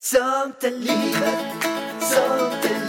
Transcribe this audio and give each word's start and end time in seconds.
Sånt 0.00 0.64
är 0.64 0.70
livet, 0.70 2.87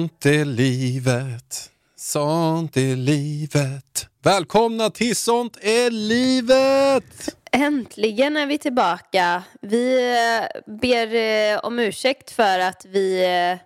Sånt 0.00 0.26
är 0.26 0.44
livet, 0.44 1.70
sånt 1.96 2.76
är 2.76 2.96
livet. 2.96 4.08
Välkomna 4.22 4.90
till 4.90 5.16
Sånt 5.16 5.58
är 5.62 5.90
livet! 5.90 7.36
Äntligen 7.52 8.36
är 8.36 8.46
vi 8.46 8.58
tillbaka. 8.58 9.42
Vi 9.60 10.12
eh, 10.16 10.72
ber 10.72 11.14
eh, 11.14 11.58
om 11.58 11.78
ursäkt 11.78 12.30
för 12.30 12.58
att 12.58 12.84
vi 12.84 13.24
eh, 13.24 13.58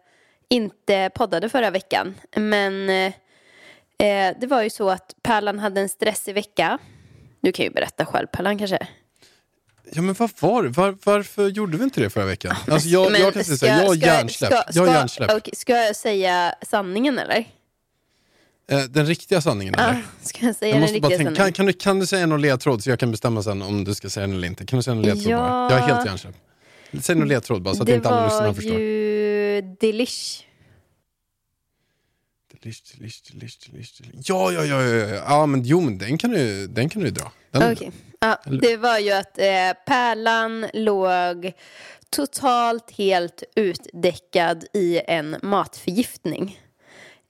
inte 0.48 1.10
poddade 1.14 1.48
förra 1.48 1.70
veckan. 1.70 2.14
Men 2.36 2.86
det 4.40 4.46
var 4.48 4.62
ju 4.62 4.70
så 4.70 4.90
att 4.90 5.14
Pärlan 5.22 5.58
hade 5.58 5.80
en 5.80 5.88
stressig 5.88 6.34
vecka. 6.34 6.78
Du 7.40 7.52
kan 7.52 7.64
ju 7.64 7.70
berätta 7.70 8.06
själv 8.06 8.26
Pärlan 8.26 8.58
kanske. 8.58 8.88
Ja 9.92 10.02
men 10.02 10.14
vad 10.18 10.30
var 10.40 10.62
det? 10.62 10.68
Var, 10.68 10.96
varför 11.04 11.48
gjorde 11.48 11.76
vi 11.78 11.84
inte 11.84 12.00
det 12.00 12.10
förra 12.10 12.24
veckan? 12.24 12.56
Alltså 12.68 12.88
jag, 12.88 13.12
Men 13.12 13.20
jag 13.20 13.32
kan 13.34 13.44
säga 13.44 13.56
så 13.56 13.66
här, 13.66 13.80
jag 13.80 13.86
har 13.88 13.94
hjärnsläpp. 13.94 14.50
Ska, 14.52 14.62
Jag 14.66 14.74
ska, 14.74 14.86
hjärnsläpp. 14.86 15.30
okej, 15.36 15.54
ska 15.56 15.72
jag 15.76 15.96
säga 15.96 16.54
sanningen 16.70 17.18
eller? 17.18 17.44
Eh, 18.70 18.80
Den 18.82 19.06
riktiga 19.06 19.40
sanningen 19.40 19.74
eller? 19.74 20.02
ska 20.22 20.46
jag 20.46 20.56
säga 20.56 20.68
Jag 20.68 20.74
den 20.76 20.80
måste 20.80 21.00
bara 21.00 21.08
riktiga 21.08 21.18
tänka, 21.18 21.36
sanningen? 21.36 21.52
kan, 21.52 21.52
kan, 21.52 21.66
du, 21.66 21.72
kan 21.72 21.98
du 22.00 22.06
säga 22.06 22.26
någon 22.26 22.40
ledtråd 22.42 22.82
så 22.82 22.90
jag 22.90 22.98
kan 22.98 23.10
bestämma 23.10 23.42
sen 23.42 23.62
om 23.62 23.84
du 23.84 23.94
ska 23.94 24.10
säga 24.10 24.26
den 24.26 24.36
eller 24.36 24.48
inte? 24.48 24.66
Kan 24.66 24.76
du 24.76 24.82
säga 24.82 24.94
någon 24.94 25.04
ledtråd 25.04 25.32
Ja. 25.32 25.38
bara? 25.38 25.70
Jag 25.70 25.78
är 25.90 25.94
helt 25.94 26.06
hjärnsläpp. 26.06 26.34
Säg 27.00 27.14
någon 27.16 27.28
ledtråd 27.28 27.62
bara 27.62 27.74
så 27.74 27.82
att 27.82 27.86
det 27.86 27.94
inte 27.94 28.08
alla 28.08 28.16
var 28.20 28.26
lyssnare 28.28 28.54
förstår. 28.54 28.78
ju 28.80 29.60
Delish. 29.80 29.80
Delish, 29.80 29.80
delish, 29.80 30.42
delish, 32.64 33.22
delish, 33.32 33.58
delish. 33.66 34.02
Ja, 34.28 34.52
ja, 34.52 34.64
ja, 34.64 34.82
ja, 34.82 35.06
ja. 35.06 35.24
ja 35.28 35.46
men 35.46 35.62
jo 35.62 35.80
men 35.80 35.98
den 35.98 36.18
kan 36.18 36.30
du, 36.30 36.66
den 36.66 36.88
kan 36.88 37.02
du 37.02 37.10
dra. 37.10 37.32
Den, 37.50 37.72
Okej. 37.72 37.90
Ja, 38.20 38.38
det 38.60 38.76
var 38.76 38.98
ju 38.98 39.10
att 39.12 39.38
eh, 39.38 39.72
Pärlan 39.86 40.66
låg 40.74 41.52
totalt 42.10 42.90
helt 42.90 43.42
utdäckad 43.56 44.64
i 44.72 45.00
en 45.06 45.36
matförgiftning. 45.42 46.60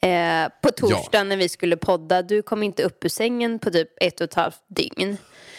Eh, 0.03 0.49
på 0.62 0.71
torsdagen 0.71 1.29
när 1.29 1.37
vi 1.37 1.49
skulle 1.49 1.77
podda, 1.77 2.23
du 2.23 2.43
kom 2.43 2.62
inte 2.62 2.83
upp 2.83 3.05
ur 3.05 3.09
sängen 3.09 3.59
på 3.59 3.71
typ 3.71 3.89
ett 4.01 4.21
och 4.21 4.25
ett 4.25 4.35
halvt 4.35 4.62
dygn. 4.77 5.17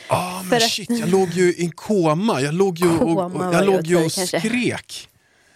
Ah, 0.07 0.39
För 0.39 0.49
men 0.49 0.57
att- 0.57 0.69
shit, 0.69 0.89
jag 0.89 1.09
låg 1.09 1.29
ju 1.29 1.53
i 1.53 1.63
en 1.65 1.71
koma. 1.71 2.41
Jag 2.41 2.53
låg 2.53 2.79
ju 2.79 2.89
och, 2.97 3.35
och, 3.35 3.53
jag 3.53 3.65
låg 3.65 3.75
att 3.75 3.87
ju 3.87 4.05
och 4.05 4.11
skrek. 4.11 5.09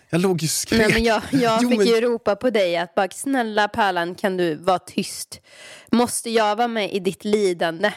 Jag 0.10 0.22
låg 0.22 0.42
ju 0.42 0.48
skrek. 0.48 0.80
Nej, 0.80 0.94
men 0.94 1.04
jag 1.04 1.22
jag 1.32 1.60
Jo, 1.64 1.70
fick 1.70 1.78
men- 1.78 1.88
ju 1.88 2.02
ropa 2.02 2.36
på 2.36 2.50
dig 2.50 2.78
att 2.78 2.96
bara 2.96 3.10
snälla 3.10 3.68
Pärlan 3.68 4.16
kan 4.16 4.38
du 4.38 4.56
vara 4.56 4.80
tyst? 4.80 5.42
Måste 5.92 6.30
jag 6.30 6.56
vara 6.56 6.68
med 6.68 6.94
i 6.94 7.00
ditt 7.00 7.26
lidande? 7.26 7.94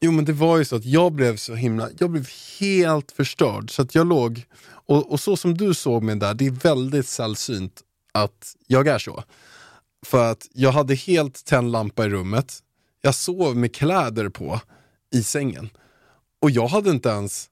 Jo 0.00 0.12
men 0.12 0.24
det 0.24 0.32
var 0.32 0.58
ju 0.58 0.64
så 0.64 0.76
att 0.76 0.84
jag 0.84 1.12
blev 1.12 1.36
så 1.36 1.54
himla, 1.54 1.88
jag 1.98 2.10
blev 2.10 2.28
helt 2.60 3.12
förstörd. 3.12 3.70
Så 3.70 3.82
att 3.82 3.94
jag 3.94 4.06
låg, 4.06 4.44
och, 4.66 5.12
och 5.12 5.20
så 5.20 5.36
som 5.36 5.56
du 5.56 5.74
såg 5.74 6.02
mig 6.02 6.16
där, 6.16 6.34
det 6.34 6.46
är 6.46 6.50
väldigt 6.50 7.06
sällsynt 7.08 7.82
att 8.12 8.56
jag 8.66 8.88
är 8.88 8.98
så. 8.98 9.22
För 10.06 10.30
att 10.30 10.48
jag 10.52 10.72
hade 10.72 10.94
helt 10.94 11.44
tänd 11.44 11.72
lampa 11.72 12.04
i 12.04 12.08
rummet, 12.08 12.58
jag 13.00 13.14
sov 13.14 13.56
med 13.56 13.74
kläder 13.74 14.28
på 14.28 14.60
i 15.14 15.22
sängen. 15.22 15.70
Och 16.40 16.50
jag 16.50 16.66
hade 16.68 16.90
inte 16.90 17.08
ens, 17.08 17.48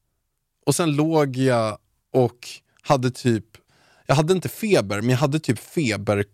och 0.66 0.74
sen 0.74 0.97
låg 0.97 1.36
jag 1.36 1.78
och 2.12 2.48
hade 2.82 3.10
typ, 3.10 3.44
jag 4.06 4.15
hade 4.15 4.32
inte 4.32 4.48
feber, 4.48 5.00
men 5.00 5.10
jag 5.10 5.19
hade 5.19 5.38
typ 5.38 5.59
feber, 5.59 6.25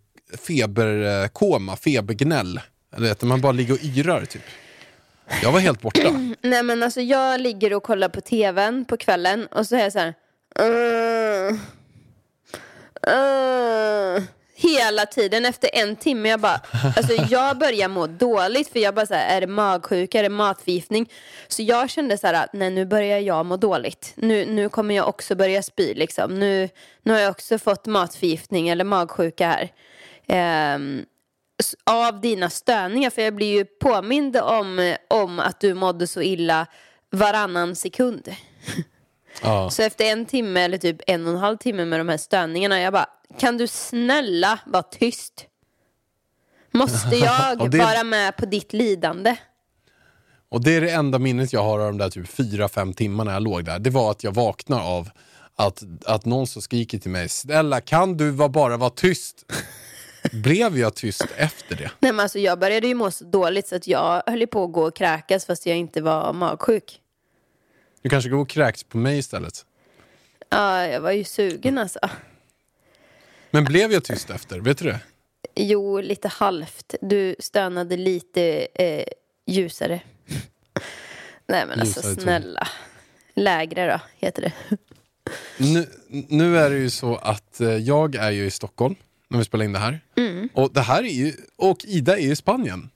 feberkoma, 0.47 1.75
febergnäll. 1.75 2.61
Eller 2.95 3.07
vet 3.07 3.21
man 3.21 3.41
bara 3.41 3.51
ligger 3.51 3.73
och 3.73 3.83
yrar 3.83 4.25
typ. 4.25 4.43
Jag 5.43 5.51
var 5.51 5.59
helt 5.59 5.81
borta. 5.81 6.09
Nej 6.41 6.63
men 6.63 6.83
alltså 6.83 7.01
jag 7.01 7.41
ligger 7.41 7.73
och 7.73 7.83
kollar 7.83 8.09
på 8.09 8.21
tvn 8.21 8.85
på 8.85 8.97
kvällen 8.97 9.47
och 9.47 9.67
så 9.67 9.75
är 9.75 9.79
jag 9.79 9.91
så 9.91 9.99
här. 9.99 10.13
"Uh, 10.59 11.53
uh." 13.07 14.23
Hela 14.61 15.05
tiden 15.05 15.45
efter 15.45 15.69
en 15.73 15.95
timme 15.95 16.29
jag 16.29 16.39
bara, 16.39 16.61
alltså 16.97 17.13
jag 17.29 17.57
börjar 17.57 17.87
må 17.87 18.07
dåligt 18.07 18.71
för 18.71 18.79
jag 18.79 18.95
bara 18.95 19.05
så 19.05 19.13
här, 19.13 19.37
är 19.37 19.41
det 19.41 19.47
magsjuka, 19.47 20.19
är 20.19 20.23
det 20.23 20.29
matförgiftning? 20.29 21.11
Så 21.47 21.61
jag 21.63 21.89
kände 21.89 22.17
så 22.17 22.27
här, 22.27 22.47
nej 22.53 22.69
nu 22.69 22.85
börjar 22.85 23.19
jag 23.19 23.45
må 23.45 23.57
dåligt. 23.57 24.11
Nu, 24.15 24.45
nu 24.45 24.69
kommer 24.69 24.95
jag 24.95 25.07
också 25.07 25.35
börja 25.35 25.63
spy 25.63 25.93
liksom. 25.93 26.39
Nu, 26.39 26.69
nu 27.03 27.13
har 27.13 27.19
jag 27.19 27.31
också 27.31 27.59
fått 27.59 27.85
matförgiftning 27.85 28.69
eller 28.69 28.83
magsjuka 28.83 29.47
här. 29.47 29.71
S- 31.59 31.75
av 31.83 32.21
dina 32.21 32.49
störningar. 32.49 33.09
För 33.09 33.21
jag 33.21 33.35
blir 33.35 33.53
ju 33.57 33.65
påmind 33.65 34.37
om, 34.37 34.95
om 35.07 35.39
att 35.39 35.59
du 35.59 35.73
mådde 35.73 36.07
så 36.07 36.21
illa 36.21 36.65
varannan 37.11 37.75
sekund. 37.75 38.35
Ja. 39.43 39.69
Så 39.69 39.83
efter 39.83 40.05
en 40.05 40.25
timme 40.25 40.61
eller 40.61 40.77
typ 40.77 41.01
en 41.07 41.27
och 41.27 41.33
en 41.33 41.39
halv 41.39 41.57
timme 41.57 41.85
med 41.85 41.99
de 41.99 42.09
här 42.09 42.17
störningarna, 42.17 42.81
jag 42.81 42.93
bara, 42.93 43.09
kan 43.37 43.57
du 43.57 43.67
snälla 43.67 44.59
vara 44.65 44.83
tyst? 44.83 45.45
Måste 46.71 47.15
jag 47.15 47.71
det- 47.71 47.77
vara 47.77 48.03
med 48.03 48.37
på 48.37 48.45
ditt 48.45 48.73
lidande? 48.73 49.35
Och 50.49 50.63
det 50.63 50.71
är 50.75 50.81
det 50.81 50.91
enda 50.91 51.19
minnet 51.19 51.53
jag 51.53 51.63
har 51.63 51.79
av 51.79 51.85
de 51.85 51.97
där 51.97 52.09
typ 52.09 52.27
fyra 52.29 52.69
fem 52.69 52.93
timmarna 52.93 53.31
jag 53.33 53.43
låg 53.43 53.65
där. 53.65 53.79
Det 53.79 53.89
var 53.89 54.11
att 54.11 54.23
jag 54.23 54.31
vaknar 54.31 54.81
av 54.81 55.09
att, 55.55 55.83
att 56.05 56.25
någon 56.25 56.47
som 56.47 56.61
skriker 56.61 56.97
till 56.99 57.11
mig, 57.11 57.29
snälla 57.29 57.81
kan 57.81 58.17
du 58.17 58.29
va- 58.31 58.49
bara 58.49 58.77
vara 58.77 58.89
tyst? 58.89 59.45
Blev 60.33 60.77
jag 60.77 60.95
tyst 60.95 61.25
efter 61.37 61.75
det? 61.75 61.91
Nej 61.99 62.11
men 62.11 62.19
alltså 62.19 62.39
jag 62.39 62.59
började 62.59 62.87
ju 62.87 62.93
må 62.95 63.11
så 63.11 63.25
dåligt 63.25 63.67
så 63.67 63.75
att 63.75 63.87
jag 63.87 64.23
höll 64.27 64.47
på 64.47 64.63
att 64.63 64.71
gå 64.71 64.83
och 64.87 64.95
kräkas 64.95 65.45
fast 65.45 65.65
jag 65.65 65.77
inte 65.77 66.01
var 66.01 66.33
magsjuk. 66.33 67.01
Du 68.01 68.09
kanske 68.09 68.29
går 68.29 68.39
och 68.39 68.49
kräks 68.49 68.83
på 68.83 68.97
mig 68.97 69.17
istället. 69.17 69.65
Ja, 70.49 70.87
jag 70.87 71.01
var 71.01 71.11
ju 71.11 71.23
sugen 71.23 71.77
alltså. 71.77 71.99
Men 73.51 73.63
blev 73.63 73.91
jag 73.91 74.03
tyst 74.03 74.29
efter? 74.29 74.59
Vet 74.59 74.77
du 74.77 74.85
det? 74.85 74.99
Jo, 75.55 76.01
lite 76.01 76.27
halvt. 76.27 76.95
Du 77.01 77.35
stönade 77.39 77.97
lite 77.97 78.67
eh, 78.75 79.05
ljusare. 79.45 80.01
Nej 81.47 81.65
men 81.65 81.79
alltså 81.79 81.99
Ljusare 81.99 82.21
snälla. 82.21 82.67
Lägre 83.33 83.91
då, 83.91 84.25
heter 84.25 84.41
det. 84.41 84.77
Nu, 85.57 85.87
nu 86.27 86.57
är 86.57 86.69
det 86.69 86.77
ju 86.77 86.89
så 86.89 87.15
att 87.15 87.61
eh, 87.61 87.69
jag 87.69 88.15
är 88.15 88.31
ju 88.31 88.45
i 88.45 88.51
Stockholm 88.51 88.95
när 89.27 89.37
vi 89.37 89.45
spelar 89.45 89.65
in 89.65 89.73
det 89.73 89.79
här. 89.79 89.99
Och 90.53 90.73
det 90.73 90.81
här 90.81 91.03
är 91.03 91.13
ju, 91.13 91.33
och 91.55 91.85
Ida 91.85 92.17
är 92.17 92.31
i 92.31 92.35
Spanien. 92.35 92.89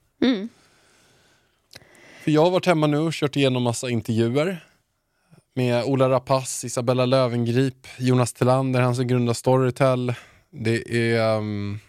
För 2.24 2.31
jag 2.31 2.44
har 2.44 2.52
varit 2.52 2.66
hemma 2.66 2.88
nu 2.88 2.97
och 2.97 3.13
kört 3.13 3.36
igenom 3.36 3.63
massa 3.63 3.90
intervjuer. 3.90 4.66
Med 5.56 5.84
Ola 5.84 6.09
Rapace, 6.09 6.68
Isabella 6.68 7.06
Lövengrip, 7.06 7.88
Jonas 7.97 8.34
Tillander, 8.34 8.81
han 8.81 8.96
som 8.96 9.08
grundar 9.08 9.34
Storytel. 9.34 10.13
Det 10.56 11.12
är 11.12 11.38
um, 11.38 11.80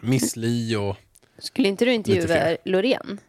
Miss 0.00 0.36
Li 0.36 0.76
och 0.76 0.96
Skulle 1.38 1.68
inte 1.68 1.84
du 1.84 1.92
intervjua. 1.92 2.56
Loreen? 2.64 3.20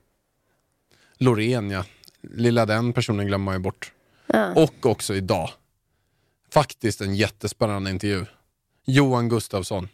Loreen 1.18 1.72
ja. 1.72 1.86
Lilla 2.22 2.66
den 2.66 2.94
personen 2.94 3.28
glömmer 3.28 3.46
man 3.46 3.54
ju 3.54 3.60
bort. 3.60 3.94
Ja. 4.28 4.54
Och 4.54 4.86
också 4.86 5.16
idag. 5.16 5.50
Faktiskt 6.52 7.02
en 7.02 7.16
jättespännande 7.16 7.90
intervju. 7.90 8.26
Johan 8.86 9.30
Gustafsson. 9.30 9.90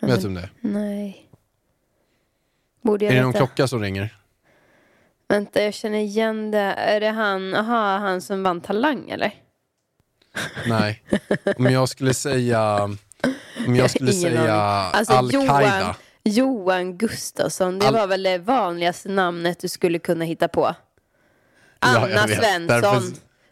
Vet 0.00 0.20
du 0.20 0.26
om 0.28 0.34
det? 0.34 0.50
Nej. 0.60 1.30
Borde 2.82 3.04
jag 3.04 3.12
Är 3.12 3.16
det 3.16 3.20
veta? 3.20 3.38
någon 3.38 3.46
klocka 3.46 3.68
som 3.68 3.80
ringer? 3.82 4.16
Vänta, 5.28 5.62
jag 5.62 5.74
känner 5.74 5.98
igen 5.98 6.50
det. 6.50 6.58
Är 6.58 7.00
det 7.00 7.10
han, 7.10 7.54
aha, 7.54 7.98
han 7.98 8.22
som 8.22 8.42
vann 8.42 8.60
Talang 8.60 9.10
eller? 9.10 9.34
Nej. 10.68 11.02
Om 11.56 11.66
jag 11.66 11.88
skulle 11.88 12.14
säga... 12.14 12.90
Om 13.66 13.76
jag 13.76 13.90
skulle 13.90 14.12
säga. 14.12 14.54
Alltså, 14.54 15.12
Al-Qaida. 15.14 15.80
Johan, 15.80 15.94
Johan 16.24 16.98
Gustafsson, 16.98 17.78
det 17.78 17.86
Al- 17.86 17.94
var 17.94 18.06
väl 18.06 18.22
det 18.22 18.38
vanligaste 18.38 19.08
namnet 19.08 19.60
du 19.60 19.68
skulle 19.68 19.98
kunna 19.98 20.24
hitta 20.24 20.48
på? 20.48 20.74
Ja, 21.80 21.88
Anna 22.04 22.26
vet. 22.26 22.38
Svensson. 22.38 22.66
Därför- 22.66 23.02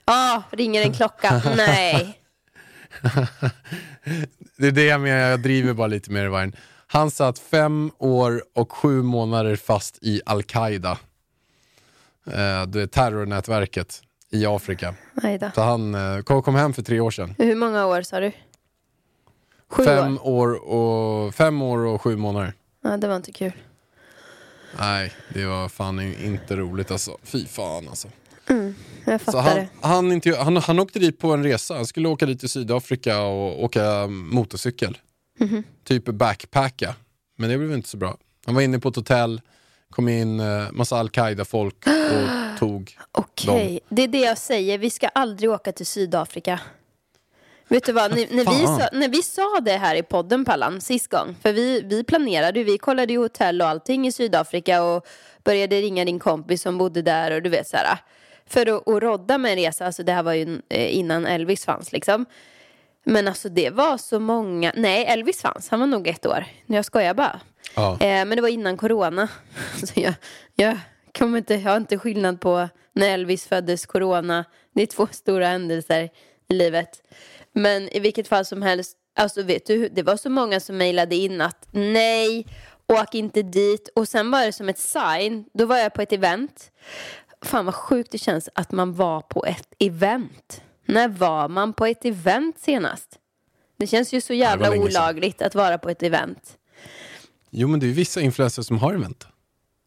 Ja, 0.06 0.42
ringer 0.50 0.82
en 0.82 0.92
klocka. 0.92 1.42
Nej. 1.56 2.18
Det 4.56 4.66
är 4.66 4.72
det 4.72 4.84
jag 4.84 5.00
menar, 5.00 5.30
jag 5.30 5.40
driver 5.40 5.72
bara 5.72 5.86
lite 5.86 6.10
med 6.10 6.30
det. 6.32 6.52
Han 6.86 7.10
satt 7.10 7.38
fem 7.38 7.90
år 7.98 8.44
och 8.54 8.72
sju 8.72 9.02
månader 9.02 9.56
fast 9.56 9.98
i 10.02 10.20
Al-Qaida. 10.26 10.98
eh, 12.32 12.62
du 12.66 12.80
vet, 12.80 12.92
terrornätverket 12.92 14.00
i 14.30 14.46
Afrika. 14.46 14.94
Så 15.54 15.60
han 15.62 15.94
eh, 15.94 16.20
kom, 16.22 16.42
kom 16.42 16.54
hem 16.54 16.72
för 16.72 16.82
tre 16.82 17.00
år 17.00 17.10
sedan. 17.10 17.34
Hur 17.38 17.54
många 17.56 17.86
år 17.86 18.02
sa 18.02 18.20
du? 18.20 18.32
Sju 19.68 19.84
Fem 19.84 20.18
år? 20.22 20.50
år, 20.62 20.68
och, 20.68 21.34
fem 21.34 21.62
år 21.62 21.78
och 21.78 22.02
sju 22.02 22.16
månader. 22.16 22.52
Ja, 22.82 22.96
det 22.96 23.08
var 23.08 23.16
inte 23.16 23.32
kul. 23.32 23.52
Nej, 24.78 25.12
det 25.34 25.44
var 25.46 25.68
fan 25.68 26.00
inte 26.00 26.56
roligt 26.56 26.90
alltså. 26.90 27.16
Fy 27.22 27.46
fan 27.46 27.88
alltså. 27.88 28.08
Jag 29.04 29.20
Så 29.20 29.24
fattar 29.24 29.40
han, 29.42 29.56
det. 29.56 29.68
han, 29.80 30.12
inte, 30.12 30.36
han, 30.36 30.56
han 30.56 30.78
åkte 30.78 30.98
dit 30.98 31.18
på 31.18 31.32
en 31.32 31.42
resa. 31.44 31.74
Han 31.74 31.86
skulle 31.86 32.08
åka 32.08 32.26
dit 32.26 32.40
till 32.40 32.48
Sydafrika 32.48 33.20
och 33.22 33.64
åka 33.64 34.06
motorcykel. 34.06 34.98
Mhm. 35.38 35.62
Typ 35.84 36.04
backpacka. 36.04 36.94
Men 37.36 37.50
det 37.50 37.58
blev 37.58 37.72
inte 37.72 37.88
så 37.88 37.96
bra. 37.96 38.16
Han 38.46 38.54
var 38.54 38.62
inne 38.62 38.78
på 38.78 38.88
ett 38.88 38.96
hotell, 38.96 39.40
kom 39.90 40.08
in 40.08 40.40
eh, 40.40 40.70
massa 40.72 40.96
al-Qaida-folk 40.96 41.86
och 41.86 42.28
tog... 42.58 42.96
Okej, 43.12 43.80
det 43.88 44.02
är 44.02 44.08
det 44.08 44.18
jag 44.20 44.38
säger. 44.38 44.78
Vi 44.78 44.90
ska 44.90 45.08
aldrig 45.08 45.50
åka 45.50 45.72
till 45.72 45.86
Sydafrika. 45.86 46.60
Vet 47.68 47.84
du 47.84 47.92
vad, 47.92 48.10
när, 48.10 48.36
när, 48.36 48.58
vi 48.58 48.66
sa, 48.66 48.88
när 48.92 49.08
vi 49.08 49.22
sa 49.22 49.60
det 49.62 49.76
här 49.76 49.96
i 49.96 50.02
podden 50.02 50.44
Pallan 50.44 50.80
sist 50.80 51.10
gång, 51.10 51.36
för 51.42 51.52
vi, 51.52 51.80
vi 51.80 52.04
planerade 52.04 52.64
vi 52.64 52.78
kollade 52.78 53.12
ju 53.12 53.18
hotell 53.18 53.62
och 53.62 53.68
allting 53.68 54.06
i 54.06 54.12
Sydafrika 54.12 54.82
och 54.82 55.06
började 55.44 55.80
ringa 55.80 56.04
din 56.04 56.18
kompis 56.18 56.62
som 56.62 56.78
bodde 56.78 57.02
där 57.02 57.30
och 57.30 57.42
du 57.42 57.50
vet 57.50 57.68
så 57.68 57.76
här. 57.76 57.98
För 58.46 58.66
att, 58.66 58.88
att 58.88 59.02
rodda 59.02 59.38
med 59.38 59.52
en 59.52 59.58
resa, 59.58 59.86
alltså 59.86 60.02
det 60.02 60.12
här 60.12 60.22
var 60.22 60.32
ju 60.32 60.60
eh, 60.68 60.96
innan 60.96 61.26
Elvis 61.26 61.64
fanns 61.64 61.92
liksom. 61.92 62.26
Men 63.04 63.28
alltså 63.28 63.48
det 63.48 63.70
var 63.70 63.98
så 63.98 64.20
många, 64.20 64.72
nej 64.76 65.04
Elvis 65.04 65.40
fanns, 65.40 65.68
han 65.68 65.80
var 65.80 65.86
nog 65.86 66.08
ett 66.08 66.26
år. 66.26 66.44
Jag 66.66 66.84
skojar 66.84 67.14
bara. 67.14 67.40
Ja. 67.76 67.92
Eh, 67.92 68.24
men 68.24 68.30
det 68.30 68.42
var 68.42 68.48
innan 68.48 68.76
corona. 68.76 69.28
Så 69.84 70.00
jag, 70.00 70.14
jag, 70.54 70.78
kommer 71.18 71.38
inte, 71.38 71.54
jag 71.54 71.70
har 71.70 71.76
inte 71.76 71.98
skillnad 71.98 72.40
på 72.40 72.68
när 72.92 73.08
Elvis 73.08 73.46
föddes, 73.46 73.86
corona. 73.86 74.44
Det 74.74 74.82
är 74.82 74.86
två 74.86 75.08
stora 75.10 75.46
händelser 75.46 76.10
i 76.48 76.54
livet. 76.54 77.02
Men 77.54 77.88
i 77.96 78.00
vilket 78.00 78.28
fall 78.28 78.44
som 78.44 78.62
helst, 78.62 78.96
alltså 79.16 79.42
vet 79.42 79.66
du, 79.66 79.88
det 79.88 80.02
var 80.02 80.16
så 80.16 80.30
många 80.30 80.60
som 80.60 80.76
mejlade 80.76 81.14
in 81.16 81.40
att 81.40 81.68
nej, 81.70 82.46
åk 82.86 83.14
inte 83.14 83.42
dit. 83.42 83.88
Och 83.94 84.08
sen 84.08 84.30
var 84.30 84.46
det 84.46 84.52
som 84.52 84.68
ett 84.68 84.78
sign, 84.78 85.44
då 85.54 85.66
var 85.66 85.76
jag 85.78 85.94
på 85.94 86.02
ett 86.02 86.12
event. 86.12 86.70
Fan 87.42 87.64
vad 87.64 87.74
sjukt 87.74 88.12
det 88.12 88.18
känns 88.18 88.48
att 88.54 88.72
man 88.72 88.94
var 88.94 89.20
på 89.20 89.44
ett 89.46 89.68
event. 89.78 90.62
När 90.86 91.08
var 91.08 91.48
man 91.48 91.72
på 91.72 91.86
ett 91.86 92.04
event 92.04 92.58
senast? 92.58 93.18
Det 93.78 93.86
känns 93.86 94.12
ju 94.12 94.20
så 94.20 94.34
jävla 94.34 94.70
olagligt 94.70 95.42
att 95.42 95.54
vara 95.54 95.78
på 95.78 95.90
ett 95.90 96.02
event. 96.02 96.58
Jo 97.50 97.68
men 97.68 97.80
det 97.80 97.86
är 97.86 97.90
vissa 97.92 98.20
influencers 98.20 98.66
som 98.66 98.78
har 98.78 98.94
event. 98.94 99.26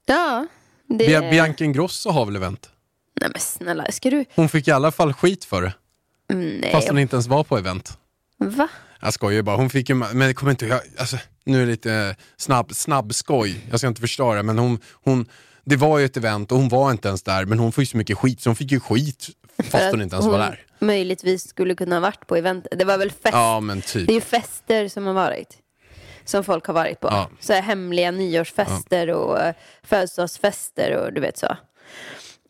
Ja, 0.06 0.48
det... 0.88 1.08
Bia- 1.08 1.30
Bianca 1.32 1.64
Ingrosso 1.64 2.10
har 2.10 2.26
väl 2.26 2.36
event? 2.36 2.70
Nej 3.22 3.30
men 3.34 3.42
snälla, 3.42 3.92
ska 3.92 4.10
du... 4.10 4.26
Hon 4.36 4.50
fick 4.50 4.68
i 4.68 4.72
alla 4.72 4.92
fall 4.92 5.14
skit 5.14 5.46
för 5.46 5.62
det. 5.62 5.74
Mm, 6.34 6.58
Nej. 6.58 6.72
Fast 6.72 6.88
hon 6.90 7.00
inte 7.00 7.16
ens 7.16 7.28
var 7.28 7.44
på 7.44 7.58
event. 7.58 7.98
Va? 8.38 8.68
Jag 9.02 9.14
skojar 9.14 9.42
bara. 9.42 9.58
Hon 9.58 9.70
fick 9.70 9.90
ju, 9.90 9.96
men 9.96 10.34
kommer 10.34 10.52
inte, 10.52 10.66
jag, 10.66 10.82
alltså, 10.98 11.18
nu 11.44 11.58
är 11.62 11.66
det 11.66 11.72
lite 11.72 11.94
eh, 11.94 12.16
snabb, 12.38 12.76
snabb 12.76 13.16
skoj. 13.16 13.66
Jag 13.70 13.80
ska 13.80 13.88
inte 13.88 14.02
förstöra 14.02 14.44
men 14.44 14.58
hon, 14.60 14.80
hon, 14.92 15.26
det 15.64 15.76
var 15.76 16.00
ju 16.00 16.06
ett 16.06 16.18
event 16.18 16.52
och 16.52 16.58
hon 16.58 16.70
var 16.70 16.92
inte 16.92 17.08
ens 17.08 17.24
där 17.24 17.46
men 17.46 17.60
hon 17.60 17.72
får 17.72 17.82
ju 17.82 17.86
så 17.86 17.98
mycket 17.98 18.18
skit 18.18 18.42
så 18.42 18.50
hon 18.50 18.56
fick 18.56 18.72
ju 18.72 18.80
skit 18.80 19.28
fast 19.64 19.92
hon 19.92 20.02
inte 20.02 20.16
ens 20.16 20.28
var 20.28 20.40
där. 20.40 20.66
möjligtvis 20.80 21.50
skulle 21.50 21.76
kunna 21.76 21.96
ha 21.96 22.00
varit 22.00 22.28
på 22.28 22.36
event. 22.36 22.68
Det 22.72 22.86
var 22.86 22.98
väl 22.98 23.12
fest. 23.12 23.34
Ja 23.34 23.60
men 23.60 23.82
typ. 23.82 24.08
Det 24.08 24.14
är 24.14 24.16
ju 24.16 24.22
fester 24.22 24.88
som 24.88 25.06
har 25.06 25.14
varit. 25.14 25.58
Som 26.26 26.44
folk 26.44 26.66
har 26.66 26.74
varit 26.74 27.00
på. 27.00 27.08
Ja. 27.08 27.30
Så 27.40 27.54
här 27.54 27.62
hemliga 27.62 28.12
nyårsfester 28.12 29.10
och 29.10 29.38
uh, 29.38 29.52
födelsedagsfester 29.84 30.96
och 30.96 31.14
du 31.14 31.22
vet 31.22 31.38
så. 31.38 31.58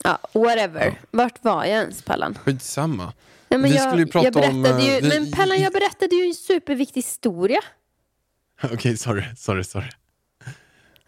Ja, 0.03 0.17
whatever. 0.33 1.01
Vart 1.11 1.43
var 1.43 1.65
jag 1.65 1.81
ens 1.81 2.01
Pallan? 2.01 2.37
Skitsamma. 2.43 3.13
Nej, 3.49 3.59
men 3.59 3.71
Vi 3.71 3.75
jag, 3.77 3.87
skulle 3.87 4.01
ju 4.01 4.07
prata 4.07 4.25
jag 4.25 4.33
berättade 4.33 4.69
om, 4.73 4.79
eh, 4.79 4.95
ju, 4.95 5.01
vi- 5.01 5.07
Men 5.19 5.31
Pallan, 5.31 5.61
jag 5.61 5.73
berättade 5.73 6.15
ju 6.15 6.23
en 6.27 6.33
superviktig 6.33 7.01
historia. 7.01 7.59
Okej, 8.73 8.97
sorry, 8.97 9.23
sorry, 9.37 9.63
sorry. 9.63 9.89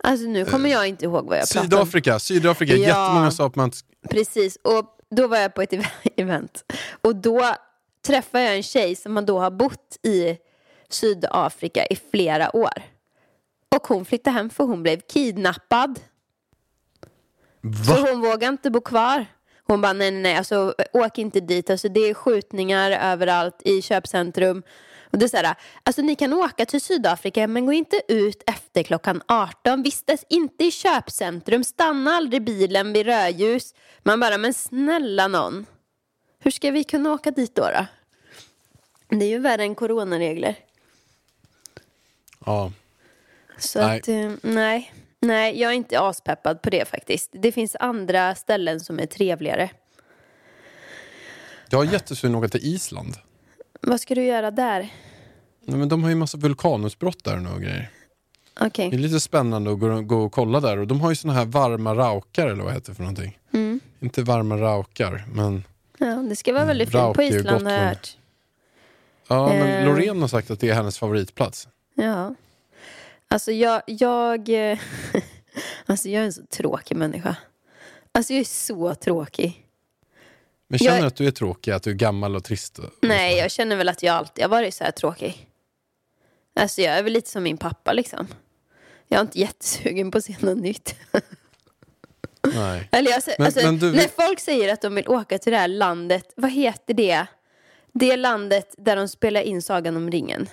Alltså 0.03 0.25
nu 0.27 0.45
kommer 0.45 0.69
jag 0.69 0.87
inte 0.87 1.05
ihåg 1.05 1.25
vad 1.25 1.37
jag 1.37 1.49
pratade 1.49 1.75
om. 1.75 1.81
Sydafrika, 1.85 2.19
Sydafrika, 2.19 2.73
Ja. 2.75 2.79
jättemånga 2.87 3.31
sa 3.31 3.45
att 3.47 3.55
man... 3.55 3.71
Precis, 4.09 4.57
och 4.63 4.97
då 5.11 5.27
var 5.27 5.37
jag 5.37 5.53
på 5.53 5.61
ett 5.61 5.73
ev- 5.73 5.85
event. 6.17 6.71
Och 7.01 7.15
då 7.15 7.55
träffade 8.07 8.43
jag 8.43 8.55
en 8.55 8.63
tjej 8.63 8.95
som 8.95 9.15
har 9.15 9.23
då 9.23 9.39
har 9.39 9.51
bott 9.51 9.97
i 10.03 10.37
Sydafrika 10.89 11.85
i 11.85 11.95
flera 12.11 12.55
år. 12.55 12.81
Och 13.75 13.87
hon 13.87 14.05
flyttade 14.05 14.33
hem 14.37 14.49
för 14.49 14.63
hon 14.63 14.83
blev 14.83 14.99
kidnappad. 15.01 15.99
Så 17.87 17.93
Va? 18.01 18.07
hon 18.11 18.21
vågade 18.21 18.45
inte 18.45 18.71
bo 18.71 18.81
kvar. 18.81 19.25
Hon 19.69 19.81
bara 19.81 19.93
nej, 19.93 20.11
nej, 20.11 20.21
nej, 20.21 20.35
alltså, 20.35 20.75
åk 20.93 21.17
inte 21.17 21.39
dit. 21.39 21.69
Alltså, 21.69 21.89
det 21.89 21.99
är 21.99 22.13
skjutningar 22.13 22.91
överallt 22.91 23.61
i 23.65 23.81
köpcentrum. 23.81 24.63
Och 25.11 25.17
det 25.17 25.25
är 25.25 25.29
så 25.29 25.37
här, 25.37 25.55
alltså, 25.83 26.01
ni 26.01 26.15
kan 26.15 26.33
åka 26.33 26.65
till 26.65 26.81
Sydafrika 26.81 27.47
men 27.47 27.65
gå 27.65 27.73
inte 27.73 28.01
ut 28.07 28.43
efter 28.45 28.83
klockan 28.83 29.21
18. 29.27 29.83
Vistas 29.83 30.25
inte 30.29 30.63
i 30.63 30.71
köpcentrum. 30.71 31.63
Stanna 31.63 32.11
aldrig 32.11 32.43
bilen 32.43 32.93
vid 32.93 33.05
rödljus. 33.05 33.73
Man 34.03 34.19
bara, 34.19 34.37
men 34.37 34.53
snälla 34.53 35.27
någon. 35.27 35.65
Hur 36.39 36.51
ska 36.51 36.71
vi 36.71 36.83
kunna 36.83 37.13
åka 37.13 37.31
dit 37.31 37.55
då? 37.55 37.61
då? 37.61 37.85
Det 39.17 39.25
är 39.25 39.29
ju 39.29 39.39
värre 39.39 39.63
än 39.63 39.75
coronaregler. 39.75 40.55
Ja. 42.45 42.71
Så 43.57 43.79
Nej. 43.79 43.99
att, 43.99 44.07
eh, 44.07 44.31
nej. 44.41 44.93
Nej, 45.21 45.61
jag 45.61 45.71
är 45.71 45.75
inte 45.75 45.99
aspeppad 45.99 46.61
på 46.61 46.69
det 46.69 46.87
faktiskt. 46.87 47.29
Det 47.33 47.51
finns 47.51 47.75
andra 47.79 48.35
ställen 48.35 48.79
som 48.79 48.99
är 48.99 49.05
trevligare. 49.05 49.69
Jag 51.69 51.77
har 51.77 51.85
jättesugen 51.85 52.35
att 52.35 52.39
åka 52.39 52.49
till 52.49 52.75
Island. 52.75 53.15
Vad 53.81 54.01
ska 54.01 54.15
du 54.15 54.23
göra 54.23 54.51
där? 54.51 54.89
Nej, 55.65 55.77
men 55.77 55.89
de 55.89 56.03
har 56.03 56.09
ju 56.09 56.15
massa 56.15 56.37
vulkanutbrott 56.37 57.23
där 57.23 57.53
och 57.55 57.61
grejer. 57.61 57.89
Okej. 58.59 58.89
Det 58.89 58.95
är 58.95 58.99
lite 58.99 59.19
spännande 59.19 59.71
att 59.71 59.79
gå, 59.79 60.01
gå 60.01 60.21
och 60.21 60.31
kolla 60.31 60.59
där. 60.59 60.77
Och 60.77 60.87
de 60.87 61.01
har 61.01 61.09
ju 61.09 61.15
såna 61.15 61.33
här 61.33 61.45
varma 61.45 61.95
raukar 61.95 62.47
eller 62.47 62.63
vad 62.63 62.73
heter 62.73 62.91
det 62.91 62.95
för 62.95 63.03
någonting? 63.03 63.39
Mm. 63.53 63.79
Inte 63.99 64.21
varma 64.23 64.57
raukar, 64.57 65.25
men... 65.33 65.63
Ja, 65.97 66.15
det 66.15 66.35
ska 66.35 66.53
vara 66.53 66.65
väldigt 66.65 66.91
fint 66.91 67.13
på 67.15 67.21
är 67.21 67.35
Island 67.35 67.67
har 67.67 67.73
jag 67.73 67.81
hört. 67.81 68.17
Ja, 69.27 69.47
men 69.47 69.67
Eh. 69.67 69.85
Loreen 69.85 70.21
har 70.21 70.27
sagt 70.27 70.51
att 70.51 70.59
det 70.59 70.69
är 70.69 70.73
hennes 70.73 70.99
favoritplats. 70.99 71.67
Ja. 71.95 72.35
Alltså 73.31 73.51
jag, 73.51 73.81
jag, 73.85 74.49
eh, 74.71 74.79
alltså 75.85 76.09
jag 76.09 76.21
är 76.21 76.25
en 76.25 76.33
så 76.33 76.45
tråkig 76.45 76.97
människa. 76.97 77.35
Alltså 78.11 78.33
jag 78.33 78.39
är 78.39 78.43
så 78.45 78.95
tråkig. 78.95 79.65
Men 80.67 80.79
känner 80.79 80.93
Jag- 80.93 81.03
du 81.03 81.07
att 81.07 81.15
du 81.15 81.27
är 81.27 81.31
tråkig, 81.31 81.71
att 81.71 81.83
du 81.83 81.89
är 81.89 81.95
gammal 81.95 82.35
och 82.35 82.43
trist? 82.43 82.79
Och 82.79 82.89
Nej, 83.01 83.37
jag 83.37 83.51
känner 83.51 83.75
väl 83.75 83.89
att 83.89 84.03
jag 84.03 84.15
alltid 84.15 84.43
har 84.43 84.49
varit 84.49 84.73
så 84.73 84.83
här 84.83 84.91
tråkig. 84.91 85.47
Alltså 86.55 86.81
jag 86.81 86.97
är 86.97 87.03
väl 87.03 87.13
lite 87.13 87.29
som 87.29 87.43
min 87.43 87.57
pappa 87.57 87.93
liksom. 87.93 88.27
Jag 89.07 89.17
är 89.17 89.21
inte 89.21 89.39
jättesugen 89.39 90.11
på 90.11 90.17
att 90.17 90.25
se 90.25 90.35
något 90.39 90.57
nytt. 90.57 90.95
Nej. 92.55 92.89
Eller 92.91 93.11
jag, 93.11 93.21
Men- 93.37 93.45
alltså, 93.45 93.61
men 93.65 93.79
du- 93.79 93.91
när 93.91 94.07
folk 94.25 94.39
säger 94.39 94.73
att 94.73 94.81
de 94.81 94.95
vill 94.95 95.07
åka 95.07 95.37
till 95.39 95.51
det 95.51 95.57
här 95.59 95.67
landet, 95.67 96.33
vad 96.35 96.51
heter 96.51 96.93
det? 96.93 97.25
Det 97.93 98.17
landet 98.17 98.75
där 98.77 98.95
de 98.95 99.07
spelar 99.07 99.41
in 99.41 99.61
Sagan 99.61 99.97
om 99.97 100.11
ringen. 100.11 100.49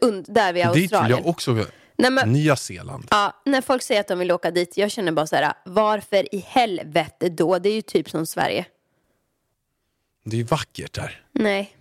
Und, 0.00 0.24
där 0.28 0.52
vid 0.52 0.66
Dit 0.66 0.74
vill 0.76 0.82
Australien. 0.82 1.18
jag 1.18 1.26
också. 1.26 1.66
Nej, 2.00 2.10
men, 2.10 2.32
Nya 2.32 2.56
Zeeland. 2.56 3.06
ja, 3.10 3.42
när 3.44 3.60
folk 3.60 3.82
säger 3.82 4.00
att 4.00 4.08
de 4.08 4.18
vill 4.18 4.32
åka 4.32 4.50
dit, 4.50 4.76
jag 4.76 4.90
känner 4.90 5.12
bara 5.12 5.26
så 5.26 5.36
här, 5.36 5.52
varför 5.64 6.34
i 6.34 6.38
helvete 6.38 7.28
då? 7.28 7.58
Det 7.58 7.68
är 7.68 7.74
ju 7.74 7.82
typ 7.82 8.10
som 8.10 8.26
Sverige. 8.26 8.64
Det 10.24 10.36
är 10.36 10.38
ju 10.38 10.44
vackert 10.44 10.92
där. 10.92 11.22
Nej. 11.32 11.76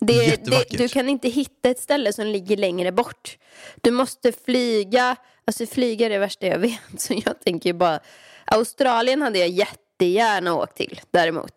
Det, 0.00 0.44
det, 0.44 0.64
du 0.70 0.88
kan 0.88 1.08
inte 1.08 1.28
hitta 1.28 1.68
ett 1.68 1.80
ställe 1.80 2.12
som 2.12 2.26
ligger 2.26 2.56
längre 2.56 2.92
bort. 2.92 3.38
Du 3.80 3.90
måste 3.90 4.32
flyga. 4.32 5.16
Alltså 5.44 5.66
flyga 5.66 6.06
är 6.06 6.10
det 6.10 6.18
värsta 6.18 6.46
jag 6.46 6.58
vet. 6.58 6.80
Så 6.98 7.14
jag 7.26 7.40
tänker 7.40 7.72
bara... 7.72 8.00
Australien 8.44 9.22
hade 9.22 9.38
jag 9.38 9.48
jättegärna 9.48 10.54
åkt 10.54 10.76
till 10.76 11.00
däremot. 11.10 11.52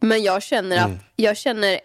Men 0.00 0.22
jag 0.22 0.42
känner 0.42 0.84
att 0.84 0.90
jag 1.16 1.36
känner 1.36 1.80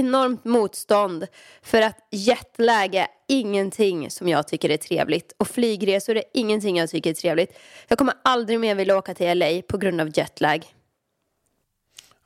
enormt 0.00 0.44
motstånd 0.44 1.26
för 1.62 1.82
att 1.82 1.96
jetlag 2.10 2.94
är 2.94 3.06
ingenting 3.28 4.10
som 4.10 4.28
jag 4.28 4.48
tycker 4.48 4.70
är 4.70 4.76
trevligt. 4.76 5.32
Och 5.36 5.48
flygresor 5.48 6.16
är 6.16 6.24
ingenting 6.34 6.76
jag 6.76 6.90
tycker 6.90 7.10
är 7.10 7.14
trevligt. 7.14 7.58
Jag 7.88 7.98
kommer 7.98 8.14
aldrig 8.24 8.60
mer 8.60 8.74
vilja 8.74 8.98
åka 8.98 9.14
till 9.14 9.38
LA 9.38 9.62
på 9.68 9.78
grund 9.78 10.00
av 10.00 10.10
jetlag. 10.18 10.64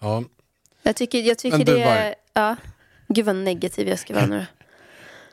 Ja. 0.00 0.24
Jag 0.82 0.96
tycker, 0.96 1.18
jag 1.20 1.38
tycker 1.38 1.56
Men 1.56 1.66
det 1.66 1.82
är... 1.82 2.14
Ja. 2.32 2.56
Gud 3.08 3.24
vad 3.24 3.36
negativ 3.36 3.88
jag 3.88 3.98
ska 3.98 4.14
vara 4.14 4.26
nu. 4.26 4.46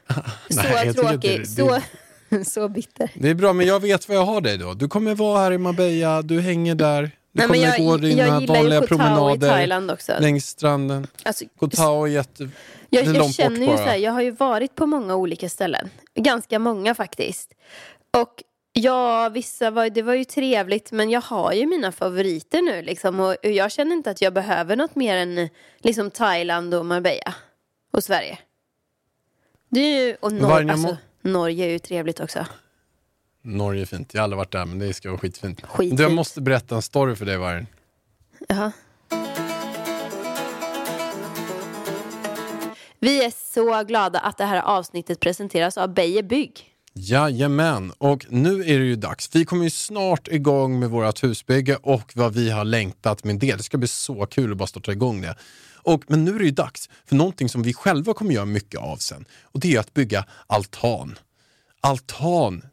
Så 0.50 0.62
Nej, 0.64 0.94
tråkig, 0.94 1.40
det- 1.40 1.46
så, 1.46 1.80
så 2.46 2.70
bitter. 2.70 3.12
Det 3.16 3.30
är 3.30 3.34
bra, 3.34 3.54
men 3.54 3.68
jag 3.68 3.80
vet 3.80 4.08
vad 4.08 4.18
jag 4.18 4.26
har 4.26 4.42
dig 4.42 4.58
då. 4.58 4.74
Du 4.74 4.88
kommer 4.88 5.16
vara 5.16 5.40
här 5.40 5.52
i 5.52 5.58
Marbella, 5.58 6.22
du 6.22 6.42
hänger 6.42 6.76
där. 6.76 7.12
Du 7.32 7.42
kommer 7.42 7.60
jag, 7.60 7.78
gå 7.78 7.98
dina 7.98 8.40
vanliga 8.40 8.82
promenader 8.82 10.20
längs 10.20 10.48
stranden. 10.48 11.08
Alltså, 11.24 11.46
Koh 11.60 11.70
Tao 11.70 12.04
är 12.04 12.08
jätte... 12.08 12.50
jag, 12.90 13.06
är 13.06 13.14
jag 13.14 13.34
känner 13.34 13.72
ju 13.72 13.78
så 13.78 13.84
här, 13.84 13.96
jag 13.98 14.12
har 14.12 14.22
ju 14.22 14.32
varit 14.32 14.76
på 14.76 14.86
många 14.86 15.16
olika 15.16 15.50
ställen. 15.50 15.90
Ganska 16.16 16.60
många 16.60 16.96
faktiskt. 16.96 17.54
Och 18.18 18.44
Ja, 18.74 19.30
vissa 19.30 19.72
var, 19.72 19.90
det 19.90 20.02
var 20.02 20.14
ju 20.14 20.24
trevligt 20.26 20.92
men 20.92 21.10
jag 21.10 21.22
har 21.22 21.54
ju 21.54 21.66
mina 21.66 21.92
favoriter 21.92 22.62
nu 22.62 22.82
liksom 22.82 23.20
och 23.20 23.36
jag 23.42 23.72
känner 23.72 23.96
inte 23.96 24.12
att 24.12 24.22
jag 24.22 24.34
behöver 24.34 24.76
något 24.76 24.96
mer 24.96 25.18
än 25.18 25.50
liksom 25.80 26.12
Thailand 26.12 26.74
och 26.74 26.86
Marbella 26.86 27.34
och 27.94 28.04
Sverige. 28.04 28.38
Det 29.70 29.80
är 29.80 30.06
ju, 30.06 30.16
och 30.20 30.32
Nor- 30.32 30.72
alltså, 30.72 30.98
Norge 31.22 31.66
är 31.66 31.70
ju 31.70 31.80
trevligt 31.80 32.20
också. 32.20 32.46
Norge 33.42 33.82
är 33.82 33.86
fint. 33.86 34.14
Jag 34.14 34.22
har 34.22 34.24
aldrig 34.24 34.38
varit 34.38 34.52
där 34.52 34.66
men 34.66 34.80
det 34.80 34.94
ska 34.94 35.10
vara 35.10 35.20
skitfint. 35.20 35.62
Skitfint. 35.62 35.98
Du, 35.98 36.04
jag 36.04 36.12
måste 36.12 36.42
berätta 36.42 36.76
en 36.76 36.82
story 36.82 37.16
för 37.16 37.26
dig 37.26 37.38
Vargen. 37.38 37.68
Jaha. 38.48 38.72
Vi 43.00 43.26
är 43.26 43.54
så 43.54 43.84
glada 43.84 44.20
att 44.20 44.38
det 44.38 44.46
här 44.46 44.62
avsnittet 44.62 45.20
presenteras 45.20 45.78
av 45.78 45.94
Beijer 45.94 46.24
Bygg. 46.24 46.68
Jajamän, 46.94 47.92
och 47.98 48.26
nu 48.30 48.62
är 48.62 48.80
det 48.80 48.86
ju 48.86 48.96
dags. 48.96 49.30
Vi 49.34 49.46
kommer 49.46 49.64
ju 49.64 49.70
snart 49.70 50.28
igång 50.28 50.80
med 50.80 50.90
vårt 50.90 51.24
husbygge 51.24 51.76
och 51.76 52.12
vad 52.16 52.34
vi 52.34 52.50
har 52.50 52.66
längtat 52.66 53.24
med 53.24 53.40
det. 53.40 53.56
Det 53.56 53.64
ska 53.64 53.78
bli 53.78 53.88
så 53.88 54.26
kul 54.26 54.52
att 54.52 54.58
bara 54.58 54.68
starta 54.68 54.92
igång 54.92 55.22
det. 55.22 55.36
Och, 55.84 56.04
men 56.08 56.26
nu 56.26 56.36
är 56.36 56.40
det 56.40 56.46
ju 56.46 56.52
dags 56.52 56.90
för 57.06 57.16
någonting 57.16 57.50
som 57.50 57.64
vi 57.64 57.74
själva 57.74 58.14
kommer 58.14 58.34
göra 58.34 58.46
mycket 58.46 58.80
av 58.80 58.98
sen. 58.98 59.26
Och 59.44 59.60
det 59.60 59.76
är 59.76 59.80
att 59.80 59.94
bygga 59.94 60.26
altan. 60.48 61.16
Altan. 61.82 62.66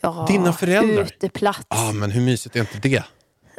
Ja, 0.00 0.26
Dina 0.28 0.52
föräldrar. 0.52 1.02
Uteplats. 1.02 1.66
Ja, 1.68 1.92
men 1.92 2.10
hur 2.10 2.20
mysigt 2.20 2.56
är 2.56 2.60
inte 2.60 2.78
det? 2.78 3.04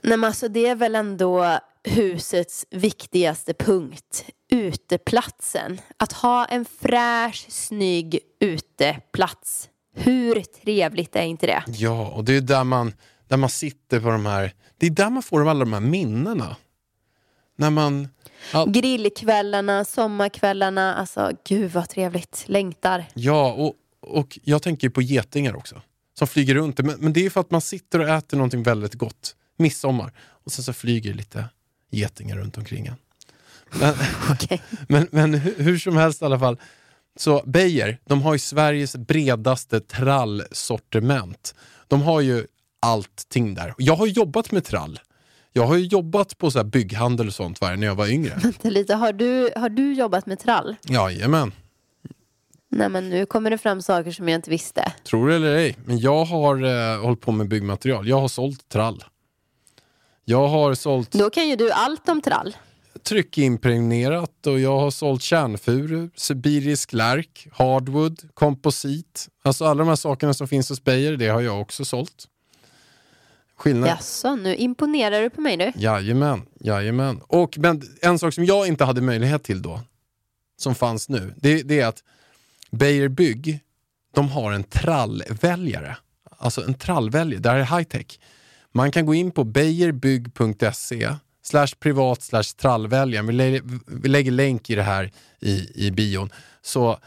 Nej, 0.03 0.17
men 0.17 0.23
alltså, 0.23 0.47
det 0.47 0.67
är 0.67 0.75
väl 0.75 0.95
ändå 0.95 1.59
husets 1.83 2.65
viktigaste 2.71 3.53
punkt. 3.53 4.25
Uteplatsen. 4.51 5.81
Att 5.97 6.11
ha 6.11 6.45
en 6.45 6.65
fräsch, 6.65 7.45
snygg 7.49 8.19
uteplats. 8.39 9.69
Hur 9.95 10.41
trevligt 10.41 11.15
är 11.15 11.23
inte 11.23 11.47
det? 11.47 11.63
Ja, 11.67 12.07
och 12.07 12.23
det 12.23 12.37
är 12.37 12.41
där 12.41 12.63
man, 12.63 12.93
där 13.27 13.37
man 13.37 13.49
sitter 13.49 13.99
på 13.99 14.09
de 14.09 14.25
här... 14.25 14.53
Det 14.77 14.85
är 14.85 14.89
där 14.89 15.09
man 15.09 15.23
får 15.23 15.49
alla 15.49 15.59
de 15.59 15.73
här 15.73 15.79
minnena. 15.79 16.55
När 17.57 17.69
man... 17.69 18.07
Ja, 18.53 18.65
Grillkvällarna, 18.65 19.85
sommarkvällarna. 19.85 20.95
Alltså, 20.95 21.31
gud 21.47 21.71
vad 21.71 21.89
trevligt. 21.89 22.43
Längtar. 22.47 23.05
Ja, 23.13 23.53
och, 23.53 23.73
och 24.05 24.39
jag 24.43 24.61
tänker 24.61 24.89
på 24.89 25.01
getingar 25.01 25.55
också. 25.55 25.81
Som 26.17 26.27
flyger 26.27 26.55
runt. 26.55 26.77
Men, 26.77 26.99
men 26.99 27.13
det 27.13 27.25
är 27.25 27.29
för 27.29 27.41
att 27.41 27.51
man 27.51 27.61
sitter 27.61 27.99
och 27.99 28.09
äter 28.09 28.37
någonting 28.37 28.63
väldigt 28.63 28.93
gott. 28.93 29.35
Midsommar. 29.57 30.13
Och 30.17 30.51
sen 30.51 30.63
så 30.63 30.73
flyger 30.73 31.13
lite 31.13 31.45
getingar 31.91 32.37
runt 32.37 32.57
omkring 32.57 32.85
en. 32.85 32.95
Men, 33.79 33.93
Okej. 34.31 34.61
men, 34.87 35.07
men 35.11 35.33
hur, 35.33 35.63
hur 35.63 35.77
som 35.77 35.97
helst 35.97 36.21
i 36.21 36.25
alla 36.25 36.39
fall. 36.39 36.59
Så 37.17 37.43
Beijer, 37.45 37.99
de 38.05 38.21
har 38.21 38.33
ju 38.33 38.39
Sveriges 38.39 38.95
bredaste 38.95 39.79
trallsortiment. 39.79 41.55
De 41.87 42.01
har 42.01 42.21
ju 42.21 42.45
allting 42.79 43.53
där. 43.53 43.73
Jag 43.77 43.95
har 43.95 44.07
jobbat 44.07 44.51
med 44.51 44.63
trall. 44.65 44.99
Jag 45.51 45.67
har 45.67 45.75
ju 45.75 45.85
jobbat 45.85 46.37
på 46.37 46.51
så 46.51 46.59
här 46.59 46.65
bygghandel 46.65 47.27
och 47.27 47.33
sånt 47.33 47.61
när 47.61 47.85
jag 47.85 47.95
var 47.95 48.07
yngre. 48.07 48.33
Vänta 48.43 48.69
lite, 48.69 48.93
har 48.93 49.13
du, 49.13 49.49
har 49.55 49.69
du 49.69 49.93
jobbat 49.93 50.25
med 50.25 50.39
trall? 50.39 50.75
Jajamän. 50.83 51.51
Nej 52.75 52.89
men 52.89 53.09
nu 53.09 53.25
kommer 53.25 53.49
det 53.49 53.57
fram 53.57 53.81
saker 53.81 54.11
som 54.11 54.29
jag 54.29 54.37
inte 54.37 54.49
visste. 54.49 54.93
Tror 55.03 55.29
det 55.29 55.35
eller 55.35 55.55
ej, 55.55 55.77
men 55.85 55.99
jag 55.99 56.25
har 56.25 56.63
eh, 56.63 57.01
hållit 57.01 57.21
på 57.21 57.31
med 57.31 57.47
byggmaterial. 57.47 58.07
Jag 58.07 58.19
har 58.19 58.27
sålt 58.27 58.69
trall. 58.69 59.03
Jag 60.25 60.47
har 60.47 60.73
sålt 60.73 61.11
Då 61.11 61.29
kan 61.29 61.49
ju 61.49 61.55
du 61.55 61.71
allt 61.71 62.09
om 62.09 62.21
trall. 62.21 62.55
tryckimpregnerat 63.03 64.47
och 64.47 64.59
jag 64.59 64.79
har 64.79 64.91
sålt 64.91 65.21
kärnfuru, 65.21 66.09
sibirisk 66.15 66.93
lärk, 66.93 67.47
hardwood, 67.51 68.19
komposit. 68.33 69.27
Alltså 69.43 69.65
alla 69.65 69.79
de 69.79 69.87
här 69.87 69.95
sakerna 69.95 70.33
som 70.33 70.47
finns 70.47 70.69
hos 70.69 70.83
Beijer, 70.83 71.17
det 71.17 71.27
har 71.27 71.41
jag 71.41 71.61
också 71.61 71.85
sålt. 71.85 72.27
Skillnad? 73.57 73.89
Jaså, 73.89 74.35
nu 74.35 74.55
imponerar 74.55 75.21
du 75.21 75.29
på 75.29 75.41
mig 75.41 75.57
nu. 75.57 75.71
Jajamän, 75.75 76.45
jajamän. 76.59 77.21
Och 77.27 77.57
men 77.57 77.81
en 78.01 78.19
sak 78.19 78.33
som 78.33 78.45
jag 78.45 78.67
inte 78.67 78.85
hade 78.85 79.01
möjlighet 79.01 79.43
till 79.43 79.61
då, 79.61 79.79
som 80.57 80.75
fanns 80.75 81.09
nu, 81.09 81.33
det, 81.37 81.61
det 81.63 81.79
är 81.79 81.87
att 81.87 82.03
Beijer 82.77 83.07
Bygg, 83.07 83.59
de 84.15 84.29
har 84.29 84.51
en 84.51 84.63
trallväljare. 84.63 85.97
Alltså 86.37 86.63
en 86.63 86.73
trallväljare, 86.73 87.41
det 87.41 87.49
här 87.49 87.57
är 87.57 87.77
high 87.77 87.87
tech. 87.89 88.19
Man 88.71 88.91
kan 88.91 89.05
gå 89.05 89.13
in 89.13 89.31
på 89.31 89.43
beijerbygg.se 89.43 91.15
slash 91.43 91.67
privat 91.79 92.21
slash 92.21 92.43
trallväljaren. 92.43 93.27
Vi, 93.27 93.33
lä- 93.33 93.61
vi 93.87 94.09
lägger 94.09 94.31
länk 94.31 94.69
i 94.69 94.75
det 94.75 94.83
här 94.83 95.11
i, 95.39 95.85
i 95.87 95.91
bion. 95.91 96.29
Så 96.61 96.99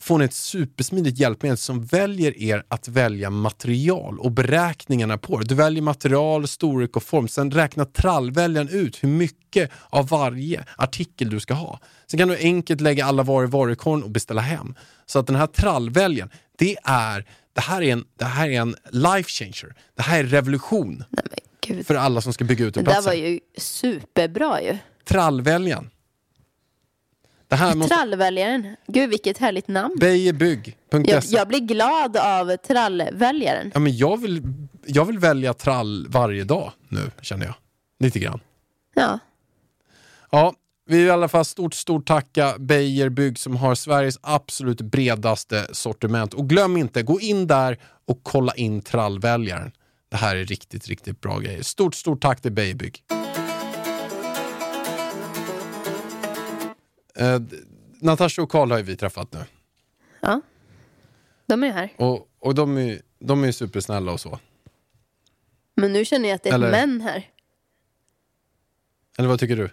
får 0.00 0.18
ni 0.18 0.24
ett 0.24 0.34
supersmidigt 0.34 1.18
hjälpmedel 1.18 1.56
som 1.56 1.84
väljer 1.84 2.42
er 2.42 2.64
att 2.68 2.88
välja 2.88 3.30
material 3.30 4.18
och 4.18 4.30
beräkningarna 4.32 5.18
på 5.18 5.38
det. 5.38 5.44
Du 5.44 5.54
väljer 5.54 5.82
material, 5.82 6.48
storlek 6.48 6.96
och 6.96 7.02
form. 7.02 7.28
Sen 7.28 7.50
räknar 7.50 7.84
trallväljaren 7.84 8.68
ut 8.68 9.04
hur 9.04 9.08
mycket 9.08 9.70
av 9.88 10.08
varje 10.08 10.64
artikel 10.76 11.30
du 11.30 11.40
ska 11.40 11.54
ha. 11.54 11.80
Sen 12.06 12.18
kan 12.18 12.28
du 12.28 12.36
enkelt 12.36 12.80
lägga 12.80 13.04
alla 13.04 13.22
varor 13.22 13.44
i 13.44 13.50
varukorgen 13.50 14.02
och 14.02 14.10
beställa 14.10 14.40
hem. 14.40 14.74
Så 15.06 15.18
att 15.18 15.26
den 15.26 15.36
här 15.36 15.46
trallväljaren, 15.46 16.30
det 16.58 16.76
är, 16.84 17.26
det 17.52 17.60
här 17.60 17.82
är 17.82 17.92
en, 17.92 18.04
det 18.18 18.24
här 18.24 18.48
är 18.48 18.60
en 18.60 18.76
life 18.90 19.30
changer. 19.30 19.74
Det 19.96 20.02
här 20.02 20.18
är 20.18 20.24
revolution 20.24 21.04
Nej 21.10 21.84
för 21.84 21.94
alla 21.94 22.20
som 22.20 22.32
ska 22.32 22.44
bygga 22.44 22.64
ut 22.64 22.74
Det 22.74 22.80
en 22.80 22.84
där 22.84 22.92
plats. 22.92 23.06
var 23.06 23.14
ju 23.14 23.40
superbra 23.58 24.62
ju. 24.62 24.78
Trallväljaren. 25.04 25.90
Det 27.50 27.56
här 27.56 27.74
måste... 27.74 27.94
Trallväljaren. 27.94 28.76
Gud 28.86 29.10
vilket 29.10 29.38
härligt 29.38 29.68
namn. 29.68 29.96
Beijerbygg.se 30.00 31.10
Jag, 31.10 31.24
jag 31.26 31.48
blir 31.48 31.60
glad 31.60 32.16
av 32.16 32.56
trallväljaren. 32.56 33.70
Ja, 33.74 33.80
men 33.80 33.96
jag, 33.96 34.20
vill, 34.20 34.42
jag 34.86 35.04
vill 35.04 35.18
välja 35.18 35.54
trall 35.54 36.06
varje 36.08 36.44
dag 36.44 36.72
nu, 36.88 37.10
känner 37.20 37.46
jag. 37.46 37.54
Lite 37.98 38.18
grann. 38.18 38.40
Ja. 38.94 39.18
Ja, 40.30 40.54
vi 40.86 40.98
vill 40.98 41.06
i 41.06 41.10
alla 41.10 41.28
fall 41.28 41.44
stort, 41.44 41.74
stort 41.74 42.06
tacka 42.06 42.54
Beijer 42.58 43.08
Bygg 43.08 43.38
som 43.38 43.56
har 43.56 43.74
Sveriges 43.74 44.18
absolut 44.22 44.80
bredaste 44.80 45.66
sortiment. 45.72 46.34
Och 46.34 46.48
glöm 46.48 46.76
inte, 46.76 47.02
gå 47.02 47.20
in 47.20 47.46
där 47.46 47.78
och 48.06 48.20
kolla 48.22 48.54
in 48.54 48.82
trallväljaren. 48.82 49.72
Det 50.10 50.16
här 50.16 50.36
är 50.36 50.44
riktigt, 50.44 50.88
riktigt 50.88 51.20
bra 51.20 51.38
grejer. 51.38 51.62
Stort, 51.62 51.94
stort 51.94 52.22
tack 52.22 52.40
till 52.40 52.52
Beijer 52.52 52.74
Bygg. 52.74 53.02
Eh, 57.20 57.40
Natasha 58.00 58.42
och 58.42 58.50
Karl 58.50 58.70
har 58.70 58.78
ju 58.78 58.84
vi 58.84 58.96
träffat 58.96 59.32
nu. 59.32 59.44
ja. 60.20 60.40
De 61.46 61.64
är 61.64 61.70
här. 61.72 61.92
Och, 61.96 62.28
och 62.38 62.54
de 62.54 62.78
är, 62.78 63.02
de 63.18 63.44
är 63.44 63.52
supersnälla 63.52 64.12
och 64.12 64.20
så. 64.20 64.38
Men 65.74 65.92
nu 65.92 66.04
känner 66.04 66.28
jag 66.28 66.36
att 66.36 66.42
det 66.42 66.48
är 66.50 66.54
Eller- 66.54 66.70
män 66.70 67.00
här. 67.00 67.28
Eller 69.18 69.28
vad 69.28 69.40
tycker 69.40 69.56
du? 69.56 69.70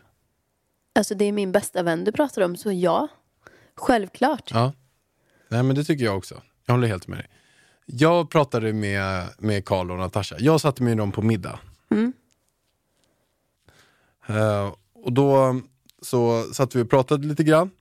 Alltså 0.96 1.16
det 1.16 1.26
är 1.26 1.32
min 1.32 1.52
bästa 1.52 1.84
vän 1.84 2.04
du 2.04 2.12
pratar 2.12 2.42
om, 2.42 2.58
så 2.58 2.72
ja. 2.72 3.08
Självklart. 3.76 4.52
Ja. 4.54 4.74
Nej, 5.50 5.64
men 5.64 5.76
det 5.76 5.84
tycker 5.84 6.06
jag 6.06 6.18
också. 6.18 6.42
Jag 6.66 6.74
håller 6.74 6.88
helt 6.88 7.08
med 7.08 7.18
dig. 7.20 7.28
Jag 7.86 8.30
pratade 8.30 8.74
med, 8.74 9.28
med 9.40 9.66
Carl 9.66 9.92
och 9.92 9.98
Natasha. 9.98 10.36
Jag 10.40 10.62
satte 10.62 10.84
med 10.84 10.98
dem 10.98 11.12
på 11.12 11.22
middag. 11.22 11.60
Mm. 11.90 12.14
Eh, 14.28 14.74
och 14.94 15.14
då 15.14 15.62
så 16.02 16.54
satt 16.54 16.76
vi 16.76 16.82
och 16.82 16.90
pratade 16.90 17.28
lite 17.28 17.44
grann. 17.44 17.72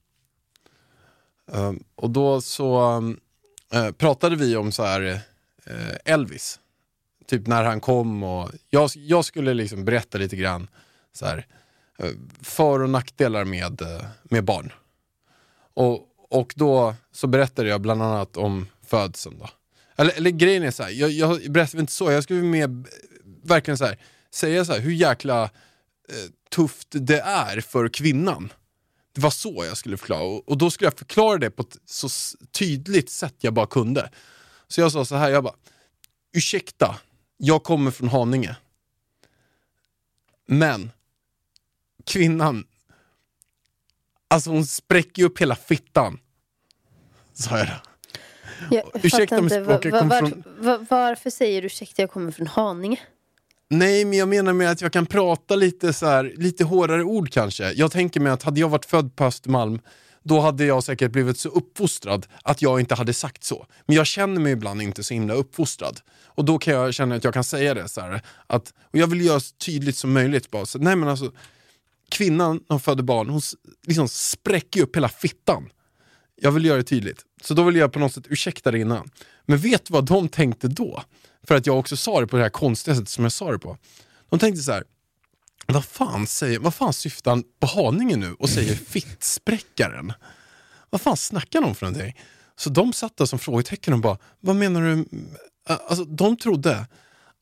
Ehm, 1.51 1.83
och 1.95 2.09
då 2.09 2.41
så 2.41 2.97
eh, 3.73 3.91
pratade 3.91 4.35
vi 4.35 4.55
om 4.55 4.71
så 4.71 4.83
här 4.83 5.21
eh, 5.65 6.13
Elvis. 6.13 6.59
Typ 7.25 7.47
när 7.47 7.63
han 7.63 7.81
kom 7.81 8.23
och 8.23 8.51
jag, 8.69 8.89
jag 8.95 9.25
skulle 9.25 9.53
liksom 9.53 9.85
berätta 9.85 10.17
lite 10.17 10.35
grann 10.35 10.67
så 11.13 11.25
här, 11.25 11.47
eh, 11.97 12.11
för 12.41 12.83
och 12.83 12.89
nackdelar 12.89 13.45
med, 13.45 13.81
med 14.23 14.43
barn. 14.43 14.73
Och, 15.73 16.07
och 16.29 16.53
då 16.55 16.95
så 17.11 17.27
berättade 17.27 17.69
jag 17.69 17.81
bland 17.81 18.03
annat 18.03 18.37
om 18.37 18.67
födseln. 18.85 19.39
Då. 19.39 19.49
Eller, 19.95 20.17
eller 20.17 20.29
grejen 20.29 20.63
är 20.63 20.71
så 20.71 20.83
här, 20.83 20.89
jag, 20.89 21.11
jag 21.11 21.51
berättade 21.51 21.81
inte 21.81 21.93
så, 21.93 22.11
jag 22.11 22.23
skulle 22.23 22.41
mer 22.41 22.83
verkligen 23.43 23.77
så 23.77 23.85
här, 23.85 23.97
säga 24.31 24.65
så 24.65 24.73
här, 24.73 24.79
hur 24.79 24.91
jäkla 24.91 25.43
eh, 25.43 25.49
tufft 26.49 26.87
det 26.91 27.19
är 27.19 27.61
för 27.61 27.89
kvinnan. 27.89 28.53
Det 29.13 29.21
var 29.21 29.29
så 29.29 29.65
jag 29.67 29.77
skulle 29.77 29.97
förklara 29.97 30.21
och, 30.23 30.49
och 30.49 30.57
då 30.57 30.71
skulle 30.71 30.85
jag 30.87 30.97
förklara 30.97 31.37
det 31.37 31.49
på 31.51 31.61
ett 31.61 31.77
så 31.85 32.09
tydligt 32.51 33.09
sätt 33.09 33.35
jag 33.39 33.53
bara 33.53 33.67
kunde. 33.67 34.09
Så 34.67 34.81
jag 34.81 34.91
sa 34.91 35.05
så 35.05 35.15
här, 35.15 35.29
jag 35.29 35.43
bara, 35.43 35.55
ursäkta, 36.33 36.99
jag 37.37 37.63
kommer 37.63 37.91
från 37.91 38.09
Haninge. 38.09 38.55
Men 40.45 40.91
kvinnan 42.05 42.65
Alltså 44.29 44.49
hon 44.49 44.65
spräcker 44.65 45.21
ju 45.21 45.25
upp 45.25 45.41
hela 45.41 45.55
fittan. 45.55 46.19
Sa 47.33 47.57
jag 47.57 47.67
då. 47.67 47.73
Jag 48.75 49.05
Ursäkta 49.05 49.37
inte, 49.37 49.63
språket 49.63 49.93
va- 49.93 49.97
va- 49.97 49.99
kom 49.99 50.09
var, 50.09 50.19
från- 50.19 50.43
va- 50.57 50.85
varför 50.89 51.29
säger 51.29 51.61
du 51.61 51.65
ursäkta, 51.65 52.01
jag 52.01 52.11
kommer 52.11 52.31
från 52.31 52.47
Haninge? 52.47 52.99
Nej, 53.69 54.05
men 54.05 54.17
jag 54.17 54.29
menar 54.29 54.53
med 54.53 54.71
att 54.71 54.81
jag 54.81 54.93
kan 54.93 55.05
prata 55.05 55.55
lite 55.55 55.93
så 55.93 56.05
här, 56.05 56.33
lite 56.37 56.63
hårdare 56.63 57.03
ord 57.03 57.31
kanske. 57.31 57.71
Jag 57.71 57.91
tänker 57.91 58.19
mig 58.19 58.31
att 58.31 58.43
hade 58.43 58.59
jag 58.59 58.69
varit 58.69 58.85
född 58.85 59.15
på 59.15 59.25
Östermalm, 59.25 59.79
då 60.23 60.39
hade 60.39 60.65
jag 60.65 60.83
säkert 60.83 61.11
blivit 61.11 61.37
så 61.37 61.49
uppfostrad 61.49 62.27
att 62.43 62.61
jag 62.61 62.79
inte 62.79 62.95
hade 62.95 63.13
sagt 63.13 63.43
så. 63.43 63.65
Men 63.85 63.95
jag 63.95 64.07
känner 64.07 64.41
mig 64.41 64.51
ibland 64.51 64.81
inte 64.81 65.03
så 65.03 65.13
himla 65.13 65.33
uppfostrad. 65.33 65.99
Och 66.25 66.45
då 66.45 66.57
kan 66.57 66.73
jag 66.73 66.93
känna 66.93 67.15
att 67.15 67.23
jag 67.23 67.33
kan 67.33 67.43
säga 67.43 67.73
det 67.73 67.87
så 67.87 68.01
här, 68.01 68.21
att, 68.47 68.73
och 68.91 68.99
jag 68.99 69.07
vill 69.07 69.25
göra 69.25 69.39
så 69.39 69.55
tydligt 69.55 69.97
som 69.97 70.13
möjligt. 70.13 70.51
Bara, 70.51 70.65
så, 70.65 70.79
nej 70.79 70.95
men 70.95 71.09
alltså, 71.09 71.31
kvinnan 72.09 72.59
som 72.67 72.79
föder 72.79 73.03
barn, 73.03 73.29
hon 73.29 73.41
liksom 73.87 74.07
spräcker 74.07 74.79
ju 74.79 74.83
upp 74.83 74.95
hela 74.95 75.09
fittan. 75.09 75.69
Jag 76.41 76.51
vill 76.51 76.65
göra 76.65 76.77
det 76.77 76.83
tydligt. 76.83 77.21
Så 77.41 77.53
då 77.53 77.63
vill 77.63 77.75
jag 77.75 77.91
på 77.91 77.99
något 77.99 78.13
sätt 78.13 78.25
ursäkta 78.29 78.71
det 78.71 78.79
innan. 78.79 79.09
Men 79.45 79.57
vet 79.57 79.85
du 79.85 79.93
vad 79.93 80.05
de 80.05 80.29
tänkte 80.29 80.67
då? 80.67 81.03
För 81.47 81.55
att 81.55 81.65
jag 81.67 81.79
också 81.79 81.97
sa 81.97 82.19
det 82.21 82.27
på 82.27 82.37
det 82.37 82.43
här 82.43 82.49
konstiga 82.49 82.95
sättet 82.95 83.09
som 83.09 83.23
jag 83.25 83.31
sa 83.31 83.51
det 83.51 83.59
på. 83.59 83.77
De 84.29 84.39
tänkte 84.39 84.61
så 84.63 84.71
här. 84.71 84.83
Vad 85.67 85.85
fan, 85.85 86.27
säger, 86.27 86.59
vad 86.59 86.73
fan 86.73 86.93
syftar 86.93 87.31
han 87.31 87.43
på 87.59 87.67
Haninge 87.67 88.15
nu 88.15 88.33
och 88.33 88.49
säger 88.49 88.75
fittspräckaren? 88.89 90.13
Vad 90.89 91.01
fan 91.01 91.17
snackar 91.17 91.61
de 91.61 91.75
för 91.75 91.85
någonting? 91.85 92.19
Så 92.55 92.69
de 92.69 92.93
satt 92.93 93.17
där 93.17 93.25
som 93.25 93.39
frågetecken 93.39 93.93
och 93.93 93.99
bara, 93.99 94.17
vad 94.39 94.55
menar 94.55 94.81
du? 94.81 95.05
Alltså, 95.67 96.05
de 96.05 96.37
trodde 96.37 96.85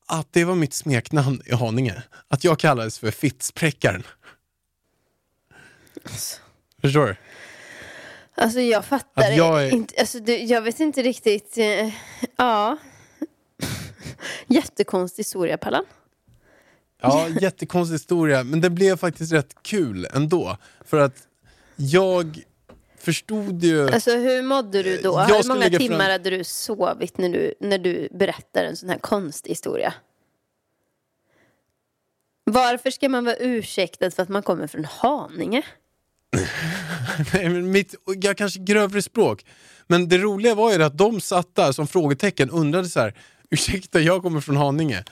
att 0.08 0.28
det 0.34 0.44
var 0.44 0.56
mitt 0.56 0.74
smeknamn 0.74 1.42
i 1.46 1.54
Haninge. 1.56 2.04
Att 2.28 2.44
jag 2.44 2.60
kallades 2.60 3.00
för 3.00 3.12
fittspräckaren. 3.12 4.04
Förstår 6.82 7.06
du? 7.08 7.16
Alltså 8.38 8.60
jag 8.60 8.86
fattar 8.86 9.22
Att 9.32 9.36
jag 9.38 9.64
är- 9.66 9.74
inte. 9.74 9.96
Alltså, 10.00 10.20
du, 10.20 10.38
jag 10.38 10.62
vet 10.62 10.80
inte 10.80 11.02
riktigt. 11.04 11.58
Eh, 11.58 11.90
ja. 12.36 12.78
Jättekonstig 14.48 15.24
historia, 15.24 15.58
Pallan. 15.58 15.86
Ja, 17.02 17.28
jättekonstig 17.42 17.94
historia, 17.94 18.44
men 18.44 18.62
det 18.62 18.70
blev 18.70 18.98
faktiskt 18.98 19.34
rätt 19.34 19.56
kul 19.62 20.08
ändå. 20.14 20.58
För 20.86 20.98
att 20.98 21.28
jag 21.76 22.44
förstod 22.98 23.64
ju... 23.64 23.90
Alltså 23.90 24.12
hur 24.16 24.44
mådde 24.44 24.84
du 24.84 24.98
då? 24.98 25.26
Jag 25.30 25.36
Hur 25.36 25.48
många 25.48 25.70
timmar 25.70 25.98
fram- 25.98 26.12
hade 26.12 26.30
du 26.30 26.44
sovit 26.44 27.18
när 27.18 27.30
du, 27.30 27.54
när 27.60 27.78
du 27.78 28.08
berättar 28.12 28.64
en 28.64 28.76
sån 28.76 28.90
här 28.90 28.98
konstig 28.98 29.50
historia? 29.52 29.94
Varför 32.44 32.92
ska 32.92 33.10
man 33.10 33.26
vara 33.26 33.36
ursäktad 33.36 34.12
för 34.12 34.24
att 34.24 34.30
man 34.30 34.44
kommer 34.44 34.68
från 34.68 34.86
Haninge? 34.86 35.64
Nej, 37.34 37.50
men 37.50 37.72
mitt, 37.72 37.96
jag 38.22 38.38
kanske 38.38 38.60
grövre 38.60 39.02
språk. 39.02 39.46
Men 39.88 40.10
det 40.10 40.18
roliga 40.18 40.56
var 40.56 40.74
ju 40.74 40.84
att 40.84 40.98
de 40.98 41.22
satt 41.22 41.56
där 41.56 41.72
som 41.72 41.88
frågetecken 41.88 42.50
undrade 42.50 42.90
så 42.90 43.00
här. 43.00 43.14
Ursäkta, 43.60 44.00
jag 44.00 44.22
kommer 44.24 44.42
från 44.42 44.58
Haninge. 44.58 45.04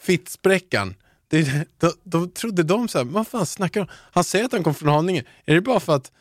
Fittspräckan. 0.00 0.94
Det, 1.28 1.66
då, 1.78 1.92
då 2.02 2.26
trodde 2.26 2.62
de 2.62 2.88
så 2.88 2.98
här, 2.98 3.04
vad 3.04 3.26
fan 3.26 3.46
snackar 3.46 3.80
de 3.80 3.86
Han 4.12 4.24
säger 4.24 4.44
att 4.44 4.52
han 4.52 4.62
kommer 4.62 4.74
från 4.74 4.88
Haninge. 4.88 5.24
Är 5.44 5.54
det 5.54 5.60
bara 5.60 5.80
för 5.80 5.94
att 5.96 6.12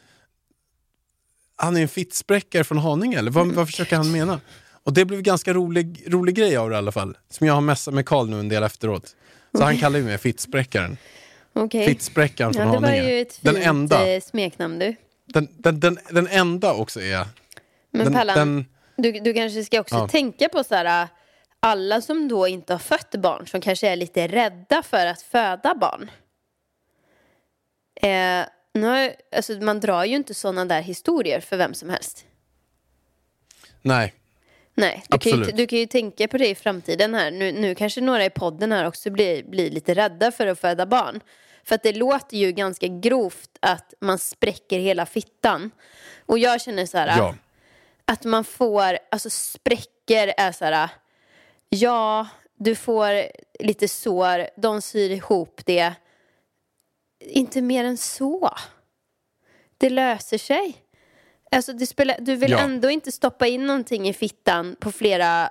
han 1.55 1.77
är 1.77 1.81
en 1.81 1.87
fittspräckare 1.87 2.63
från 2.63 2.77
Haninge 2.77 3.19
eller 3.19 3.31
vad, 3.31 3.47
vad 3.47 3.67
försöker 3.67 3.95
han 3.95 4.11
mena? 4.11 4.39
Och 4.83 4.93
det 4.93 5.05
blev 5.05 5.21
ganska 5.21 5.53
rolig, 5.53 6.03
rolig 6.07 6.35
grej 6.35 6.57
av 6.57 6.69
det 6.69 6.73
i 6.75 6.77
alla 6.77 6.91
fall. 6.91 7.17
Som 7.29 7.47
jag 7.47 7.53
har 7.53 7.61
messat 7.61 7.93
med 7.93 8.05
Karl 8.05 8.29
nu 8.29 8.39
en 8.39 8.49
del 8.49 8.63
efteråt. 8.63 9.15
Så 9.57 9.63
han 9.63 9.77
kallar 9.77 9.99
ju 9.99 10.05
mig 10.05 10.17
fittspräckaren. 10.17 10.97
Okej. 11.53 11.85
Fittspräckaren 11.87 12.53
från 12.53 12.67
Ja, 12.67 12.73
det 12.73 12.79
var 12.79 12.87
Haninge. 12.87 13.13
ju 13.13 13.21
ett 13.21 13.37
den 13.41 13.53
fint 13.55 13.65
enda. 13.67 14.07
eh, 14.15 14.21
smeknamn 14.21 14.79
du. 14.79 14.95
Den, 15.25 15.47
den, 15.57 15.79
den, 15.79 15.99
den 16.09 16.27
enda 16.27 16.73
också 16.73 17.01
är... 17.01 17.27
Men 17.91 18.03
den, 18.05 18.13
Pallan, 18.13 18.37
den, 18.37 18.65
du, 19.13 19.19
du 19.19 19.33
kanske 19.33 19.63
ska 19.63 19.79
också 19.79 19.95
Ja. 19.95 20.07
tänka 20.07 20.49
på 20.49 20.63
så 20.63 20.75
här, 20.75 21.07
alla 21.65 22.01
som 22.01 22.27
då 22.27 22.47
inte 22.47 22.73
har 22.73 22.79
fött 22.79 23.15
barn 23.15 23.47
som 23.47 23.61
kanske 23.61 23.87
är 23.87 23.95
lite 23.95 24.27
rädda 24.27 24.83
för 24.83 25.05
att 25.05 25.21
föda 25.21 25.75
barn. 25.75 26.11
Eh, 27.95 28.45
nu 28.73 28.87
har, 28.87 29.15
alltså, 29.35 29.53
man 29.53 29.79
drar 29.79 30.03
ju 30.03 30.15
inte 30.15 30.33
sådana 30.33 30.65
där 30.65 30.81
historier 30.81 31.39
för 31.39 31.57
vem 31.57 31.73
som 31.73 31.89
helst. 31.89 32.25
nej, 33.81 34.13
Nej, 34.73 35.03
du 35.09 35.17
kan, 35.17 35.31
ju, 35.31 35.51
du 35.51 35.67
kan 35.67 35.79
ju 35.79 35.85
tänka 35.85 36.27
på 36.27 36.37
det 36.37 36.47
i 36.47 36.55
framtiden 36.55 37.13
här. 37.13 37.31
Nu, 37.31 37.51
nu 37.51 37.75
kanske 37.75 38.01
några 38.01 38.25
i 38.25 38.29
podden 38.29 38.71
här 38.71 38.87
också 38.87 39.09
blir, 39.09 39.43
blir 39.43 39.71
lite 39.71 39.93
rädda 39.93 40.31
för 40.31 40.47
att 40.47 40.59
föda 40.59 40.85
barn. 40.85 41.21
För 41.63 41.75
att 41.75 41.83
det 41.83 41.93
låter 41.93 42.37
ju 42.37 42.51
ganska 42.51 42.87
grovt 42.87 43.49
att 43.59 43.93
man 44.01 44.19
spräcker 44.19 44.79
hela 44.79 45.05
fittan. 45.05 45.71
Och 46.25 46.39
jag 46.39 46.61
känner 46.61 46.85
så 46.85 46.97
här, 46.97 47.17
ja. 47.17 47.35
att 48.05 48.23
man 48.23 48.43
får, 48.43 48.97
alltså 49.11 49.29
spräcker 49.29 50.33
är 50.37 50.51
så 50.51 50.65
här, 50.65 50.89
ja, 51.69 52.27
du 52.57 52.75
får 52.75 53.11
lite 53.59 53.87
sår, 53.87 54.47
de 54.61 54.81
syr 54.81 55.09
ihop 55.09 55.61
det. 55.65 55.93
Inte 57.19 57.61
mer 57.61 57.85
än 57.85 57.97
så. 57.97 58.49
Det 59.77 59.89
löser 59.89 60.37
sig. 60.37 60.77
Alltså 61.51 61.73
det 61.73 61.85
spelar, 61.87 62.17
du 62.19 62.35
vill 62.35 62.51
Ja. 62.51 62.59
ändå 62.59 62.89
inte 62.89 63.11
stoppa 63.11 63.47
in 63.47 63.65
någonting 63.67 64.07
i 64.07 64.13
fittan 64.13 64.75
på 64.79 64.91
flera, 64.91 65.49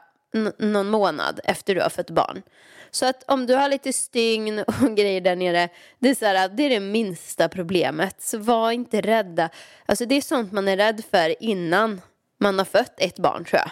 någon 0.58 0.88
månad 0.90 1.40
efter 1.44 1.74
du 1.74 1.80
har 1.80 1.90
fött 1.90 2.10
barn. 2.10 2.42
Så 2.90 3.06
att 3.06 3.24
om 3.30 3.46
du 3.46 3.54
har 3.54 3.68
lite 3.68 3.92
stygn 3.92 4.58
och 4.58 4.74
grejer 4.96 5.20
där 5.20 5.36
nere, 5.36 5.68
det 5.98 6.08
är, 6.10 6.14
så 6.14 6.24
här, 6.26 6.48
det 6.48 6.62
är 6.62 6.70
det 6.70 6.80
minsta 6.80 7.48
problemet. 7.48 8.22
Så 8.22 8.38
var 8.38 8.70
inte 8.72 9.00
rädda. 9.00 9.50
Alltså 9.86 10.06
det 10.06 10.14
är 10.14 10.20
sånt 10.22 10.52
man 10.52 10.68
är 10.68 10.76
rädd 10.76 11.02
för 11.10 11.42
innan 11.42 12.00
man 12.40 12.58
har 12.58 12.64
fött 12.64 12.94
ett 12.98 13.18
barn 13.18 13.44
tror 13.44 13.58
jag. 13.60 13.70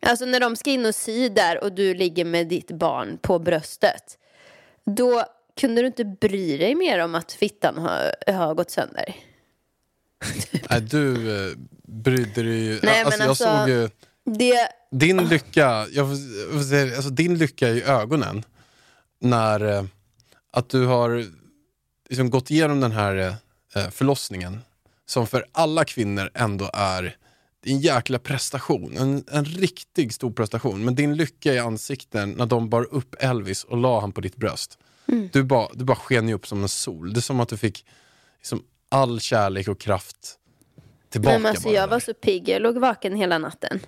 Alltså 0.00 0.24
när 0.24 0.40
de 0.40 0.56
ska 0.56 0.70
in 0.70 0.86
och 0.86 0.94
sy 0.94 1.28
där 1.28 1.64
och 1.64 1.72
du 1.72 1.94
ligger 1.94 2.24
med 2.24 2.48
ditt 2.48 2.70
barn 2.70 3.18
på 3.22 3.38
bröstet. 3.38 4.18
Då 4.84 5.24
kunde 5.60 5.82
du 5.82 5.86
inte 5.86 6.04
bry 6.04 6.56
dig 6.56 6.74
mer 6.74 6.98
om 6.98 7.14
att 7.14 7.32
fittan 7.32 7.78
har, 7.78 8.32
har 8.32 8.54
gått 8.54 8.70
sönder. 8.70 9.16
Nej, 10.70 10.80
du 10.80 11.36
eh, 11.36 11.56
brydde 11.82 12.42
dig 12.42 12.64
ju... 12.64 12.80
Nej, 12.82 13.02
alltså, 13.02 13.18
men 13.18 13.20
jag 13.20 13.28
alltså- 13.28 13.58
såg 13.58 13.68
ju... 13.68 13.90
Det, 14.24 14.68
Din 14.90 15.28
lycka, 15.28 15.86
jag 15.92 16.08
får, 16.08 16.16
jag 16.40 16.52
får 16.52 16.68
säga, 16.68 16.96
alltså, 16.96 17.10
din 17.10 17.38
lycka 17.38 17.68
i 17.68 17.82
ögonen 17.82 18.44
när 19.20 19.64
eh, 19.64 19.84
att 20.50 20.68
du 20.68 20.86
har 20.86 21.24
liksom, 22.08 22.30
gått 22.30 22.50
igenom 22.50 22.80
den 22.80 22.92
här 22.92 23.34
eh, 23.74 23.90
förlossningen 23.90 24.60
som 25.06 25.26
för 25.26 25.46
alla 25.52 25.84
kvinnor 25.84 26.30
ändå 26.34 26.70
är 26.72 27.16
en 27.68 27.80
jäkla 27.80 28.18
prestation, 28.18 28.96
en, 28.96 29.24
en 29.32 29.44
riktigt 29.44 30.14
stor 30.14 30.30
prestation. 30.30 30.84
Men 30.84 30.94
din 30.94 31.16
lycka 31.16 31.54
i 31.54 31.58
ansikten 31.58 32.30
när 32.30 32.46
de 32.46 32.68
bar 32.68 32.94
upp 32.94 33.16
Elvis 33.18 33.64
och 33.64 33.76
la 33.76 34.00
han 34.00 34.12
på 34.12 34.20
ditt 34.20 34.36
bröst. 34.36 34.78
Mm. 35.08 35.28
Du, 35.32 35.42
bara, 35.42 35.68
du 35.74 35.84
bara 35.84 35.96
sken 35.96 36.28
ju 36.28 36.34
upp 36.34 36.46
som 36.46 36.62
en 36.62 36.68
sol. 36.68 37.12
Det 37.12 37.18
är 37.18 37.22
som 37.22 37.40
att 37.40 37.48
du 37.48 37.56
fick 37.56 37.86
liksom, 38.38 38.62
all 38.88 39.20
kärlek 39.20 39.68
och 39.68 39.80
kraft 39.80 40.38
tillbaka. 41.10 41.38
Men 41.38 41.46
alltså, 41.46 41.68
jag 41.68 41.82
där. 41.82 41.90
var 41.90 42.00
så 42.00 42.14
pigg, 42.14 42.48
jag 42.48 42.62
låg 42.62 42.78
vaken 42.78 43.16
hela 43.16 43.38
natten. 43.38 43.80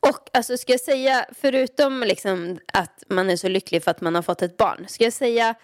Och 0.00 0.28
alltså, 0.32 0.56
ska 0.56 0.72
jag 0.72 0.80
säga, 0.80 1.26
förutom 1.40 2.00
liksom, 2.00 2.58
att 2.72 3.02
man 3.08 3.30
är 3.30 3.36
så 3.36 3.48
lycklig 3.48 3.84
för 3.84 3.90
att 3.90 4.00
man 4.00 4.14
har 4.14 4.22
fått 4.22 4.42
ett 4.42 4.56
barn, 4.56 4.84
ska 4.88 5.04
jag 5.04 5.12
säga 5.12 5.54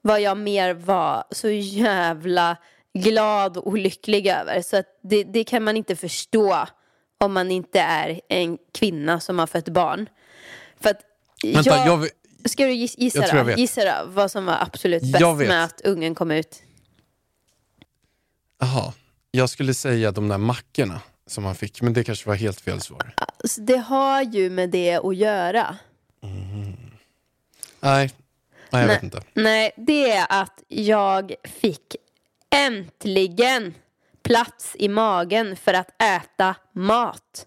vad 0.00 0.20
jag 0.20 0.38
mer 0.38 0.74
var 0.74 1.24
så 1.30 1.48
jävla 1.50 2.56
glad 2.94 3.56
och 3.56 3.78
lycklig 3.78 4.26
över. 4.26 4.62
Så 4.62 4.76
att 4.76 4.86
det, 5.02 5.24
det 5.24 5.44
kan 5.44 5.64
man 5.64 5.76
inte 5.76 5.96
förstå 5.96 6.66
om 7.18 7.32
man 7.32 7.50
inte 7.50 7.80
är 7.80 8.20
en 8.28 8.58
kvinna 8.74 9.20
som 9.20 9.38
har 9.38 9.46
fött 9.46 9.68
barn. 9.68 10.08
För 10.80 10.90
att 10.90 11.00
Vänta, 11.42 11.70
jag, 11.70 11.86
jag, 11.86 12.08
Ska 12.50 12.64
du 12.66 12.72
giss- 12.72 12.94
gissa 12.98 13.18
Jag 13.18 13.28
jag 13.28 13.36
då? 13.36 13.42
vet. 13.42 13.58
Gissa 13.58 13.84
då 13.84 14.10
vad 14.10 14.30
som 14.30 14.46
var 14.46 14.56
absolut 14.60 15.02
bäst 15.02 15.20
Jag 15.20 15.38
med 15.38 15.64
att 15.64 15.80
ungen 15.80 16.14
kom 16.14 16.30
ut? 16.30 16.62
Jaha, 18.60 18.92
jag 19.30 19.50
skulle 19.50 19.74
säga 19.74 20.10
de 20.12 20.28
där 20.28 20.38
mackorna 20.38 21.00
som 21.26 21.44
han 21.44 21.54
fick, 21.54 21.82
men 21.82 21.92
det 21.92 22.04
kanske 22.04 22.28
var 22.28 22.36
helt 22.36 22.60
fel 22.60 22.80
svar. 22.80 23.14
Alltså, 23.16 23.60
det 23.60 23.76
har 23.76 24.22
ju 24.22 24.50
med 24.50 24.70
det 24.70 24.94
att 24.94 25.16
göra. 25.16 25.76
Nej, 26.20 26.30
nej 27.80 28.10
jag 28.70 28.78
Nej. 28.78 28.86
vet 28.86 29.02
inte. 29.02 29.22
Nej, 29.34 29.70
det 29.76 30.10
är 30.10 30.26
att 30.28 30.62
jag 30.68 31.34
fick 31.44 31.96
äntligen 32.50 33.74
plats 34.26 34.76
i 34.78 34.88
magen 34.88 35.56
för 35.56 35.74
att 35.74 36.02
äta 36.02 36.54
mat. 36.72 37.46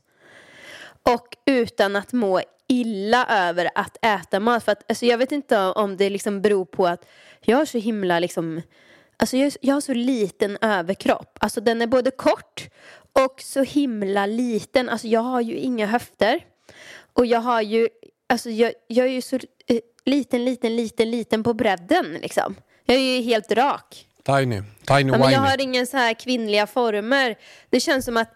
Och 1.04 1.28
utan 1.46 1.96
att 1.96 2.14
må 2.14 2.42
illa 2.68 3.26
över 3.26 3.70
att 3.76 4.06
äta 4.06 4.40
mat. 4.40 4.64
För 4.64 4.72
att, 4.72 4.90
alltså, 4.90 5.06
jag 5.06 5.18
vet 5.18 5.32
inte 5.32 5.60
om 5.60 5.98
det 5.98 6.10
liksom 6.10 6.42
beror 6.42 6.66
på 6.66 6.88
att 6.88 7.06
jag 7.42 7.58
har 7.58 7.66
så 7.66 7.78
himla 7.78 8.20
liksom 8.20 8.62
Alltså 9.18 9.38
jag, 9.38 9.54
jag 9.62 9.74
har 9.74 9.82
så 9.82 9.94
liten 9.94 10.58
överkropp. 10.62 11.38
Alltså 11.42 11.62
den 11.62 11.82
är 11.82 11.88
både 11.88 12.12
kort 12.12 12.70
och 13.14 13.42
så 13.42 13.64
himla 13.64 14.26
liten. 14.26 14.90
Alltså 14.90 15.08
jag 15.08 15.22
har 15.22 15.42
ju 15.42 15.56
inga 15.56 15.86
höfter. 15.86 16.46
Och 17.14 17.26
jag 17.26 17.40
har 17.40 17.62
ju, 17.62 17.90
alltså 18.28 18.50
jag, 18.50 18.74
jag 18.88 19.06
är 19.06 19.12
ju 19.12 19.22
så 19.22 19.36
eh, 19.68 19.80
liten, 20.06 20.46
liten, 20.46 20.76
liten, 20.76 21.12
liten 21.12 21.44
på 21.44 21.54
bredden 21.54 22.14
liksom. 22.22 22.56
Jag 22.86 22.98
är 22.98 23.16
ju 23.18 23.22
helt 23.22 23.52
rak. 23.52 24.09
Tiny, 24.38 24.62
tiny 24.88 25.12
Ja, 25.12 25.18
men 25.18 25.32
jag 25.32 25.40
har 25.40 25.62
inga 25.62 25.86
så 25.86 25.98
här 25.98 26.14
kvinnliga 26.14 26.68
former. 26.68 27.36
Det 27.70 27.80
känns 27.80 28.06
som 28.06 28.18
att 28.18 28.30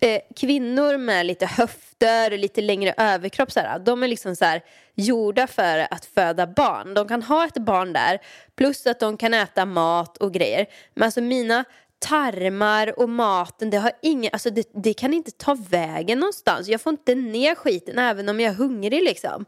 eh, 0.00 0.20
kvinnor 0.36 0.96
med 0.96 1.26
lite 1.26 1.46
höfter, 1.46 2.38
lite 2.38 2.60
längre 2.60 2.94
överkropp, 2.96 3.52
så 3.52 3.60
här, 3.60 3.78
de 3.78 4.02
är 4.02 4.08
liksom 4.08 4.36
så 4.36 4.44
här, 4.44 4.62
gjorda 4.94 5.46
för 5.46 5.86
att 5.90 6.04
föda 6.04 6.46
barn. 6.46 6.94
De 6.94 7.08
kan 7.08 7.22
ha 7.22 7.44
ett 7.44 7.58
barn 7.58 7.92
där, 7.92 8.18
plus 8.56 8.86
att 8.86 9.00
de 9.00 9.16
kan 9.16 9.34
äta 9.34 9.64
mat 9.64 10.16
och 10.16 10.32
grejer. 10.34 10.66
Men 10.94 11.04
alltså 11.04 11.20
mina 11.20 11.64
tarmar 11.98 12.98
och 12.98 13.08
maten, 13.08 13.70
det, 13.70 13.76
har 13.76 13.92
ingen, 14.02 14.30
alltså 14.32 14.50
det, 14.50 14.70
det 14.74 14.94
kan 14.94 15.14
inte 15.14 15.30
ta 15.30 15.54
vägen 15.70 16.18
någonstans. 16.18 16.68
Jag 16.68 16.80
får 16.80 16.90
inte 16.90 17.14
ner 17.14 17.54
skiten 17.54 17.98
även 17.98 18.28
om 18.28 18.40
jag 18.40 18.52
är 18.52 18.56
hungrig 18.56 19.02
liksom. 19.02 19.44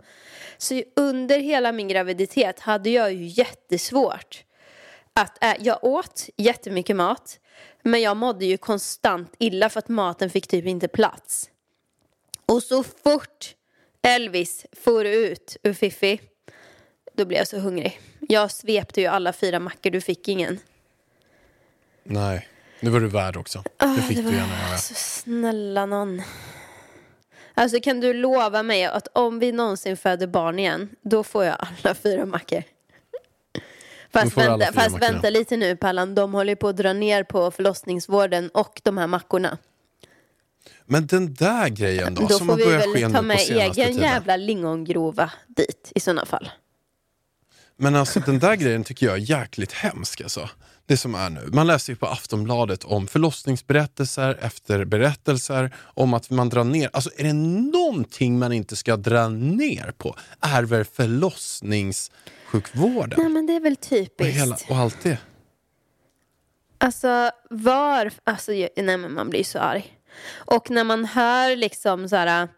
Så 0.59 0.83
under 0.97 1.39
hela 1.39 1.73
min 1.73 1.89
graviditet 1.89 2.61
hade 2.61 2.91
jag 2.91 3.13
ju 3.13 3.27
jättesvårt 3.27 4.45
att 5.15 5.45
ä- 5.45 5.57
jag 5.61 5.85
åt 5.85 6.29
jättemycket 6.37 6.97
mat 6.97 7.39
men 7.83 8.01
jag 8.01 8.17
mådde 8.17 8.45
ju 8.47 8.57
konstant 8.57 9.35
illa 9.39 9.69
för 9.69 9.79
att 9.79 9.89
maten 9.89 10.31
fick 10.31 10.47
typ 10.47 10.67
inte 10.67 10.89
plats. 10.89 11.51
Och 12.47 12.63
så 12.63 12.83
fort 12.83 13.55
Elvis 14.03 14.67
for 14.73 15.05
ut 15.05 15.57
ur 15.63 15.73
Fiffi 15.73 16.21
då 17.13 17.25
blev 17.25 17.39
jag 17.39 17.49
så 17.49 17.59
hungrig. 17.59 18.01
Jag 18.29 18.51
svepte 18.51 19.01
ju 19.01 19.07
alla 19.07 19.33
fyra 19.33 19.59
mackor, 19.61 19.91
du 19.91 20.01
fick 20.01 20.29
ingen. 20.29 20.59
Nej, 22.05 22.49
det 22.81 22.91
var 22.91 23.01
du 23.01 23.09
värd 23.09 23.37
också. 23.37 23.63
det 23.77 24.03
fick 24.03 24.17
det 24.17 24.23
du 24.23 24.29
var- 24.29 24.35
gärna 24.35 24.69
göra. 24.69 24.79
Så 24.79 24.95
snälla 24.95 25.87
någon. 25.87 26.23
Alltså 27.55 27.81
kan 27.81 28.01
du 28.01 28.13
lova 28.15 28.63
mig 28.63 28.85
att 28.85 29.09
om 29.13 29.39
vi 29.39 29.53
någonsin 29.53 29.97
föder 29.97 30.27
barn 30.27 30.59
igen, 30.59 30.89
då 31.03 31.23
får 31.25 31.45
jag 31.45 31.57
alla 31.61 31.95
fyra 31.95 32.27
mackor. 32.27 32.63
Fast, 34.13 34.37
vänta, 34.37 34.73
fast 34.73 35.03
vänta 35.03 35.31
lite 35.31 35.57
nu 35.57 35.77
Pallan, 35.77 36.15
de 36.15 36.35
håller 36.35 36.55
på 36.55 36.69
att 36.69 36.77
dra 36.77 36.93
ner 36.93 37.25
på 37.25 37.51
förlossningsvården 37.51 38.49
och 38.49 38.81
de 38.85 38.99
här 38.99 39.07
mackorna. 39.07 39.59
Men 40.87 41.07
den 41.07 41.35
där 41.35 41.69
grejen 41.69 42.15
då, 42.15 42.23
Då 42.27 42.29
som 42.29 42.47
får 42.47 42.53
har 42.53 42.87
vi 42.87 43.03
väl 43.03 43.13
ta 43.13 43.23
med 43.23 43.39
egen 43.39 43.73
tiden. 43.73 43.97
jävla 43.97 44.37
lingongrova 44.37 45.31
dit 45.47 45.93
i 45.95 46.01
sådana 46.01 46.25
fall. 46.27 46.51
Men 47.77 47.97
alltså 47.97 48.21
den 48.21 48.39
där 48.39 48.57
grejen 48.57 48.85
tycker 48.85 49.07
jag 49.07 49.15
är 49.15 49.21
jäkligt 49.21 49.73
hemsk 49.73 50.21
alltså. 50.21 50.49
Det 50.87 50.97
som 50.97 51.15
är 51.15 51.31
nu. 51.31 51.49
Man 51.53 51.67
läser 51.67 51.93
ju 51.93 51.97
på 51.97 52.07
Aftonbladet 52.07 52.85
om 52.85 53.07
förlossningsberättelser 53.07 54.39
efter 54.41 54.85
berättelser 54.85 55.75
om 55.79 56.15
att 56.15 56.31
man 56.31 56.49
drar 56.49 56.65
ner. 56.65 56.91
Alltså 56.93 57.11
är 57.17 57.25
det 57.25 57.33
någonting 57.33 58.39
man 58.39 58.53
inte 58.53 58.77
ska 58.77 58.97
dra 58.97 59.29
ner 59.29 59.93
på 59.99 60.17
är 60.41 60.63
väl 60.63 60.85
förlossningssjukvården. 62.51 63.19
Nej 63.19 63.29
men 63.29 63.47
det 63.47 63.53
är 63.53 63.61
väl 63.61 63.73
och, 63.73 63.81
typiskt. 63.81 64.41
hela, 64.41 64.57
och 64.69 64.77
allt 64.77 65.03
det. 65.03 65.19
Alltså 66.79 67.31
var, 67.51 68.11
alltså 68.25 68.53
nej 68.53 68.97
men 68.97 69.13
man 69.13 69.31
blir 69.31 69.45
så 69.45 69.59
arg. 69.59 69.97
Och 70.35 70.71
när 70.71 70.85
man 70.85 71.05
hör 71.05 71.57
liksom 71.57 72.09
så 72.09 72.17
här 72.17 72.49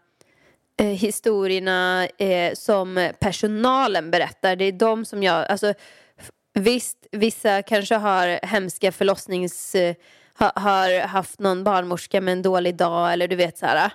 eh, 0.79 0.87
historierna 0.87 2.07
eh, 2.17 2.53
som 2.53 3.11
personalen 3.19 4.11
berättar, 4.11 4.55
det 4.55 4.65
är 4.65 4.71
de 4.71 5.05
som 5.05 5.23
jag, 5.23 5.47
alltså 5.47 5.73
visst, 6.53 6.97
vissa 7.11 7.61
kanske 7.61 7.95
har 7.95 8.45
hemska 8.45 8.91
förlossnings, 8.91 9.75
eh, 9.75 9.95
ha, 10.39 10.51
har 10.55 11.07
haft 11.07 11.39
någon 11.39 11.63
barnmorska 11.63 12.21
med 12.21 12.31
en 12.31 12.41
dålig 12.41 12.75
dag 12.75 13.13
eller 13.13 13.27
du 13.27 13.35
vet 13.35 13.57
så 13.57 13.65
här. 13.65 13.91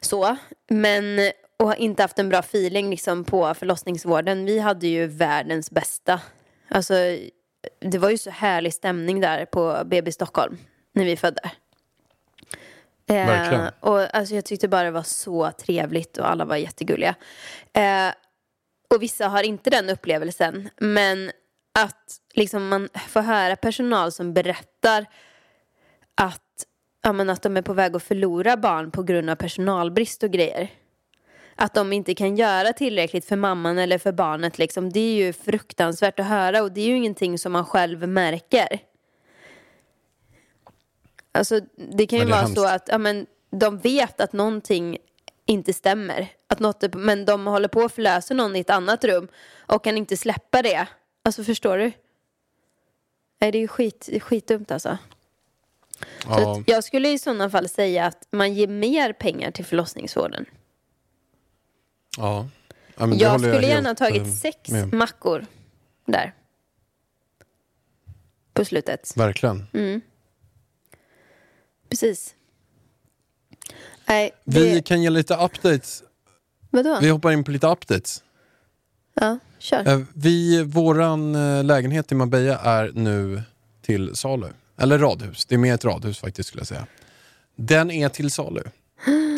Så, 0.00 0.36
men 0.68 1.32
och 1.58 1.66
har 1.66 1.74
inte 1.74 2.02
haft 2.02 2.18
en 2.18 2.28
bra 2.28 2.38
feeling 2.38 2.90
liksom 2.90 3.24
på 3.24 3.54
förlossningsvården. 3.54 4.44
Vi 4.44 4.58
hade 4.58 4.86
ju 4.86 5.06
världens 5.06 5.70
bästa. 5.70 6.20
Alltså, 6.68 6.94
det 7.80 7.98
var 7.98 8.10
ju 8.10 8.18
så 8.18 8.30
härlig 8.30 8.74
stämning 8.74 9.20
där 9.20 9.44
på 9.44 9.82
BB 9.84 10.12
Stockholm 10.12 10.58
när 10.92 11.04
vi 11.04 11.16
födde. 11.16 11.50
Eh, 13.10 13.68
och 13.80 14.16
alltså, 14.16 14.34
jag 14.34 14.44
tyckte 14.44 14.68
bara 14.68 14.82
det 14.82 14.90
var 14.90 15.02
så 15.02 15.50
trevligt 15.50 16.18
och 16.18 16.30
alla 16.30 16.44
var 16.44 16.56
jättegulliga. 16.56 17.14
Eh, 17.72 18.12
och 18.94 19.02
vissa 19.02 19.28
har 19.28 19.42
inte 19.42 19.70
den 19.70 19.90
upplevelsen. 19.90 20.68
Men 20.76 21.30
att 21.78 22.16
liksom 22.34 22.68
man 22.68 22.88
får 23.08 23.20
höra 23.20 23.56
personal 23.56 24.12
som 24.12 24.34
berättar 24.34 25.06
att, 26.14 26.64
ja, 27.02 27.12
men 27.12 27.30
att 27.30 27.42
de 27.42 27.56
är 27.56 27.62
på 27.62 27.72
väg 27.72 27.96
att 27.96 28.02
förlora 28.02 28.56
barn 28.56 28.90
på 28.90 29.02
grund 29.02 29.30
av 29.30 29.34
personalbrist 29.34 30.22
och 30.22 30.30
grejer. 30.30 30.70
Att 31.60 31.74
de 31.74 31.92
inte 31.92 32.14
kan 32.14 32.36
göra 32.36 32.72
tillräckligt 32.72 33.24
för 33.24 33.36
mamman 33.36 33.78
eller 33.78 33.98
för 33.98 34.12
barnet. 34.12 34.58
Liksom. 34.58 34.92
Det 34.92 35.00
är 35.00 35.14
ju 35.14 35.32
fruktansvärt 35.32 36.20
att 36.20 36.26
höra 36.26 36.62
och 36.62 36.72
det 36.72 36.80
är 36.80 36.86
ju 36.86 36.96
ingenting 36.96 37.38
som 37.38 37.52
man 37.52 37.64
själv 37.64 38.08
märker. 38.08 38.80
Alltså, 41.32 41.60
det 41.76 42.06
kan 42.06 42.18
ju 42.18 42.24
det 42.24 42.30
vara 42.30 42.46
så 42.46 42.66
hemskt. 42.66 42.74
att 42.74 42.88
ja, 42.88 42.98
men, 42.98 43.26
de 43.50 43.78
vet 43.78 44.20
att 44.20 44.32
någonting 44.32 44.98
inte 45.46 45.72
stämmer. 45.72 46.28
Att 46.46 46.58
något 46.58 46.82
är, 46.82 46.88
men 46.88 47.24
de 47.24 47.46
håller 47.46 47.68
på 47.68 47.82
att 47.82 47.92
förlösa 47.92 48.34
någon 48.34 48.56
i 48.56 48.60
ett 48.60 48.70
annat 48.70 49.04
rum 49.04 49.28
och 49.56 49.84
kan 49.84 49.96
inte 49.96 50.16
släppa 50.16 50.62
det. 50.62 50.86
Alltså 51.24 51.44
förstår 51.44 51.78
du? 51.78 51.92
Nej, 53.40 53.52
det 53.52 53.58
är 53.58 53.60
ju 53.60 53.68
skit, 53.68 54.08
skitdumt 54.22 54.70
alltså. 54.70 54.98
Så 56.22 56.28
Ja, 56.28 56.62
jag 56.66 56.84
skulle 56.84 57.08
i 57.08 57.18
sådana 57.18 57.50
fall 57.50 57.68
säga 57.68 58.06
att 58.06 58.28
man 58.30 58.54
ger 58.54 58.68
mer 58.68 59.12
pengar 59.12 59.50
till 59.50 59.64
förlossningsvården. 59.64 60.46
Ja. 62.18 62.48
Ja, 62.96 63.06
men 63.06 63.18
Jag 63.18 63.40
skulle 63.40 63.66
gärna 63.66 63.88
ha 63.88 63.94
tagit 63.94 64.22
eh, 64.22 64.32
sex 64.32 64.70
med. 64.70 64.92
mackor 64.92 65.46
där. 66.06 66.34
På 68.52 68.64
slutet. 68.64 69.12
Verkligen. 69.16 69.66
Mm. 69.72 70.00
Precis. 71.88 72.34
Nej, 74.08 74.30
det... 74.44 74.60
Vi 74.60 74.82
kan 74.82 75.02
ge 75.02 75.10
lite 75.10 75.34
updates. 75.36 76.02
Vadå? 76.70 76.98
Vi 77.00 77.08
hoppar 77.08 77.32
in 77.32 77.44
på 77.44 77.50
lite 77.50 77.66
updates. 77.66 78.22
Ja, 79.14 79.38
kör. 79.58 79.88
Eh, 79.88 80.00
Vi, 80.14 80.62
våran 80.62 81.34
eh, 81.34 81.64
lägenhet 81.64 82.12
i 82.12 82.14
Marbella 82.14 82.58
är 82.58 82.90
nu 82.94 83.42
till 83.82 84.16
salu. 84.16 84.46
Eller 84.76 84.98
radhus, 84.98 85.46
det 85.46 85.54
är 85.54 85.58
mer 85.58 85.74
ett 85.74 85.84
radhus 85.84 86.18
faktiskt 86.18 86.48
skulle 86.48 86.60
jag 86.60 86.66
säga. 86.68 86.86
Den 87.56 87.90
är 87.90 88.08
till 88.08 88.30
salu. 88.30 88.62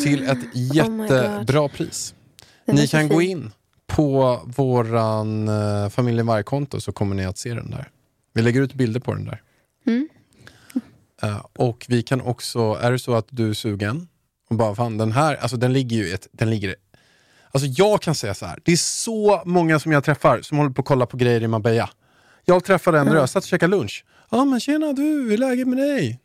Till 0.03 0.23
ett 0.29 0.39
jättebra 0.75 1.69
pris. 1.69 2.15
Ni 2.65 2.87
kan 2.87 3.07
gå 3.09 3.19
fin. 3.19 3.29
in 3.31 3.51
på 3.87 4.39
våran 4.45 5.49
uh, 5.49 5.89
familjen 5.89 6.25
Varg-konto 6.27 6.81
så 6.81 6.91
kommer 6.91 7.15
ni 7.15 7.25
att 7.25 7.37
se 7.37 7.53
den 7.53 7.71
där. 7.71 7.89
Vi 8.33 8.41
lägger 8.41 8.61
ut 8.61 8.73
bilder 8.73 8.99
på 8.99 9.13
den 9.13 9.25
där. 9.25 9.41
Mm. 9.87 10.09
Eh, 11.23 11.45
och 11.57 11.85
vi 11.89 12.03
kan 12.03 12.21
också, 12.21 12.59
är 12.81 12.91
det 12.91 12.99
så 12.99 13.13
att 13.15 13.27
du 13.29 13.49
är 13.49 13.53
sugen 13.53 14.07
och 14.49 14.55
bara 14.55 14.75
fan 14.75 14.97
den 14.97 15.11
här, 15.11 15.35
alltså 15.35 15.57
den 15.57 15.73
ligger 15.73 15.97
ju 15.97 16.13
ett, 16.13 16.27
den 16.31 16.49
ligger 16.49 16.75
Alltså 17.53 17.67
jag 17.67 18.01
kan 18.01 18.15
säga 18.15 18.33
så 18.33 18.45
här, 18.45 18.59
det 18.65 18.71
är 18.71 18.77
så 18.77 19.41
många 19.45 19.79
som 19.79 19.91
jag 19.91 20.03
träffar 20.03 20.41
som 20.41 20.57
håller 20.57 20.71
på 20.71 20.81
att 20.81 20.87
kolla 20.87 21.05
på 21.05 21.17
grejer 21.17 21.43
i 21.43 21.47
Marbella. 21.47 21.89
Jag 22.45 22.63
träffade 22.63 22.99
en 22.99 23.13
röd, 23.13 23.29
satt 23.29 23.43
och 23.43 23.47
käkade 23.47 23.71
lunch. 23.77 24.05
Ja 24.29 24.45
men 24.45 24.59
tjena 24.59 24.93
du, 24.93 25.01
hur 25.01 25.33
är 25.33 25.37
läget 25.37 25.67
med 25.67 25.77
dig? 25.77 26.19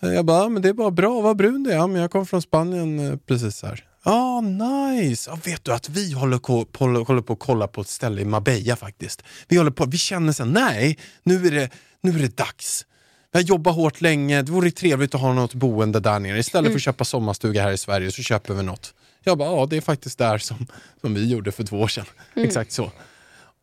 Eh, 0.00 0.08
Jag 0.12 0.24
bara, 0.24 0.42
"Ja, 0.42 0.48
men 0.48 0.62
det 0.62 0.68
är 0.68 0.72
bara 0.72 0.90
bra, 0.90 1.20
vad 1.20 1.36
brun 1.36 1.62
du 1.62 1.70
är. 1.72 1.76
Ja 1.76 1.86
men 1.86 2.00
jag 2.02 2.10
kom 2.10 2.26
från 2.26 2.42
Spanien 2.42 2.98
eh, 3.10 3.16
precis 3.16 3.62
här. 3.62 3.84
Ja, 4.04 4.40
nice! 4.40 5.30
Ja, 5.30 5.38
vet 5.44 5.64
du 5.64 5.72
att 5.72 5.88
vi 5.88 6.12
håller 6.12 6.38
på, 6.38 6.66
håller 6.78 7.20
på 7.20 7.32
att 7.32 7.38
kolla 7.38 7.68
på 7.68 7.80
ett 7.80 7.88
ställe 7.88 8.22
i 8.22 8.24
Marbella 8.24 8.76
faktiskt. 8.76 9.22
Vi 9.48 9.56
håller 9.56 9.70
på, 9.70 9.86
vi 9.86 9.98
känner 9.98 10.32
sen, 10.32 10.52
nej, 10.52 10.98
nu 11.22 11.46
är 11.46 11.50
det, 11.50 11.70
nu 12.00 12.10
är 12.10 12.18
det 12.18 12.36
dags. 12.36 12.86
Vi 13.32 13.38
har 13.38 13.44
jobbat 13.44 13.74
hårt 13.74 14.00
länge, 14.00 14.42
det 14.42 14.52
vore 14.52 14.70
trevligt 14.70 15.14
att 15.14 15.20
ha 15.20 15.32
något 15.32 15.54
boende 15.54 16.00
där 16.00 16.18
nere. 16.18 16.38
Istället 16.38 16.70
för 16.70 16.76
att 16.76 16.82
köpa 16.82 17.04
sommarstuga 17.04 17.62
här 17.62 17.72
i 17.72 17.78
Sverige 17.78 18.12
så 18.12 18.22
köper 18.22 18.54
vi 18.54 18.62
något. 18.62 18.94
Jag 19.24 19.38
bara, 19.38 19.48
ja 19.48 19.66
det 19.66 19.76
är 19.76 19.80
faktiskt 19.80 20.18
där 20.18 20.38
som, 20.38 20.66
som 21.00 21.14
vi 21.14 21.30
gjorde 21.30 21.52
för 21.52 21.64
två 21.64 21.80
år 21.80 21.88
sedan. 21.88 22.06
Exakt 22.36 22.72
så. 22.72 22.92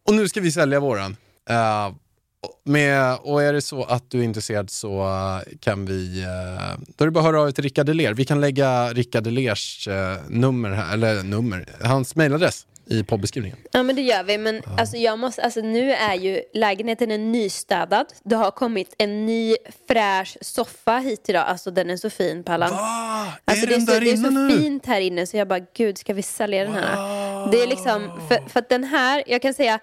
Och 0.07 0.13
nu 0.13 0.29
ska 0.29 0.41
vi 0.41 0.51
sälja 0.51 0.79
våran. 0.79 1.17
Eh, 1.49 1.89
med, 2.63 3.17
och 3.21 3.43
är 3.43 3.53
det 3.53 3.61
så 3.61 3.83
att 3.83 4.11
du 4.11 4.19
är 4.19 4.23
intresserad 4.23 4.69
så 4.69 5.01
eh, 5.01 5.57
kan 5.59 5.85
vi, 5.85 6.21
eh, 6.21 6.79
då 6.97 7.03
är 7.03 7.05
det 7.05 7.11
bara 7.11 7.19
att 7.19 7.25
höra 7.25 7.39
av 7.39 7.45
dig 7.45 7.53
till 7.53 7.63
Rickard 7.63 7.85
Deler. 7.85 8.13
Vi 8.13 8.25
kan 8.25 8.41
lägga 8.41 8.93
Rickard 8.93 9.23
Delers 9.23 9.87
eh, 9.87 10.17
nummer, 10.29 10.69
här, 10.69 10.93
eller 10.93 11.23
nummer, 11.23 11.65
hans 11.81 12.15
mailadress 12.15 12.65
i 12.89 13.03
poddbeskrivningen. 13.03 13.57
Ja 13.71 13.83
men 13.83 13.95
det 13.95 14.01
gör 14.01 14.23
vi. 14.23 14.37
Men 14.37 14.61
alltså, 14.77 14.97
jag 14.97 15.19
måste, 15.19 15.43
alltså, 15.43 15.61
nu 15.61 15.91
är 15.91 16.15
ju 16.15 16.41
lägenheten 16.53 17.11
är 17.11 17.17
nystädad. 17.17 18.05
Det 18.23 18.35
har 18.35 18.51
kommit 18.51 18.95
en 18.97 19.25
ny 19.25 19.55
fräsch 19.87 20.37
soffa 20.41 20.97
hit 20.97 21.29
idag. 21.29 21.47
Alltså 21.47 21.71
den 21.71 21.89
är 21.89 21.97
så 21.97 22.09
fin 22.09 22.43
Pallan. 22.43 22.71
Va? 22.71 23.33
Alltså, 23.45 23.65
är 23.65 23.67
det, 23.67 23.73
är 23.73 23.77
den 23.77 23.87
så, 23.87 23.99
det 23.99 24.11
är 24.11 24.17
så 24.17 24.29
nu? 24.29 24.57
fint 24.57 24.85
här 24.85 25.01
inne 25.01 25.27
så 25.27 25.37
jag 25.37 25.47
bara 25.47 25.59
gud 25.73 25.97
ska 25.97 26.13
vi 26.13 26.21
sälja 26.21 26.63
den 26.63 26.73
här? 26.73 27.51
Det 27.51 27.61
är 27.61 27.67
liksom, 27.67 28.21
för, 28.27 28.49
för 28.49 28.59
att 28.59 28.69
den 28.69 28.83
här, 28.83 29.23
jag 29.27 29.41
kan 29.41 29.53
säga 29.53 29.79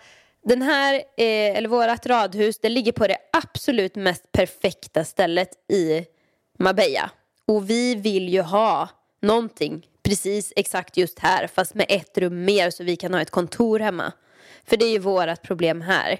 den 0.48 0.62
här, 0.62 0.94
eh, 0.94 1.56
eller 1.56 1.68
vårat 1.68 2.06
radhus, 2.06 2.58
det 2.58 2.68
ligger 2.68 2.92
på 2.92 3.06
det 3.06 3.18
absolut 3.32 3.94
mest 3.94 4.32
perfekta 4.32 5.04
stället 5.04 5.50
i 5.72 6.06
Marbella. 6.58 7.10
Och 7.46 7.70
vi 7.70 7.94
vill 7.94 8.28
ju 8.28 8.40
ha 8.40 8.88
någonting 9.22 9.86
precis 10.02 10.52
exakt 10.56 10.96
just 10.96 11.18
här 11.18 11.46
fast 11.46 11.74
med 11.74 11.86
ett 11.88 12.18
rum 12.18 12.44
mer 12.44 12.70
så 12.70 12.84
vi 12.84 12.96
kan 12.96 13.14
ha 13.14 13.20
ett 13.20 13.30
kontor 13.30 13.78
hemma. 13.78 14.12
För 14.64 14.76
det 14.76 14.84
är 14.84 14.90
ju 14.90 14.98
vårt 14.98 15.42
problem 15.42 15.80
här. 15.80 16.18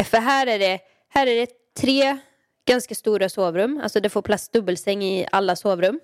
Eh, 0.00 0.06
för 0.06 0.18
här 0.18 0.46
är 0.46 0.58
det, 0.58 0.80
här 1.08 1.26
är 1.26 1.36
det 1.36 1.74
tre 1.80 2.18
ganska 2.64 2.94
stora 2.94 3.28
sovrum, 3.28 3.80
alltså 3.82 4.00
det 4.00 4.08
får 4.08 4.22
plats 4.22 4.48
dubbelsäng 4.48 5.02
i 5.02 5.26
alla 5.32 5.56
sovrum. 5.56 6.00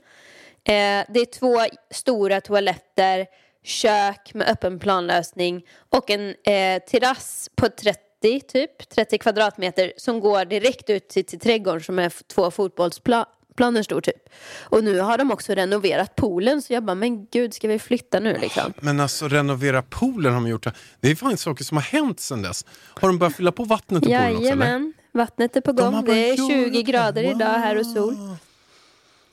Eh, 0.64 1.04
det 1.08 1.20
är 1.20 1.32
två 1.32 1.60
stora 1.90 2.40
toaletter, 2.40 3.26
kök 3.66 4.34
med 4.34 4.48
öppen 4.48 4.78
planlösning 4.78 5.62
och 5.90 6.10
en 6.10 6.28
eh, 6.28 6.82
terrass 6.90 7.50
på 7.56 7.68
30 7.68 8.00
30 8.22 8.40
typ, 8.40 8.88
30 8.88 9.18
kvadratmeter 9.18 9.92
som 9.96 10.20
går 10.20 10.44
direkt 10.44 10.90
ut 10.90 11.08
till, 11.08 11.24
till 11.24 11.40
trädgården 11.40 11.80
som 11.80 11.98
är 11.98 12.12
två 12.34 12.50
fotbollsplaner 12.50 13.82
stor 13.82 14.00
typ. 14.00 14.28
Och 14.60 14.84
nu 14.84 15.00
har 15.00 15.18
de 15.18 15.30
också 15.30 15.54
renoverat 15.54 16.14
poolen 16.16 16.62
så 16.62 16.72
jag 16.72 16.84
bara, 16.84 16.94
men 16.94 17.26
gud 17.26 17.54
ska 17.54 17.68
vi 17.68 17.78
flytta 17.78 18.20
nu 18.20 18.38
liksom? 18.40 18.72
Men 18.80 19.00
alltså 19.00 19.28
renovera 19.28 19.82
poolen 19.82 20.32
har 20.34 20.40
de 20.40 20.48
gjort. 20.48 20.66
Det 21.00 21.10
är 21.10 21.14
fan 21.14 21.36
saker 21.36 21.64
som 21.64 21.76
har 21.76 21.84
hänt 21.84 22.20
sedan 22.20 22.42
dess. 22.42 22.64
Har 22.94 23.08
de 23.08 23.18
börjat 23.18 23.36
fylla 23.36 23.52
på 23.52 23.64
vattnet 23.64 24.02
i 24.02 24.06
poolen 24.06 24.36
också 24.36 24.48
eller? 24.48 24.92
Vattnet 25.12 25.56
är 25.56 25.60
på 25.60 25.72
De 25.72 25.82
gång. 25.82 25.94
har 25.94 26.02
Det 26.02 26.30
är 26.30 26.36
20 26.36 26.52
göra- 26.52 26.82
grader 26.82 27.22
idag 27.22 27.46
här 27.58 27.78
och 27.78 27.86
sol. 27.86 28.14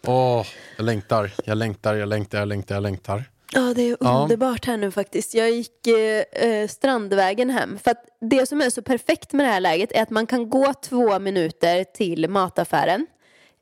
Åh, 0.06 0.46
jag 0.78 0.84
längtar, 0.86 1.32
jag 1.46 1.58
längtar, 1.58 1.94
jag 1.96 2.10
längtar, 2.10 2.40
jag 2.40 2.48
längtar, 2.48 2.76
jag 2.76 2.82
längtar. 2.84 3.24
Ja, 3.54 3.74
det 3.74 3.82
är 3.82 3.98
underbart 4.00 4.66
här 4.66 4.78
nu 4.78 4.92
faktiskt. 4.92 5.34
Jag 5.34 5.52
gick 5.52 5.88
eh, 5.88 6.48
eh, 6.50 6.68
Strandvägen 6.68 7.50
hem. 7.50 7.80
För 7.84 7.92
att 7.92 8.06
det 8.22 8.46
som 8.46 8.62
är 8.62 8.70
så 8.70 8.82
perfekt 8.82 9.34
med 9.34 9.46
det 9.46 9.50
här 9.50 9.60
läget 9.60 9.92
är 9.92 10.02
att 10.02 10.10
man 10.10 10.28
kan 10.28 10.50
gå 10.50 10.74
två 10.74 11.20
minuter 11.20 11.84
till 11.84 12.30
mataffären 12.30 13.08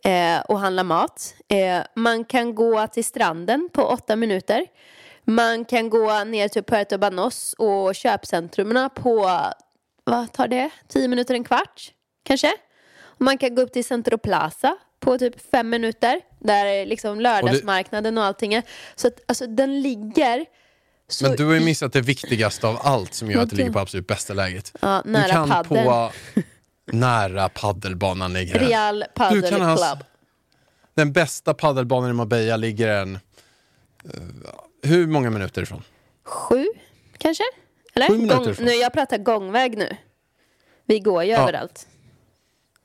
eh, 0.05 0.41
och 0.41 0.59
handla 0.59 0.83
mat. 0.83 1.33
Eh, 1.47 1.81
man 1.95 2.25
kan 2.25 2.55
gå 2.55 2.87
till 2.87 3.05
stranden 3.05 3.69
på 3.73 3.83
åtta 3.83 4.15
minuter. 4.15 4.65
Man 5.23 5.65
kan 5.65 5.89
gå 5.89 6.23
ner 6.23 6.47
till 6.47 6.63
Puerto 6.63 6.97
Banos 6.97 7.55
och 7.57 7.95
köpcentrumen 7.95 8.89
på, 8.95 9.29
vad 10.03 10.31
tar 10.31 10.47
det? 10.47 10.69
Tio 10.87 11.07
minuter, 11.07 11.33
en 11.33 11.43
kvart 11.43 11.91
kanske? 12.23 12.51
Och 13.01 13.21
man 13.21 13.37
kan 13.37 13.55
gå 13.55 13.61
upp 13.61 13.73
till 13.73 13.85
Centro 13.85 14.17
Plaza 14.17 14.77
på 14.99 15.17
typ 15.17 15.51
fem 15.51 15.69
minuter. 15.69 16.21
Där 16.43 16.65
är 16.65 16.85
liksom 16.85 17.19
lördagsmarknaden 17.19 18.17
och 18.17 18.23
allting 18.23 18.53
är. 18.53 18.63
Så 18.95 19.07
att 19.07 19.19
alltså 19.27 19.47
den 19.47 19.81
ligger 19.81 20.45
så 21.07 21.27
Men 21.27 21.35
du 21.35 21.45
har 21.45 21.53
ju 21.53 21.59
missat 21.59 21.93
det 21.93 22.01
viktigaste 22.01 22.67
av 22.67 22.79
allt 22.83 23.13
som 23.13 23.31
gör 23.31 23.41
att 23.43 23.49
det 23.49 23.55
ligger 23.55 23.71
på 23.71 23.79
absolut 23.79 24.07
bästa 24.07 24.33
läget. 24.33 24.73
Ja, 24.81 25.01
du 25.05 25.11
nära 25.11 25.29
kan 25.29 25.49
paddeln. 25.49 25.85
på 25.85 26.11
nära 26.91 27.49
paddelbanan 27.49 28.33
ligger 28.33 28.59
den. 28.59 28.67
Real 28.67 29.03
Padel 29.15 29.41
Du 29.41 29.47
Club. 29.49 30.03
Den 30.93 31.13
bästa 31.13 31.53
paddelbanan 31.53 32.09
i 32.09 32.13
Marbella 32.13 32.57
ligger 32.57 32.87
en... 32.87 33.15
eh, 33.15 33.19
hur 34.83 35.07
många 35.07 35.29
minuter 35.29 35.61
ifrån? 35.61 35.83
Sju, 36.25 36.67
kanske? 37.17 37.43
Eller? 37.93 38.07
Sju 38.07 38.17
minuter 38.17 38.35
Gång, 38.37 38.49
ifrån. 38.49 38.65
nu, 38.65 38.71
jag 38.71 38.93
pratar 38.93 39.17
gångväg 39.17 39.77
nu. 39.77 39.97
Vi 40.85 40.99
går 40.99 41.23
ju 41.23 41.29
Ja. 41.31 41.37
överallt. 41.37 41.87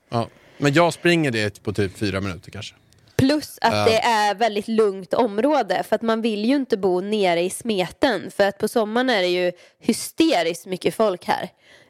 Ja. 0.08 0.28
Men 0.58 0.72
jag 0.72 0.92
springer 0.94 1.30
det 1.30 1.62
på 1.62 1.72
typ 1.72 1.98
fyra 1.98 2.20
minuter 2.20 2.50
kanske. 2.50 2.74
Plus 3.16 3.58
att 3.60 3.86
det 3.86 3.98
är 3.98 4.34
väldigt 4.34 4.68
lugnt 4.68 5.14
område 5.14 5.82
för 5.82 5.96
att 5.96 6.02
man 6.02 6.22
vill 6.22 6.44
ju 6.44 6.56
inte 6.56 6.76
bo 6.76 7.00
nere 7.00 7.40
i 7.40 7.50
smeten 7.50 8.30
för 8.30 8.48
att 8.48 8.58
på 8.58 8.68
sommaren 8.68 9.10
är 9.10 9.22
det 9.22 9.28
ju 9.28 9.52
hysteriskt 9.80 10.66
mycket 10.66 10.94
folk 10.94 11.24
här. 11.24 11.48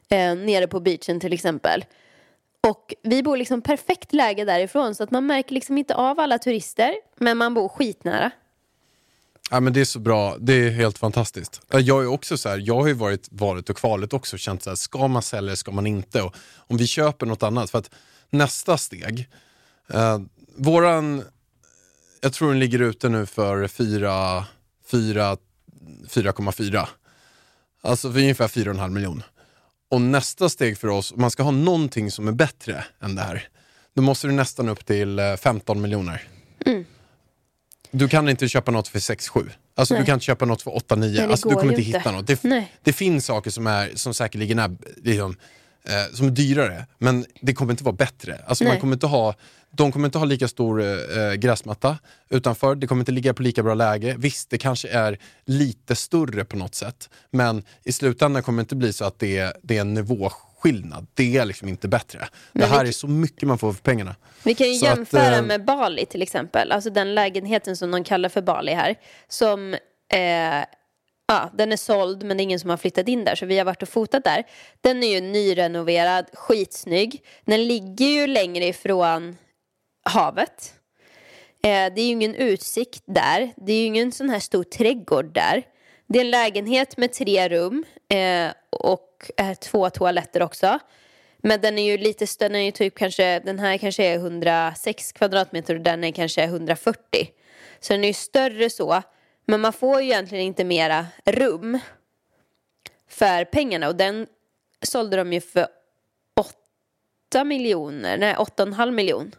Eh, 0.09 0.35
nere 0.35 0.67
på 0.67 0.79
beachen 0.79 1.19
till 1.19 1.33
exempel. 1.33 1.85
Och 2.67 2.93
vi 3.03 3.23
bor 3.23 3.37
liksom 3.37 3.61
perfekt 3.61 4.13
läge 4.13 4.45
därifrån 4.45 4.95
så 4.95 5.03
att 5.03 5.11
man 5.11 5.25
märker 5.25 5.53
liksom 5.53 5.77
inte 5.77 5.95
av 5.95 6.19
alla 6.19 6.39
turister 6.39 6.93
men 7.17 7.37
man 7.37 7.53
bor 7.53 7.69
skitnära. 7.69 8.31
Ja, 9.51 9.59
men 9.59 9.73
det 9.73 9.81
är 9.81 9.85
så 9.85 9.99
bra, 9.99 10.37
det 10.39 10.53
är 10.53 10.69
helt 10.69 10.97
fantastiskt. 10.97 11.61
Ja, 11.71 11.79
Jag 11.79 12.03
är 12.03 12.07
också 12.07 12.37
så 12.37 12.49
här, 12.49 12.61
jag 12.63 12.75
har 12.75 12.87
ju 12.87 12.93
varit 12.93 13.27
valet 13.31 13.69
och 13.69 13.77
kvalet 13.77 14.13
också 14.13 14.35
och 14.35 14.39
känt 14.39 14.63
så 14.63 14.69
här, 14.69 14.75
ska 14.75 15.07
man 15.07 15.21
sälja 15.21 15.47
eller 15.47 15.55
ska 15.55 15.71
man 15.71 15.87
inte? 15.87 16.21
Och 16.21 16.35
om 16.57 16.77
vi 16.77 16.87
köper 16.87 17.25
något 17.25 17.43
annat, 17.43 17.69
för 17.69 17.77
att 17.77 17.91
nästa 18.29 18.77
steg, 18.77 19.29
eh, 19.93 20.19
våran, 20.57 21.23
jag 22.21 22.33
tror 22.33 22.49
den 22.49 22.59
ligger 22.59 22.79
ute 22.79 23.09
nu 23.09 23.25
för 23.25 23.67
4, 23.67 24.45
4, 24.91 25.37
4,4. 26.09 26.87
Alltså 27.81 28.11
för 28.11 28.19
ungefär 28.19 28.47
4,5 28.47 28.89
miljon. 28.89 29.23
Och 29.89 30.01
nästa 30.01 30.49
steg 30.49 30.77
för 30.77 30.87
oss, 30.87 31.11
om 31.11 31.21
man 31.21 31.31
ska 31.31 31.43
ha 31.43 31.51
någonting 31.51 32.11
som 32.11 32.27
är 32.27 32.31
bättre 32.31 32.85
än 33.01 33.15
det 33.15 33.21
här, 33.21 33.47
då 33.93 34.01
måste 34.01 34.27
du 34.27 34.33
nästan 34.33 34.69
upp 34.69 34.85
till 34.85 35.19
eh, 35.19 35.35
15 35.35 35.81
miljoner. 35.81 36.27
Du 37.91 38.07
kan 38.07 38.29
inte 38.29 38.49
köpa 38.49 38.71
något 38.71 38.87
för 38.87 38.99
6-7. 38.99 39.49
Alltså 39.75 39.93
Nej. 39.93 40.01
du 40.01 40.05
kan 40.05 40.13
inte 40.13 40.25
köpa 40.25 40.45
något 40.45 40.61
för 40.61 40.71
8-9. 40.71 41.13
det 41.13 41.25
Alltså, 41.25 41.49
du 41.49 41.55
kommer 41.55 41.69
inte 41.69 41.81
hitta 41.81 42.11
något. 42.11 42.27
Det, 42.27 42.65
det 42.83 42.93
finns 42.93 43.25
saker 43.25 43.51
som, 43.51 43.67
är, 43.67 43.91
som 43.95 44.13
säkerligen 44.13 44.59
är 44.59 44.77
liksom, 45.03 45.35
eh, 45.89 46.13
som 46.15 46.27
är 46.27 46.31
dyrare, 46.31 46.85
men 46.97 47.25
det 47.41 47.53
kommer 47.53 47.73
inte 47.73 47.83
vara 47.83 47.95
bättre. 47.95 48.39
Alltså 48.47 48.63
man 48.63 48.79
kommer 48.79 48.93
inte 48.93 49.07
ha, 49.07 49.33
de 49.71 49.91
kommer 49.91 50.05
inte 50.05 50.17
ha 50.17 50.25
lika 50.25 50.47
stor 50.47 50.81
eh, 50.81 51.33
gräsmatta 51.33 51.97
utanför, 52.29 52.75
det 52.75 52.87
kommer 52.87 52.99
inte 53.01 53.11
ligga 53.11 53.33
på 53.33 53.41
lika 53.43 53.63
bra 53.63 53.73
läge. 53.73 54.15
Visst, 54.17 54.49
det 54.49 54.57
kanske 54.57 54.87
är 54.89 55.17
lite 55.45 55.95
större 55.95 56.45
på 56.45 56.57
något 56.57 56.75
sätt, 56.75 57.09
men 57.31 57.63
i 57.83 57.91
slutändan 57.91 58.43
kommer 58.43 58.57
det 58.57 58.61
inte 58.61 58.75
bli 58.75 58.93
så 58.93 59.05
att 59.05 59.19
det 59.19 59.37
är, 59.37 59.53
det 59.63 59.77
är 59.77 59.81
en 59.81 59.93
nivåskillnad. 59.93 61.07
Det 61.13 61.37
är 61.37 61.45
liksom 61.45 61.67
inte 61.67 61.87
bättre. 61.87 62.19
det 62.19 62.27
Men 62.59 62.69
här 62.69 62.83
vi- 62.83 62.87
är 62.89 62.93
så 62.93 63.07
mycket 63.07 63.47
man 63.47 63.57
får 63.57 63.73
för 63.73 63.81
pengarna. 63.81 64.15
Vi 64.43 64.55
kan 64.55 64.67
ju 64.71 64.75
Så 64.79 64.85
att, 64.87 64.97
jämföra 64.97 65.35
eh, 65.37 65.43
med 65.43 65.65
Bali 65.65 66.05
till 66.05 66.21
exempel. 66.21 66.71
Alltså 66.71 66.89
den 66.89 67.15
lägenheten 67.15 67.77
som 67.77 67.91
de 67.91 68.03
kallar 68.03 68.29
för 68.29 68.41
Bali 68.41 68.73
här. 68.73 68.95
Som, 69.29 69.73
eh, 70.13 70.63
ja, 71.27 71.49
den 71.53 71.71
är 71.71 71.77
såld 71.77 72.23
men 72.23 72.37
det 72.37 72.41
är 72.41 72.43
ingen 72.43 72.59
som 72.59 72.69
har 72.69 72.77
flyttat 72.77 73.07
in 73.07 73.25
där. 73.25 73.35
Så 73.35 73.45
vi 73.45 73.57
har 73.57 73.65
varit 73.65 73.81
och 73.81 73.89
fotat 73.89 74.23
där. 74.23 74.43
Den 74.81 75.03
är 75.03 75.07
ju 75.07 75.21
nyrenoverad, 75.21 76.25
skitsnygg. 76.33 77.23
Den 77.45 77.67
ligger 77.67 78.05
ju 78.05 78.27
längre 78.27 78.65
ifrån 78.65 79.37
havet. 80.09 80.73
Eh, 81.63 81.93
det 81.93 82.01
är 82.01 82.05
ju 82.05 82.11
ingen 82.11 82.35
utsikt 82.35 83.03
där. 83.05 83.51
Det 83.57 83.73
är 83.73 83.79
ju 83.79 83.85
ingen 83.85 84.11
sån 84.11 84.29
här 84.29 84.39
stor 84.39 84.63
trädgård 84.63 85.33
där. 85.33 85.63
Det 86.07 86.19
är 86.19 86.25
en 86.25 86.31
lägenhet 86.31 86.97
med 86.97 87.13
tre 87.13 87.49
rum 87.49 87.85
eh, 88.09 88.51
och 88.69 89.31
eh, 89.37 89.53
två 89.53 89.89
toaletter 89.89 90.43
också. 90.43 90.79
Men 91.37 91.61
den 91.61 91.79
är 91.79 91.83
ju 91.83 91.97
lite 91.97 92.27
större, 92.27 92.49
den 92.49 92.61
är 92.61 92.65
ju 92.65 92.71
typ 92.71 92.97
kanske, 92.97 93.39
den 93.39 93.59
här 93.59 93.77
kanske 93.77 94.03
är 94.03 94.15
106 94.15 95.11
kvadratmeter 95.11 95.75
och 95.75 95.81
den 95.81 96.03
är 96.03 96.11
kanske 96.11 96.43
140. 96.43 96.99
Så 97.79 97.93
den 97.93 98.03
är 98.03 98.07
ju 98.07 98.13
större 98.13 98.69
så. 98.69 99.01
Men 99.47 99.61
man 99.61 99.73
får 99.73 100.01
ju 100.01 100.07
egentligen 100.07 100.43
inte 100.45 100.63
mera 100.63 101.05
rum 101.25 101.79
för 103.09 103.45
pengarna 103.45 103.87
och 103.87 103.95
den 103.95 104.27
sålde 104.81 105.17
de 105.17 105.33
ju 105.33 105.41
för 105.41 105.67
8 107.29 107.43
miljoner, 107.43 108.17
nej 108.17 108.35
8,5 108.35 108.91
miljon. 108.91 109.31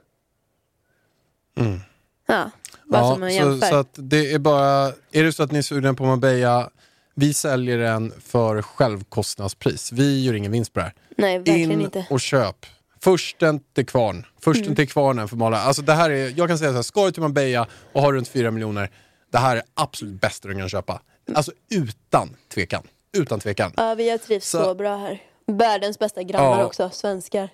Ja, 2.27 2.51
bara 2.85 3.15
som 3.15 3.23
en 3.23 3.29
Mm. 3.31 3.43
så, 3.45 3.51
jämför. 3.51 3.67
så 3.69 3.75
att 3.75 3.93
det 3.95 4.33
är 4.33 4.39
bara, 4.39 4.93
är 5.13 5.23
det 5.25 5.33
så 5.33 5.43
att 5.43 5.53
ni 5.53 5.59
är 5.59 5.63
sugna 5.63 5.95
på 5.95 6.05
Marbella, 6.05 6.71
vi 7.15 7.35
säljer 7.35 7.79
den 7.79 8.13
för 8.21 8.63
självkostnadspris. 8.63 9.93
Vi 9.93 10.25
gör 10.25 10.35
ingen 10.35 10.53
vinst 10.53 10.73
på 10.73 10.81
det 10.81 10.85
här. 10.85 10.95
nej, 11.17 11.39
verkligen 11.39 11.71
In 11.73 11.81
inte. 11.81 12.07
och 12.11 12.21
köp. 12.21 12.67
Försten 13.01 13.61
till 13.61 13.87
kvarn. 13.87 14.27
Försten 14.41 14.65
Mm. 14.65 14.77
till 14.77 14.89
kvarnen 14.89 15.29
för 15.29 15.37
Mala. 15.37 15.59
Alltså 15.59 15.83
det 15.83 15.93
här 15.93 16.11
är, 16.11 16.33
jag 16.39 16.49
kan 16.49 16.59
säga 16.59 16.71
så 16.71 16.75
här, 16.77 16.83
ska 16.83 17.05
du 17.05 17.11
till 17.13 17.23
Marbella 17.23 17.67
och 17.93 18.03
har 18.03 18.13
runt 18.13 18.29
4 18.29 18.51
miljoner, 18.51 18.91
det 19.31 19.39
här 19.39 19.57
är 19.57 19.63
absolut 19.75 20.21
bästa 20.21 20.49
du 20.49 20.55
kan 20.55 20.69
köpa. 20.69 21.03
Alltså 21.35 21.53
utan 21.71 22.37
tvekan. 22.49 22.83
Utan 23.13 23.41
tvekan. 23.41 23.73
Ja, 23.77 23.95
vi 23.95 24.11
har 24.11 24.19
trivts 24.19 24.51
så, 24.51 24.63
Så- 24.65 24.75
bra 24.75 24.97
här. 24.97 25.23
Världens 25.47 25.99
bästa 25.99 26.23
grannar 26.23 26.59
Ja. 26.59 26.67
också, 26.67 26.91
svenskar. 26.91 27.49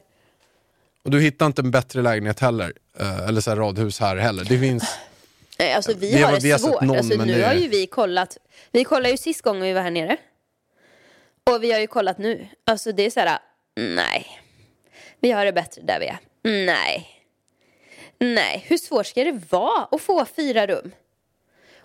Och 1.04 1.10
du 1.10 1.20
hittar 1.20 1.46
inte 1.46 1.62
en 1.62 1.70
bättre 1.70 2.02
lägenhet 2.02 2.40
heller. 2.40 2.72
eh, 3.00 3.28
Eller 3.28 3.40
så 3.40 3.50
här 3.50 3.56
radhus 3.56 4.00
här 4.00 4.16
heller. 4.16 4.44
Det 4.44 4.58
finns... 4.58 4.98
Nej, 5.58 5.72
alltså 5.72 5.92
vi, 5.94 6.14
Vi 6.14 6.22
har- 6.22 6.32
det 6.32 6.38
vi 6.40 6.50
har 6.50 6.58
svårt. 6.58 6.80
någon, 6.82 6.96
alltså, 6.96 7.24
nu 7.24 7.34
det- 7.38 7.46
har 7.46 7.54
ju 7.54 7.68
vi 7.68 7.86
kollat. 7.86 8.36
Vi 8.70 8.84
kollade 8.84 9.10
ju 9.10 9.16
sist 9.16 9.42
gången 9.42 9.62
vi 9.62 9.72
var 9.72 9.82
här 9.82 9.90
nere. 9.90 10.16
Och 11.50 11.62
vi 11.62 11.72
har 11.72 11.80
ju 11.80 11.86
kollat 11.86 12.18
nu. 12.18 12.46
Alltså 12.66 12.92
det 12.92 13.02
är 13.02 13.10
så 13.10 13.20
här, 13.20 13.38
nej. 13.76 14.26
Vi 15.20 15.30
har 15.32 15.44
det 15.44 15.52
bättre 15.52 15.82
där 15.82 16.00
vi 16.00 16.06
är. 16.06 16.18
Nej. 16.66 17.08
Nej, 18.18 18.64
hur 18.66 18.78
svårt 18.78 19.06
ska 19.06 19.24
det 19.24 19.40
vara 19.50 19.84
att 19.90 20.00
få 20.00 20.24
fyra 20.36 20.66
rum? 20.66 20.92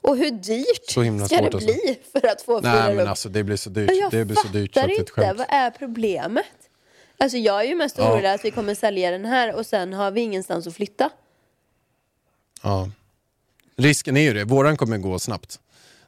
Och 0.02 0.18
hur 0.18 0.32
dyrt 0.32 0.90
Så 0.90 1.02
himla 1.02 1.26
ska 1.26 1.36
det 1.38 1.44
alltså. 1.44 1.58
bli 1.60 2.00
för 2.12 2.28
att 2.28 2.42
få 2.42 2.62
fyra 2.62 2.74
Nej 2.86 2.96
men 2.96 3.08
alltså 3.08 3.30
det 3.30 3.44
blir 3.44 3.56
så 3.58 3.70
dyrt. 3.70 3.92
jag 4.02 4.12
Det 4.12 4.26
blir 4.26 4.36
så 4.38 4.48
dyrt 4.48 4.74
så 4.74 4.88
inte, 4.88 5.12
skämt. 5.12 5.38
vad 5.38 5.48
är 5.50 5.72
problemet? 5.72 6.46
Alltså 7.18 7.38
jag 7.38 7.60
är 7.62 7.68
ju 7.68 7.76
mest 7.76 7.98
Ja. 7.98 8.12
orolig 8.14 8.28
att 8.30 8.46
vi 8.46 8.52
kommer 8.52 8.76
sälja 8.76 9.12
den 9.12 9.26
här 9.26 9.56
och 9.56 9.66
sen 9.66 9.94
har 9.94 10.12
vi 10.12 10.22
ingenstans 10.22 10.68
att 10.68 10.76
flytta. 10.76 11.10
Ja. 12.64 12.90
Risken 13.78 14.18
är 14.18 14.22
ju 14.22 14.34
det, 14.34 14.44
våran 14.44 14.78
kommer 14.78 14.98
gå 14.98 15.20
snabbt. 15.20 15.60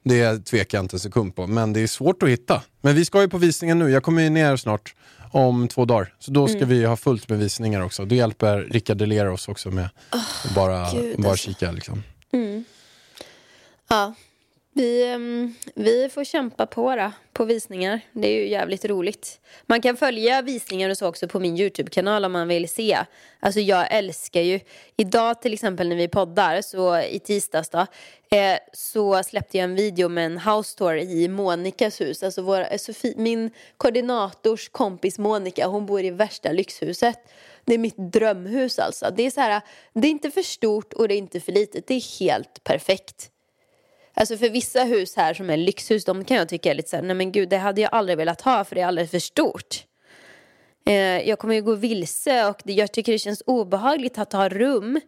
Det 0.03 0.45
tvekar 0.45 0.77
jag 0.77 0.83
inte 0.83 0.95
en 0.95 0.99
sekund 0.99 1.35
på, 1.35 1.47
men 1.47 1.73
det 1.73 1.79
är 1.79 1.87
svårt 1.87 2.23
att 2.23 2.29
hitta. 2.29 2.61
Men 2.81 2.95
vi 2.95 3.05
ska 3.05 3.21
ju 3.21 3.29
på 3.29 3.37
visningen 3.37 3.79
nu, 3.79 3.89
jag 3.89 4.03
kommer 4.03 4.21
ju 4.21 4.29
ner 4.29 4.57
snart 4.57 4.95
om 5.31 5.67
två 5.67 5.85
dagar. 5.85 6.13
Så 6.19 6.31
då 6.31 6.47
ska 6.47 6.57
Mm. 6.57 6.69
vi 6.69 6.85
ha 6.85 6.95
fullt 6.97 7.29
med 7.29 7.39
visningar 7.39 7.81
också. 7.81 8.05
Det 8.05 8.15
hjälper 8.15 8.57
Rickard 8.59 8.97
Deler 8.97 9.27
oss 9.29 9.47
också 9.47 9.71
med 9.71 9.89
att 10.09 10.55
bara, 10.55 10.91
Gud, 10.93 11.17
bara 11.21 11.31
alltså. 11.31 11.47
kika 11.49 11.71
liksom. 11.71 12.03
Ja. 13.91 14.13
Vi, 14.73 15.17
vi 15.75 16.09
får 16.09 16.23
kämpa 16.23 16.65
på 16.65 16.95
då, 16.95 17.11
på 17.33 17.45
visningar. 17.45 18.01
Det 18.11 18.27
är 18.27 18.41
ju 18.41 18.47
jävligt 18.47 18.85
roligt. 18.85 19.39
Man 19.65 19.81
kan 19.81 19.97
följa 19.97 20.41
visningar 20.41 20.89
och 20.89 20.97
så 20.97 21.07
också 21.07 21.27
på 21.27 21.39
min 21.39 21.57
YouTube-kanal 21.57 22.25
om 22.25 22.31
man 22.31 22.47
vill 22.47 22.69
se. 22.69 22.97
Alltså 23.39 23.59
jag 23.59 23.91
älskar 23.91 24.41
ju, 24.41 24.59
idag 24.97 25.41
till 25.41 25.53
exempel 25.53 25.89
när 25.89 25.95
vi 25.95 26.07
poddar, 26.07 26.61
så 26.61 26.99
i 26.99 27.19
tisdags 27.19 27.69
då, 27.69 27.79
eh, 28.37 28.57
så 28.73 29.23
släppte 29.23 29.57
jag 29.57 29.63
en 29.63 29.75
video 29.75 30.09
med 30.09 30.25
en 30.25 30.37
house 30.37 30.77
tour 30.77 30.95
i 30.97 31.27
Monikas 31.27 32.01
hus. 32.01 32.23
Alltså 32.23 32.41
vår, 32.41 32.59
eh, 32.59 32.77
Sofie, 32.77 33.13
min 33.17 33.51
koordinators 33.77 34.69
kompis 34.69 35.19
Monica, 35.19 35.67
hon 35.67 35.85
bor 35.85 36.03
i 36.03 36.09
värsta 36.09 36.51
lyxhuset. 36.51 37.19
Det 37.65 37.73
är 37.73 37.77
mitt 37.77 37.97
drömhus 37.97 38.79
alltså. 38.79 39.13
Det 39.15 39.23
är 39.23 39.31
så 39.31 39.41
här, 39.41 39.61
det 39.93 40.07
är 40.07 40.11
inte 40.11 40.31
för 40.31 40.43
stort 40.43 40.93
och 40.93 41.07
det 41.07 41.13
är 41.13 41.17
inte 41.17 41.39
för 41.39 41.51
litet. 41.51 41.87
Det 41.87 41.93
är 41.93 42.19
helt 42.19 42.63
perfekt. 42.63 43.30
Alltså 44.13 44.37
för 44.37 44.49
vissa 44.49 44.83
hus 44.83 45.15
här 45.15 45.33
som 45.33 45.49
är 45.49 45.57
lyxhus, 45.57 46.05
de 46.05 46.25
kan 46.25 46.37
jag 46.37 46.49
tycka 46.49 46.71
är 46.71 46.75
lite 46.75 46.89
såhär, 46.89 47.03
nej 47.03 47.15
men 47.15 47.31
gud 47.31 47.49
det 47.49 47.57
hade 47.57 47.81
jag 47.81 47.93
aldrig 47.93 48.17
velat 48.17 48.41
ha 48.41 48.63
för 48.63 48.75
det 48.75 48.81
är 48.81 48.85
alldeles 48.85 49.11
för 49.11 49.19
stort. 49.19 49.85
Eh, 50.85 50.93
jag 51.29 51.39
kommer 51.39 51.55
ju 51.55 51.61
gå 51.61 51.75
vilse 51.75 52.45
och 52.45 52.61
det, 52.63 52.73
jag 52.73 52.91
tycker 52.91 53.11
det 53.11 53.19
känns 53.19 53.43
obehagligt 53.45 54.17
att 54.17 54.33
ha 54.33 54.49
rum 54.49 55.01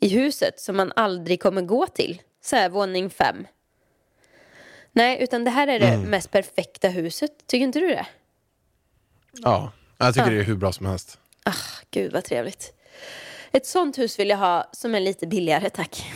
i 0.00 0.08
huset 0.08 0.60
som 0.60 0.76
man 0.76 0.92
aldrig 0.96 1.42
kommer 1.42 1.62
gå 1.62 1.86
till. 1.86 2.22
Så 2.44 2.56
här, 2.56 2.68
våning 2.68 3.10
fem. 3.10 3.46
Nej, 4.92 5.22
utan 5.22 5.44
det 5.44 5.50
här 5.50 5.66
är 5.66 5.80
det 5.80 5.98
mest 5.98 6.30
perfekta 6.30 6.88
huset. 6.88 7.30
Tycker 7.46 7.64
inte 7.64 7.78
du 7.78 7.88
det? 7.88 8.06
Ja, 9.32 9.72
jag 9.98 10.14
tycker 10.14 10.26
Ja. 10.26 10.32
det 10.32 10.40
är 10.40 10.44
hur 10.44 10.56
bra 10.56 10.72
som 10.72 10.86
helst. 10.86 11.18
Ah, 11.44 11.52
gud 11.90 12.12
vad 12.12 12.24
trevligt. 12.24 12.72
Ett 13.52 13.66
sånt 13.66 13.98
hus 13.98 14.18
vill 14.18 14.28
jag 14.28 14.36
ha 14.36 14.68
som 14.72 14.94
är 14.94 15.00
lite 15.00 15.26
billigare, 15.26 15.70
tack. 15.70 16.12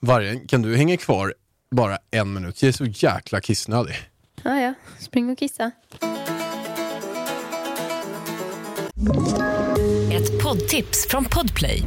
Vargen, 0.00 0.46
kan 0.46 0.62
du 0.62 0.76
hänga 0.76 0.96
kvar 0.96 1.34
bara 1.74 1.98
en 2.10 2.32
minut? 2.32 2.62
Jag 2.62 2.68
är 2.68 2.72
så 2.72 2.84
jäkla 2.84 3.40
kissnödig. 3.40 3.94
Ah, 4.42 4.56
ja, 4.56 4.74
spring 4.98 5.30
och 5.30 5.38
kissa. 5.38 5.70
Ett 10.12 10.42
poddtips 10.42 11.06
från 11.08 11.24
Podplay. 11.24 11.82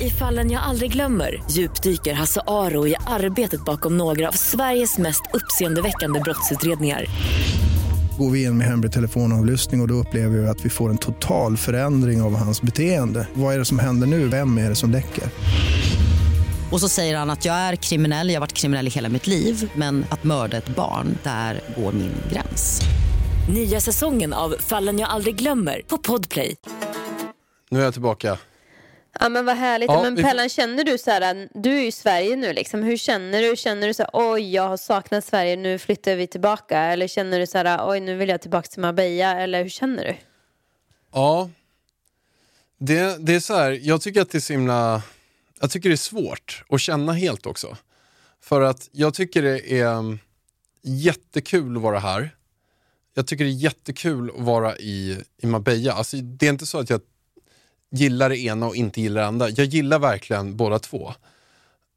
I 0.00 0.10
fallen 0.10 0.50
jag 0.50 0.62
aldrig 0.62 0.92
glömmer 0.92 1.42
djupdyker 1.50 2.14
Hasse 2.14 2.40
Aro 2.46 2.86
i 2.86 2.94
arbetet 3.06 3.64
bakom 3.64 3.98
några 3.98 4.28
av 4.28 4.32
Sveriges 4.32 4.98
mest 4.98 5.22
uppseendeväckande 5.32 6.20
brottsutredningar. 6.20 7.06
Går 8.18 8.30
vi 8.30 8.44
in 8.44 8.58
med 8.58 8.66
hemlig 8.66 8.92
telefonavlyssning 8.92 9.80
och, 9.80 9.84
och 9.84 9.88
då 9.88 9.94
upplever 9.94 10.38
vi 10.38 10.48
att 10.48 10.64
vi 10.64 10.68
får 10.68 10.90
en 10.90 10.98
total 10.98 11.56
förändring 11.56 12.22
av 12.22 12.36
hans 12.36 12.62
beteende. 12.62 13.28
Vad 13.34 13.54
är 13.54 13.58
det 13.58 13.64
som 13.64 13.78
händer 13.78 14.06
nu? 14.06 14.28
Vem 14.28 14.58
är 14.58 14.68
det 14.68 14.74
som 14.74 14.90
läcker? 14.90 15.24
Och 16.72 16.80
så 16.80 16.88
säger 16.88 17.16
han 17.16 17.30
att 17.30 17.44
jag 17.44 17.54
är 17.54 17.76
kriminell, 17.76 18.28
jag 18.28 18.34
har 18.34 18.40
varit 18.40 18.52
kriminell 18.52 18.86
i 18.86 18.90
hela 18.90 19.08
mitt 19.08 19.26
liv 19.26 19.70
men 19.74 20.06
att 20.10 20.24
mörda 20.24 20.56
ett 20.56 20.68
barn, 20.68 21.18
där 21.22 21.60
går 21.76 21.92
min 21.92 22.14
gräns. 22.32 22.80
Nya 23.54 23.80
säsongen 23.80 24.32
av 24.32 24.56
Fallen 24.58 24.98
jag 24.98 25.08
aldrig 25.08 25.36
glömmer 25.36 25.82
på 25.86 25.98
Podplay. 25.98 26.56
Nu 27.70 27.80
är 27.80 27.84
jag 27.84 27.92
tillbaka. 27.92 28.38
Ja 29.20 29.28
men 29.28 29.44
vad 29.44 29.56
härligt. 29.56 29.90
Ja, 29.90 30.02
men 30.02 30.14
vi 30.14 30.22
Pellan, 30.22 30.48
känner 30.48 30.84
du 30.84 30.98
så 30.98 31.10
här, 31.10 31.48
du 31.54 31.70
är 31.70 31.80
ju 31.80 31.86
i 31.86 31.92
Sverige 31.92 32.36
nu 32.36 32.52
liksom. 32.52 32.82
Hur 32.82 32.96
känner 32.96 33.42
du? 33.42 33.56
Känner 33.56 33.86
du 33.86 33.94
så 33.94 34.02
här, 34.02 34.10
oj 34.12 34.54
jag 34.54 34.68
har 34.68 34.76
saknat 34.76 35.24
Sverige, 35.24 35.56
nu 35.56 35.78
flyttar 35.78 36.14
vi 36.14 36.26
tillbaka? 36.26 36.78
Eller 36.78 37.08
känner 37.08 37.38
du 37.38 37.46
så 37.46 37.58
här, 37.58 37.90
oj 37.90 38.00
nu 38.00 38.16
vill 38.16 38.28
jag 38.28 38.40
tillbaka 38.40 38.68
till 38.68 38.80
Marbella? 38.80 39.40
Eller 39.40 39.62
hur 39.62 39.70
känner 39.70 40.04
du? 40.04 40.16
Ja, 41.12 41.50
det, 42.78 43.26
det 43.26 43.34
är 43.34 43.40
så 43.40 43.54
här, 43.54 43.78
jag 43.82 44.02
tycker 44.02 44.22
att 44.22 44.30
det 44.30 44.38
är 44.38 44.40
så 44.40 44.52
himla, 44.52 45.02
jag 45.62 45.70
tycker 45.70 45.88
det 45.88 45.94
är 45.94 45.96
svårt 45.96 46.64
att 46.68 46.80
känna 46.80 47.12
helt 47.12 47.46
också. 47.46 47.76
För 48.40 48.60
att 48.60 48.88
jag 48.92 49.14
tycker 49.14 49.42
det 49.42 49.72
är 49.80 49.98
mm, 49.98 50.18
jättekul 50.82 51.76
att 51.76 51.82
vara 51.82 51.98
här. 51.98 52.36
Jag 53.14 53.26
tycker 53.26 53.44
det 53.44 53.50
är 53.50 53.52
jättekul 53.52 54.30
att 54.30 54.44
vara 54.44 54.76
i, 54.76 55.18
i 55.42 55.46
Marbella. 55.46 55.92
Alltså, 55.92 56.16
det 56.16 56.46
är 56.46 56.50
inte 56.50 56.66
så 56.66 56.78
att 56.78 56.90
jag 56.90 57.00
gillar 57.90 58.28
det 58.28 58.38
ena 58.38 58.66
och 58.66 58.76
inte 58.76 59.00
gillar 59.00 59.20
det 59.20 59.26
andra. 59.26 59.48
Jag 59.48 59.66
gillar 59.66 59.98
verkligen 59.98 60.56
båda 60.56 60.78
två. 60.78 61.14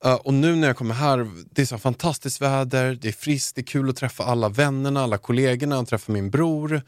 Uh, 0.05 0.13
och 0.13 0.33
nu 0.33 0.55
när 0.55 0.67
jag 0.67 0.77
kommer 0.77 0.95
här, 0.95 1.31
det 1.51 1.61
är 1.61 1.65
så 1.65 1.77
fantastiskt 1.77 2.41
väder, 2.41 2.95
det 3.01 3.07
är 3.07 3.13
friskt, 3.13 3.55
det 3.55 3.61
är 3.61 3.65
kul 3.65 3.89
att 3.89 3.95
träffa 3.95 4.23
alla 4.23 4.49
vännerna, 4.49 5.03
alla 5.03 5.17
kollegorna, 5.17 5.79
att 5.79 5.89
träffa 5.89 6.11
min 6.11 6.29
bror. 6.29 6.81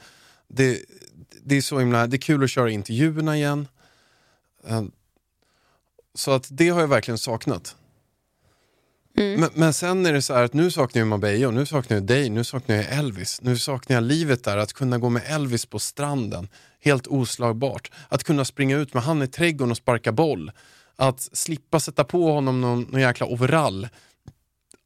Det, 0.48 0.80
det 1.44 1.56
är 1.56 1.62
så 1.62 1.80
himla, 1.80 2.08
det 2.08 2.18
är 2.18 2.22
kul 2.22 2.44
att 2.44 2.50
köra 2.50 2.70
intervjuerna 2.70 3.38
igen. 3.38 3.68
Uh, 4.70 4.84
så 6.18 6.32
att 6.32 6.48
det 6.52 6.70
har 6.70 6.82
jag 6.82 6.88
verkligen 6.88 7.18
saknat. 7.18 7.76
Men, 9.14 9.50
men 9.54 9.74
sen 9.74 10.06
är 10.06 10.14
det 10.14 10.22
så 10.22 10.34
här 10.34 10.44
att 10.44 10.54
nu 10.54 10.72
saknar 10.72 11.00
jag 11.00 11.08
Marbella, 11.08 11.48
och 11.48 11.54
nu 11.54 11.66
saknar 11.66 11.98
jag 11.98 12.04
dig, 12.04 12.30
nu 12.30 12.44
saknar 12.44 12.76
jag 12.76 12.86
Elvis. 12.86 13.42
Nu 13.42 13.58
saknar 13.58 13.96
jag 13.96 14.04
livet 14.04 14.44
där, 14.44 14.58
att 14.58 14.74
kunna 14.74 14.98
gå 14.98 15.10
med 15.10 15.22
Elvis 15.26 15.66
på 15.66 15.80
stranden. 15.80 16.48
Helt 16.80 17.08
oslagbart. 17.08 17.92
Att 18.10 18.24
kunna 18.24 18.46
springa 18.46 18.78
ut 18.78 18.94
med 18.94 19.04
han 19.04 19.22
i 19.22 19.28
trädgården 19.28 19.72
och 19.72 19.78
sparka 19.78 20.12
boll. 20.12 20.52
Att 20.96 21.22
slippa 21.22 21.80
sätta 21.80 22.04
på 22.04 22.32
honom 22.32 22.62
någon, 22.62 22.82
någon 22.82 23.02
jäkla 23.02 23.26
overall. 23.26 23.88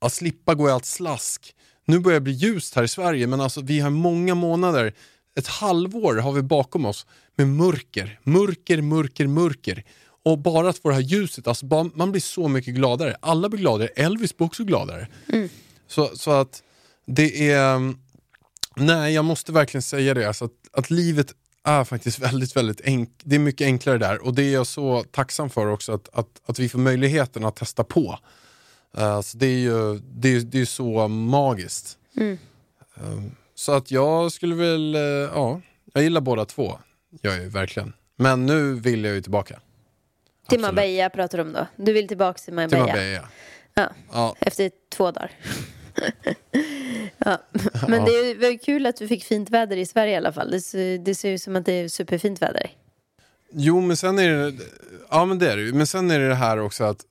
Att 0.02 0.14
slippa 0.14 0.56
gå 0.56 0.70
i 0.70 0.72
allt 0.72 0.86
slask. 0.86 1.56
Nu 1.86 2.00
börjar 2.00 2.20
det 2.20 2.24
bli 2.24 2.34
ljust 2.34 2.76
här 2.76 2.84
i 2.84 2.88
Sverige 2.88 3.28
men 3.28 3.42
alltså 3.42 3.62
vi 3.62 3.80
har 3.80 3.90
många 3.90 4.36
månader, 4.36 4.94
ett 5.36 5.48
halvår 5.48 6.16
har 6.16 6.32
vi 6.32 6.42
bakom 6.42 6.86
oss 6.86 7.06
med 7.36 7.48
mörker, 7.48 8.20
mörker, 8.24 8.82
mörker, 8.82 9.28
mörker. 9.28 9.84
Och 10.24 10.40
bara 10.40 10.70
att 10.70 10.78
få 10.78 10.90
det 10.90 10.96
här 10.96 11.02
ljuset, 11.02 11.48
alltså 11.48 11.66
bara, 11.66 11.90
man 11.94 12.12
blir 12.12 12.22
så 12.22 12.48
mycket 12.48 12.76
gladare. 12.76 13.16
Alla 13.20 13.50
blir 13.50 13.60
gladare, 13.60 13.88
Elvis 13.88 14.38
blir 14.38 14.46
också 14.46 14.64
gladare. 14.64 15.08
Så, 15.88 16.12
så 16.14 16.32
att 16.32 16.64
det 17.06 17.52
är, 17.52 17.94
nej 18.76 19.14
jag 19.14 19.26
måste 19.26 19.52
verkligen 19.52 19.82
säga 19.82 20.14
det, 20.14 20.28
alltså 20.28 20.46
att, 20.46 20.52
att 20.72 20.90
livet 20.90 21.34
är 21.64 21.84
faktiskt 21.84 22.20
väldigt, 22.30 22.56
väldigt 22.56 22.82
enkelt. 22.82 23.20
Det 23.24 23.36
är 23.36 23.40
mycket 23.40 23.66
enklare 23.66 23.98
där 23.98 24.26
och 24.26 24.34
det 24.34 24.44
är 24.44 24.54
jag 24.54 24.68
så 24.68 25.04
tacksam 25.12 25.50
för 25.50 25.68
också 25.68 25.94
att, 25.94 26.10
att, 26.14 26.42
att 26.46 26.60
vi 26.60 26.70
får 26.70 26.80
möjligheten 26.80 27.46
att 27.46 27.56
testa 27.56 27.84
på. 27.84 28.20
Uh, 28.98 29.22
så 29.22 29.38
det 29.38 29.46
är 29.46 29.60
ju 29.60 30.00
det 30.00 30.36
är, 30.36 30.40
det 30.40 30.62
är 30.62 30.66
så 30.66 31.08
magiskt. 31.08 31.98
Mm. 32.18 32.38
Um, 32.96 33.32
så 33.56 33.72
att 33.72 33.92
jag 33.92 34.32
skulle 34.32 34.56
väl, 34.56 34.96
eh, 34.96 35.02
ja, 35.02 35.62
jag 35.94 36.04
gillar 36.04 36.22
båda 36.22 36.46
två. 36.46 36.80
Jag 37.22 37.36
är 37.36 37.50
verkligen. 37.50 37.94
Men 38.16 38.46
nu 38.46 38.74
vill 38.74 39.04
jag 39.04 39.14
ju 39.14 39.22
tillbaka. 39.22 39.60
Till. 40.52 40.62
Marbella 40.62 41.10
pratar 41.10 41.38
du 41.38 41.42
om 41.42 41.54
då? 41.54 41.68
Du 41.76 41.94
vill 41.94 42.08
tillbaka 42.08 42.38
till 42.38 42.46
Till 42.46 42.54
Marbella? 42.54 42.86
Marbella. 42.86 43.28
Ja, 43.74 43.90
Ja, 44.12 44.36
efter 44.40 44.72
två 44.90 45.12
dagar. 45.12 45.32
ja. 47.18 47.38
Men 47.88 48.06
det 48.06 48.34
väl 48.34 48.60
kul 48.60 48.86
att 48.86 48.96
du 48.96 49.08
fick 49.08 49.24
fint 49.24 49.50
väder 49.50 49.78
i 49.78 49.86
Sverige 49.86 50.14
i 50.14 50.16
alla 50.16 50.34
fall. 50.34 50.52
Det 50.52 50.62
ser, 50.62 50.98
det 50.98 51.16
ser 51.16 51.32
ut 51.32 51.42
som 51.42 51.56
att 51.56 51.66
det 51.66 51.74
är 51.74 51.88
superfint 51.88 52.42
väder. 52.42 52.72
Jo, 53.54 53.82
men 53.82 53.98
sen 53.98 54.20
är 54.20 54.30
det, 54.30 54.64
ja 55.10 55.26
men 55.26 55.40
det 55.40 55.52
är 55.52 55.58
det. 55.58 55.74
Men 55.74 55.88
sen 55.88 56.12
är 56.12 56.20
det 56.20 56.28
det 56.28 56.36
här 56.36 56.60
också 56.60 56.84
att 56.84 57.06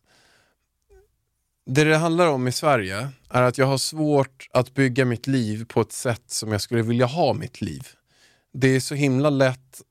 det 1.67 1.85
det 1.85 1.97
handlar 1.97 2.27
om 2.27 2.49
i 2.49 2.53
Sverige 2.53 3.09
är 3.31 3.43
att 3.43 3.59
jag 3.59 3.67
har 3.67 3.79
svårt 3.79 4.49
att 4.53 4.75
bygga 4.75 5.05
mitt 5.05 5.27
liv 5.27 5.65
på 5.65 5.81
ett 5.81 5.93
sätt 5.93 6.23
som 6.27 6.53
jag 6.53 6.61
skulle 6.61 6.83
vilja 6.83 7.07
ha 7.07 7.33
mitt 7.33 7.61
liv. 7.61 7.89
Det 8.53 8.69
är 8.77 8.81
så 8.81 8.95
himla 8.95 9.31
lätt 9.31 9.83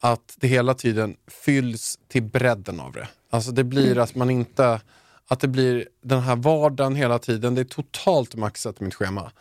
att 0.00 0.36
det 0.36 0.48
hela 0.48 0.74
tiden 0.74 1.16
fylls 1.44 1.98
till 2.08 2.22
bredden 2.22 2.80
av 2.80 2.92
det. 2.92 3.08
Alltså 3.30 3.50
det 3.50 3.64
blir 3.64 3.98
att 3.98 4.14
man 4.14 4.30
inte, 4.30 4.80
att 5.28 5.40
det 5.40 5.48
blir 5.48 5.88
den 6.02 6.20
här 6.20 6.36
vardagen 6.36 6.96
hela 6.96 7.18
tiden, 7.18 7.54
det 7.54 7.60
är 7.60 7.64
totalt 7.64 8.34
maxat 8.34 8.80
i 8.80 8.84
mitt 8.84 8.94
schema. 8.94 9.32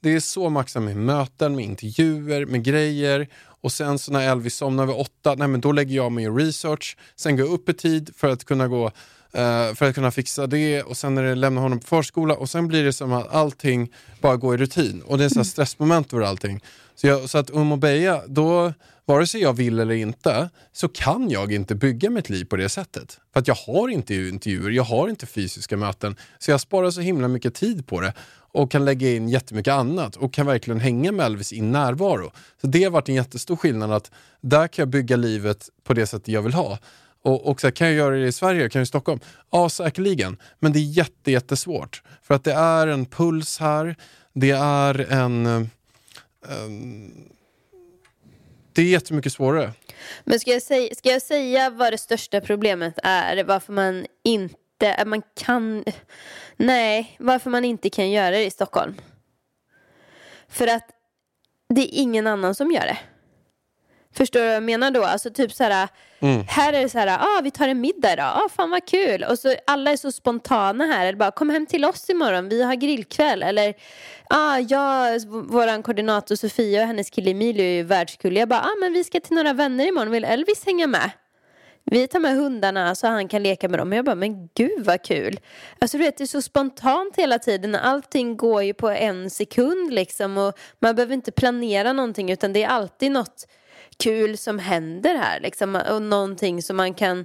Det 0.00 0.14
är 0.14 0.20
så 0.20 0.50
maxat 0.50 0.82
med 0.82 0.96
möten, 0.96 1.56
med 1.56 1.64
intervjuer, 1.64 2.46
med 2.46 2.64
grejer. 2.64 3.28
Och 3.60 3.72
sen 3.72 3.98
så 3.98 4.12
när 4.12 4.30
Elvis 4.30 4.54
somnar 4.54 4.86
vid 4.86 4.96
åtta, 4.96 5.34
nej 5.34 5.48
men 5.48 5.60
då 5.60 5.72
lägger 5.72 5.96
jag 5.96 6.12
mig 6.12 6.24
i 6.24 6.28
research. 6.28 6.96
Sen 7.16 7.36
går 7.36 7.46
jag 7.46 7.54
upp 7.54 7.68
i 7.68 7.74
tid 7.74 8.10
för 8.16 8.28
att 8.28 8.44
kunna 8.44 8.68
gå 8.68 8.86
eh, 9.32 9.74
för 9.74 9.82
att 9.82 9.94
kunna 9.94 10.10
fixa 10.10 10.46
det 10.46 10.82
och 10.82 10.96
sen 10.96 11.14
när 11.14 11.22
det 11.22 11.34
lämnar 11.34 11.62
honom 11.62 11.80
på 11.80 11.86
förskola 11.86 12.34
och 12.34 12.50
sen 12.50 12.68
blir 12.68 12.84
det 12.84 12.92
som 12.92 13.12
att 13.12 13.34
allting 13.34 13.92
bara 14.20 14.36
går 14.36 14.54
i 14.54 14.58
rutin. 14.58 15.02
Och 15.02 15.18
det 15.18 15.24
är 15.24 15.28
så 15.28 15.38
här 15.38 15.44
stressmoment 15.44 16.12
över 16.12 16.24
allting. 16.24 16.60
Så, 16.94 17.06
jag, 17.06 17.30
så 17.30 17.38
att 17.38 17.50
um 17.50 17.72
och 17.72 17.78
Beja, 17.78 18.22
då, 18.26 18.72
vare 19.06 19.26
sig 19.26 19.40
jag 19.40 19.52
vill 19.52 19.78
eller 19.78 19.94
inte, 19.94 20.50
så 20.72 20.88
kan 20.88 21.30
jag 21.30 21.52
inte 21.52 21.74
bygga 21.74 22.10
mitt 22.10 22.30
liv 22.30 22.44
på 22.44 22.56
det 22.56 22.68
sättet. 22.68 23.20
För 23.32 23.40
att 23.40 23.48
jag 23.48 23.54
har 23.54 23.88
inte 23.88 24.14
intervjuer, 24.14 24.70
jag 24.70 24.84
har 24.84 25.08
inte 25.08 25.26
fysiska 25.26 25.76
möten. 25.76 26.16
Så 26.38 26.50
jag 26.50 26.60
sparar 26.60 26.90
så 26.90 27.00
himla 27.00 27.28
mycket 27.28 27.54
tid 27.54 27.86
på 27.86 28.00
det 28.00 28.12
och 28.52 28.70
kan 28.70 28.84
lägga 28.84 29.10
in 29.10 29.28
jättemycket 29.28 29.72
annat 29.72 30.16
och 30.16 30.32
kan 30.32 30.46
verkligen 30.46 30.80
hänga 30.80 31.12
med 31.12 31.26
Elvis 31.26 31.52
i 31.52 31.60
närvaro. 31.60 32.32
Så 32.60 32.66
det 32.66 32.84
har 32.84 32.90
varit 32.90 33.08
en 33.08 33.14
jättestor 33.14 33.56
skillnad 33.56 33.92
att 33.92 34.10
där 34.40 34.68
kan 34.68 34.82
jag 34.82 34.88
bygga 34.88 35.16
livet 35.16 35.68
på 35.84 35.94
det 35.94 36.06
sättet 36.06 36.28
jag 36.28 36.42
vill 36.42 36.54
ha. 36.54 36.78
Och, 37.22 37.46
och 37.46 37.60
så 37.60 37.66
här, 37.66 37.72
kan 37.72 37.86
jag 37.86 37.96
göra 37.96 38.16
det 38.16 38.26
i 38.26 38.32
Sverige, 38.32 38.68
kan 38.68 38.78
jag 38.78 38.84
i 38.84 38.86
Stockholm? 38.86 39.20
Ja, 39.50 39.68
säkerligen. 39.68 40.36
Men 40.58 40.72
det 40.72 40.78
är 40.78 40.90
jätte, 40.90 41.30
jättesvårt. 41.30 42.02
För 42.22 42.34
att 42.34 42.44
det 42.44 42.52
är 42.52 42.86
en 42.86 43.06
puls 43.06 43.58
här, 43.58 43.96
det 44.32 44.50
är 44.50 45.12
en... 45.12 45.46
Eh, 45.46 45.62
en 46.48 47.10
det 48.74 48.82
är 48.82 48.86
jättemycket 48.86 49.32
svårare. 49.32 49.72
Men 50.24 50.40
ska 50.40 50.50
jag, 50.50 50.62
säga, 50.62 50.94
ska 50.94 51.08
jag 51.10 51.22
säga 51.22 51.70
vad 51.70 51.92
det 51.92 51.98
största 51.98 52.40
problemet 52.40 52.98
är? 53.02 53.44
Varför 53.44 53.72
man 53.72 54.06
inte 54.22 55.04
man 55.06 55.22
kan, 55.34 55.84
nej, 56.56 57.16
varför 57.18 57.50
man 57.50 57.64
inte 57.64 57.90
kan 57.90 58.10
göra 58.10 58.30
det 58.30 58.44
i 58.44 58.50
Stockholm. 58.50 58.94
För 60.48 60.66
att 60.66 60.90
det 61.68 61.80
är 61.80 62.00
ingen 62.00 62.26
annan 62.26 62.54
som 62.54 62.70
gör 62.70 62.80
det. 62.80 62.98
Förstår 64.16 64.40
du 64.40 64.46
vad 64.46 64.54
jag 64.54 64.62
menar 64.62 64.90
då? 64.90 65.04
Alltså 65.04 65.30
typ 65.30 65.52
så 65.52 65.64
här, 65.64 65.88
här 66.48 66.72
är 66.72 66.82
det 66.82 66.88
så 66.88 66.98
här, 66.98 67.18
ah, 67.20 67.40
vi 67.42 67.50
tar 67.50 67.68
en 67.68 67.80
middag 67.80 68.12
idag, 68.12 68.26
ah, 68.26 68.48
fan 68.56 68.70
vad 68.70 68.86
kul. 68.86 69.24
Och 69.24 69.38
så 69.38 69.54
alla 69.66 69.90
är 69.90 69.96
så 69.96 70.12
spontana 70.12 70.84
här, 70.84 71.06
eller 71.06 71.18
bara 71.18 71.30
kom 71.30 71.50
hem 71.50 71.66
till 71.66 71.84
oss 71.84 72.10
imorgon, 72.10 72.48
vi 72.48 72.62
har 72.62 72.74
grillkväll. 72.74 73.42
Eller, 73.42 73.74
ah, 74.30 74.58
jag, 74.58 75.26
våran 75.26 75.82
koordinator 75.82 76.36
Sofia 76.36 76.80
och 76.80 76.86
hennes 76.86 77.10
kille 77.10 77.30
Emilio 77.30 77.64
är 77.64 77.74
ju 77.74 77.82
världskull. 77.82 78.36
Jag 78.36 78.48
bara, 78.48 78.60
ah, 78.60 78.76
men 78.80 78.92
vi 78.92 79.04
ska 79.04 79.20
till 79.20 79.36
några 79.36 79.52
vänner 79.52 79.86
imorgon, 79.86 80.10
vill 80.10 80.24
Elvis 80.24 80.66
hänga 80.66 80.86
med? 80.86 81.10
Vi 81.86 82.08
tar 82.08 82.20
med 82.20 82.36
hundarna 82.36 82.94
så 82.94 83.06
han 83.06 83.28
kan 83.28 83.42
leka 83.42 83.68
med 83.68 83.78
dem. 83.78 83.92
Och 83.92 83.98
jag 83.98 84.04
bara, 84.04 84.14
men 84.14 84.48
gud 84.54 84.84
vad 84.84 85.02
kul. 85.02 85.40
Alltså 85.78 85.98
du 85.98 86.04
vet, 86.04 86.16
det 86.16 86.24
är 86.24 86.26
så 86.26 86.42
spontant 86.42 87.16
hela 87.16 87.38
tiden. 87.38 87.74
Allting 87.74 88.36
går 88.36 88.62
ju 88.62 88.74
på 88.74 88.88
en 88.88 89.30
sekund 89.30 89.92
liksom. 89.92 90.38
Och 90.38 90.58
man 90.78 90.94
behöver 90.94 91.14
inte 91.14 91.32
planera 91.32 91.92
någonting 91.92 92.30
utan 92.30 92.52
det 92.52 92.62
är 92.62 92.68
alltid 92.68 93.12
något 93.12 93.46
kul 93.98 94.36
som 94.36 94.58
händer 94.58 95.14
här 95.14 95.40
liksom. 95.40 95.82
Och 95.90 96.02
någonting 96.02 96.62
som 96.62 96.76
man 96.76 96.94
kan 96.94 97.24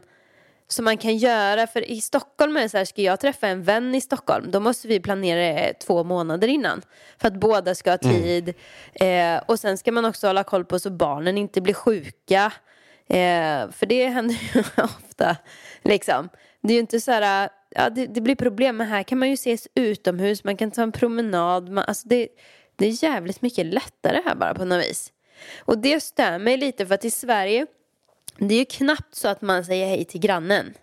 som 0.72 0.86
man 0.86 0.98
kan 0.98 1.18
göra. 1.18 1.68
För 1.68 1.92
i 1.92 2.02
Stockholm 2.02 2.58
är 2.58 2.62
det 2.62 2.70
så 2.70 2.78
här, 2.78 2.86
ska 2.86 3.02
jag 3.02 3.20
träffa 3.20 3.48
en 3.48 3.64
vän 3.64 3.96
i 3.96 4.02
Stockholm 4.02 4.52
då 4.52 4.60
måste 4.60 4.88
vi 4.88 5.00
planera 5.00 5.40
det 5.40 5.74
två 5.74 6.04
månader 6.04 6.48
innan. 6.48 6.82
För 7.18 7.28
att 7.28 7.40
båda 7.40 7.76
ska 7.76 7.92
ha 7.92 7.98
tid. 7.98 8.54
Eh, 8.94 9.42
och 9.46 9.60
sen 9.60 9.78
ska 9.78 9.92
man 9.92 10.06
också 10.06 10.28
hålla 10.28 10.44
koll 10.44 10.66
på 10.66 10.80
så 10.80 10.90
barnen 10.90 11.38
inte 11.38 11.62
blir 11.62 11.74
sjuka. 11.74 12.52
Eh, 13.08 13.72
för 13.72 13.86
det 13.86 14.08
händer 14.08 14.36
ju 14.54 14.60
ofta. 14.84 15.38
Liksom. 15.82 16.30
Det 16.62 16.74
är 16.74 16.76
ju 16.76 16.80
inte 16.80 17.00
så 17.00 17.12
här, 17.12 17.50
ja, 17.70 17.90
det, 17.90 18.06
det 18.06 18.22
blir 18.22 18.36
problem. 18.36 18.78
Men 18.78 18.88
här 18.88 19.04
kan 19.04 19.20
man 19.20 19.28
ju 19.28 19.34
ses 19.34 19.68
utomhus, 19.76 20.44
man 20.44 20.58
kan 20.58 20.72
ta 20.72 20.82
en 20.82 20.92
promenad. 20.92 21.70
Man, 21.70 21.84
alltså 21.88 22.08
det, 22.08 22.28
det 22.76 22.86
är 22.86 23.04
jävligt 23.04 23.42
mycket 23.42 23.66
lättare 23.66 24.22
här 24.26 24.36
bara 24.36 24.54
på 24.54 24.66
något 24.66 24.84
vis. 24.84 25.14
Och 25.60 25.78
det 25.78 26.00
stör 26.00 26.40
mig 26.40 26.58
lite 26.58 26.86
för 26.86 26.96
att 26.96 27.06
i 27.06 27.12
Sverige, 27.12 27.66
det 28.38 28.54
är 28.54 28.60
ju 28.60 28.66
knappt 28.66 29.16
så 29.16 29.28
att 29.28 29.42
man 29.42 29.66
säger 29.66 29.88
hej 29.88 30.06
till 30.06 30.20
grannen. 30.20 30.74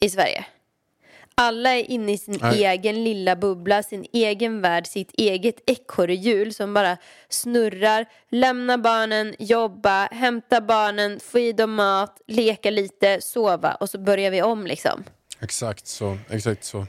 I 0.00 0.10
Sverige. 0.10 0.46
Alla 1.40 1.70
är 1.70 1.90
inne 1.90 2.12
i 2.12 2.18
sin 2.18 2.38
Nej. 2.42 2.64
egen 2.64 3.04
lilla 3.04 3.36
bubbla, 3.36 3.82
sin 3.82 4.06
egen 4.12 4.60
värld, 4.60 4.86
sitt 4.86 5.10
eget 5.14 5.70
ekorrhjul 5.70 6.54
som 6.54 6.74
bara 6.74 6.96
snurrar. 7.28 8.06
Lämna 8.28 8.78
barnen, 8.78 9.34
jobba, 9.38 10.06
hämta 10.06 10.60
barnen, 10.60 11.20
få 11.20 11.38
i 11.38 11.52
dem 11.52 11.74
mat, 11.74 12.20
leka 12.26 12.70
lite, 12.70 13.20
sova 13.20 13.74
och 13.74 13.90
så 13.90 13.98
börjar 13.98 14.30
vi 14.30 14.42
om 14.42 14.66
liksom. 14.66 15.04
Exakt 15.40 15.86
så. 15.86 16.18
Exakt 16.30 16.64
så. 16.64 16.86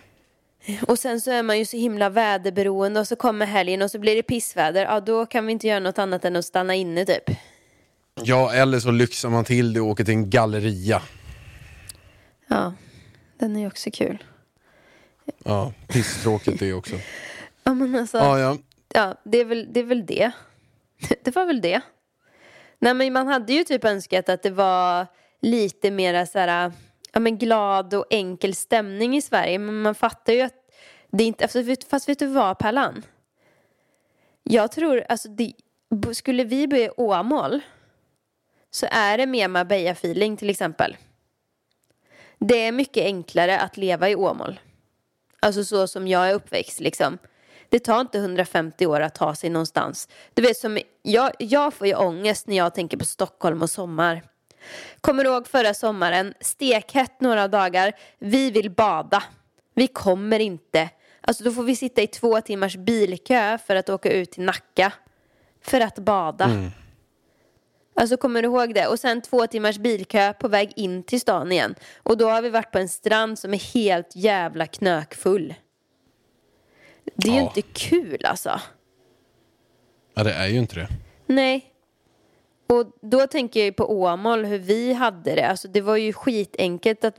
Och 0.88 0.99
sen 0.99 1.22
så 1.22 1.32
är 1.32 1.43
man 1.43 1.57
ju 1.57 1.66
så 1.66 1.78
himla 1.78 2.10
väderberoende 2.10 2.99
och 2.99 3.07
så 3.07 3.16
kommer 3.16 3.45
helgen 3.45 3.82
och 3.82 3.91
så 3.91 3.99
blir 3.99 4.16
det 4.16 4.24
pissväder. 4.24 4.86
Ja, 4.86 4.99
då 4.99 5.26
kan 5.26 5.45
vi 5.45 5.51
inte 5.51 5.68
göra 5.68 5.80
något 5.80 5.99
annat 5.99 6.26
än 6.26 6.36
att 6.36 6.45
stanna 6.45 6.76
inne 6.76 7.05
typ. 7.05 7.24
Ja, 8.24 8.53
eller 8.53 8.80
så 8.80 8.91
lyxar 8.91 9.30
man 9.30 9.45
till 9.45 9.74
det 9.74 9.82
och 9.82 9.88
åker 9.88 10.03
till 10.03 10.14
en 10.14 10.30
galleria. 10.30 11.01
Ja, 12.47 12.74
den 13.39 13.55
är 13.55 13.60
ju 13.60 13.68
också 13.68 13.91
kul. 13.91 14.24
Ja, 15.43 15.74
pisstråkigt 15.88 16.60
det 16.60 16.74
också. 16.74 16.95
Ja, 17.64 17.74
men 17.74 17.95
alltså. 17.95 18.18
Ja, 18.18 18.39
ja. 18.39 18.57
Ja, 18.93 19.16
det 19.24 19.38
är 19.38 19.45
väl 19.45 19.68
det. 19.74 19.80
Är 19.80 19.84
väl 19.84 20.05
det. 20.05 20.32
det 21.24 21.36
var 21.36 21.45
väl 21.45 21.62
det. 21.62 21.82
Nej, 22.80 22.93
men 22.93 23.14
man 23.14 23.28
hade 23.28 23.53
ju 23.53 23.64
typ 23.64 23.86
önskat 23.86 24.30
att 24.30 24.43
det 24.43 24.49
var 24.49 25.07
lite 25.41 25.91
mer 25.91 26.26
så 26.26 26.39
här, 26.39 26.72
ja, 27.14 27.20
men 27.20 27.38
glad 27.38 27.93
och 27.93 28.05
enkel 28.10 28.55
stämning 28.55 29.18
i 29.18 29.22
Sverige. 29.22 29.60
Men 29.60 29.82
man 29.82 29.95
fattar 29.95 30.34
ju 30.34 30.41
att 30.41 30.53
det 31.12 31.24
inte, 31.24 31.43
alltså, 31.43 31.64
fast 31.89 32.10
vet 32.10 32.20
du 32.20 32.28
vad 32.28 32.60
Pärlan? 32.60 33.03
Jag 34.43 34.72
tror, 34.72 35.05
alltså 35.10 35.30
det, 35.30 35.53
skulle 36.14 36.43
vi 36.43 36.68
bo 36.68 36.76
i 36.76 36.89
Åmål 36.97 37.62
så 38.72 38.88
är 38.91 39.18
det 39.18 39.26
mer 39.26 39.47
Marbella-feeling 39.47 40.38
till 40.38 40.49
exempel. 40.49 40.97
Det 42.39 42.62
är 42.62 42.72
mycket 42.72 43.03
enklare 43.03 43.60
att 43.60 43.78
leva 43.78 44.10
i 44.10 44.16
Åmål. 44.16 44.60
Alltså 45.39 45.64
så 45.64 45.88
som 45.88 46.07
jag 46.07 46.30
är 46.30 46.34
uppväxt 46.34 46.80
liksom. 46.80 47.18
Det 47.70 47.80
tar 47.80 48.01
inte 48.01 48.18
150 48.18 48.86
år 48.86 49.01
att 49.01 49.16
ta 49.16 49.36
sig 49.36 49.49
någonstans. 49.49 50.07
Du 50.34 50.41
vet 50.41 50.57
som, 50.57 50.80
jag, 51.01 51.32
jag 51.39 51.74
får 51.74 51.88
ju 51.88 51.95
ångest 51.95 52.47
när 52.47 52.57
jag 52.57 52.76
tänker 52.76 52.97
på 52.97 53.05
Stockholm 53.05 53.62
och 53.62 53.70
sommar. 53.70 54.24
Kommer 55.01 55.24
du 55.24 55.30
ihåg 55.30 55.47
förra 55.47 55.74
sommaren? 55.74 56.34
Stekhett 56.39 57.22
några 57.22 57.47
dagar. 57.47 57.91
Vi 58.20 58.51
vill 58.51 58.72
bada. 58.72 59.24
Vi 59.76 59.88
kommer 59.88 60.39
inte. 60.39 60.89
Alltså 61.22 61.43
då 61.43 61.51
får 61.51 61.64
vi 61.64 61.76
sitta 61.76 62.01
i 62.01 62.07
två 62.07 62.41
timmars 62.41 62.76
bilkö 62.76 63.57
för 63.57 63.76
att 63.76 63.89
åka 63.89 64.12
ut 64.12 64.32
till 64.32 64.43
Nacka. 64.43 64.93
För 65.62 65.82
att 65.82 65.99
bada. 65.99 66.72
Alltså 67.95 68.18
kommer 68.18 68.41
du 68.41 68.47
ihåg 68.47 68.74
det? 68.74 68.88
Och 68.88 68.99
sen 68.99 69.22
två 69.22 69.47
timmars 69.47 69.78
bilkö 69.78 70.34
på 70.34 70.47
väg 70.47 70.74
in 70.76 71.03
till 71.03 71.22
stan 71.22 71.51
igen. 71.51 71.76
Och 72.03 72.18
då 72.18 72.30
har 72.30 72.41
vi 72.41 72.49
varit 72.49 72.72
på 72.72 72.80
en 72.80 72.89
strand 72.89 73.39
som 73.39 73.53
är 73.53 73.74
helt 73.74 74.16
jävla 74.16 74.66
knökfull. 74.68 75.53
Det 77.16 77.28
är 77.28 77.32
ju 77.34 77.38
Ja. 77.39 77.43
inte 77.43 77.62
kul 77.62 78.26
alltså. 78.26 78.62
ja, 80.14 80.24
det 80.24 80.34
är 80.34 80.47
ju 80.47 80.57
inte 80.60 80.76
det. 80.76 80.88
Nej. 81.26 81.68
Och 82.74 82.97
då 83.01 83.28
tänker 83.28 83.59
jag 83.59 83.65
ju 83.65 83.74
på 83.74 84.01
Åmål, 84.01 84.45
hur 84.45 84.57
vi 84.57 84.93
hade 84.93 85.36
det. 85.36 85.47
Alltså 85.47 85.67
det 85.67 85.82
var 85.82 85.97
ju 85.97 86.13
skitenkelt 86.13 87.03
att 87.03 87.15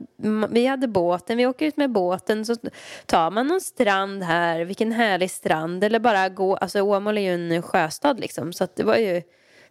vi 0.49 0.65
hade 0.65 0.87
båten, 0.87 1.37
vi 1.37 1.45
åker 1.45 1.65
ut 1.65 1.77
med 1.77 1.91
båten 1.91 2.45
så 2.45 2.55
tar 3.05 3.31
man 3.31 3.47
någon 3.47 3.61
strand 3.61 4.23
här, 4.23 4.61
vilken 4.61 4.91
härlig 4.91 5.31
strand. 5.31 5.83
Eller 5.83 5.99
bara 5.99 6.29
gå, 6.29 6.55
alltså 6.55 6.81
Åmål 6.81 7.17
är 7.17 7.21
ju 7.21 7.55
en 7.55 7.61
sjöstad 7.61 8.19
liksom. 8.19 8.53
Så 8.53 8.67
det 8.75 8.83
var 8.83 8.95
ju, 8.95 9.13
det 9.13 9.23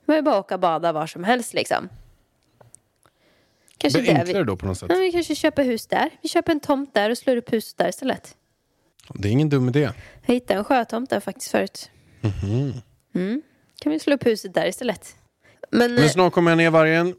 var 0.05 0.15
ju 0.15 0.23
bara 0.23 0.39
att 0.39 0.45
åka 0.45 0.55
och 0.55 0.61
bada 0.61 0.93
var 0.93 1.07
som 1.07 1.25
helst 1.25 1.55
liksom. 1.55 1.89
Kanske 3.79 4.01
det 4.01 4.09
enklare 4.09 4.39
vi, 4.39 4.45
då 4.45 4.57
på 4.57 4.67
något 4.67 4.79
sätt. 4.79 4.91
ja, 4.91 4.97
vi 4.97 5.13
kanske 5.13 5.35
köper 5.35 5.65
hus 5.65 5.87
där. 5.87 6.11
Vi 6.23 6.29
köper 6.29 6.53
en 6.53 6.61
tomt 6.61 6.95
där 6.95 7.11
och 7.11 7.19
slår 7.19 7.37
upp 7.37 7.53
huset 7.53 7.79
där 7.79 7.89
istället. 7.89 8.37
Det 9.15 9.29
är 9.29 9.33
ingen 9.33 9.49
dum 9.49 9.69
idé. 9.69 9.91
Jag 10.27 10.35
hittade 10.35 10.59
en 10.59 10.65
sjötomt 10.65 11.11
där 11.11 11.21
faktiskt 11.21 11.51
förut. 11.51 11.91
Mm. 13.15 13.43
Kan 13.81 13.93
vi 13.93 13.99
slå 13.99 14.15
upp 14.15 14.27
huset 14.27 14.55
där 14.55 14.67
istället. 14.67 15.17
Men, 15.71 15.95
Men 15.95 16.09
snart 16.09 16.33
kommer 16.33 16.51
jag 16.51 16.59
ner 16.59 16.71
vargen. 16.71 17.15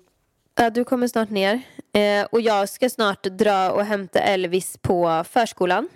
Ja, 0.56 0.70
du 0.70 0.84
kommer 0.84 1.08
snart 1.08 1.30
ner. 1.30 1.62
Eh, 1.94 2.26
och 2.32 2.42
jag 2.42 2.70
ska 2.70 2.90
snart 2.90 3.24
dra 3.24 3.72
och 3.72 3.86
hämta 3.86 4.20
Elvis 4.20 4.78
på 4.82 5.24
förskolan. 5.30 5.90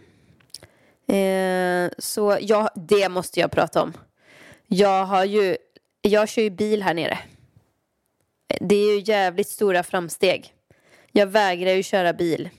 Eh, 1.08 1.90
så 1.98 2.38
jag, 2.42 2.70
det 2.76 3.10
måste 3.10 3.40
jag 3.40 3.52
prata 3.52 3.82
om. 3.82 3.94
Jag 4.68 5.06
har 5.06 5.26
ju, 5.26 5.58
jag 6.02 6.30
kör 6.30 6.42
ju 6.42 6.50
bil 6.50 6.84
här 6.84 6.94
nere. 6.94 7.20
Det 8.60 8.76
är 8.76 8.96
ju 8.96 9.04
jävligt 9.06 9.50
stora 9.50 9.84
framsteg. 9.84 10.54
Jag 11.12 11.28
vägrar 11.28 11.72
ju 11.72 11.84
köra 11.84 12.14
bil. 12.14 12.50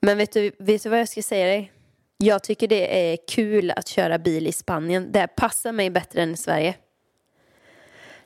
Men 0.00 0.18
vet 0.18 0.32
du, 0.32 0.50
vet 0.58 0.82
du 0.82 0.88
vad 0.88 1.00
jag 1.00 1.08
ska 1.08 1.22
säga 1.22 1.46
dig? 1.46 1.72
Jag 2.18 2.42
tycker 2.42 2.68
det 2.68 3.12
är 3.12 3.18
kul 3.28 3.70
att 3.70 3.88
köra 3.88 4.18
bil 4.18 4.46
i 4.46 4.52
Spanien. 4.52 5.12
Det 5.12 5.26
passar 5.26 5.72
mig 5.72 5.90
bättre 5.90 6.22
än 6.22 6.32
i 6.32 6.36
Sverige. 6.36 6.74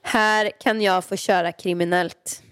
Här 0.03 0.51
kan 0.61 0.83
jag 0.83 1.05
få 1.05 1.17
köra 1.17 1.53
kriminellt. 1.53 2.43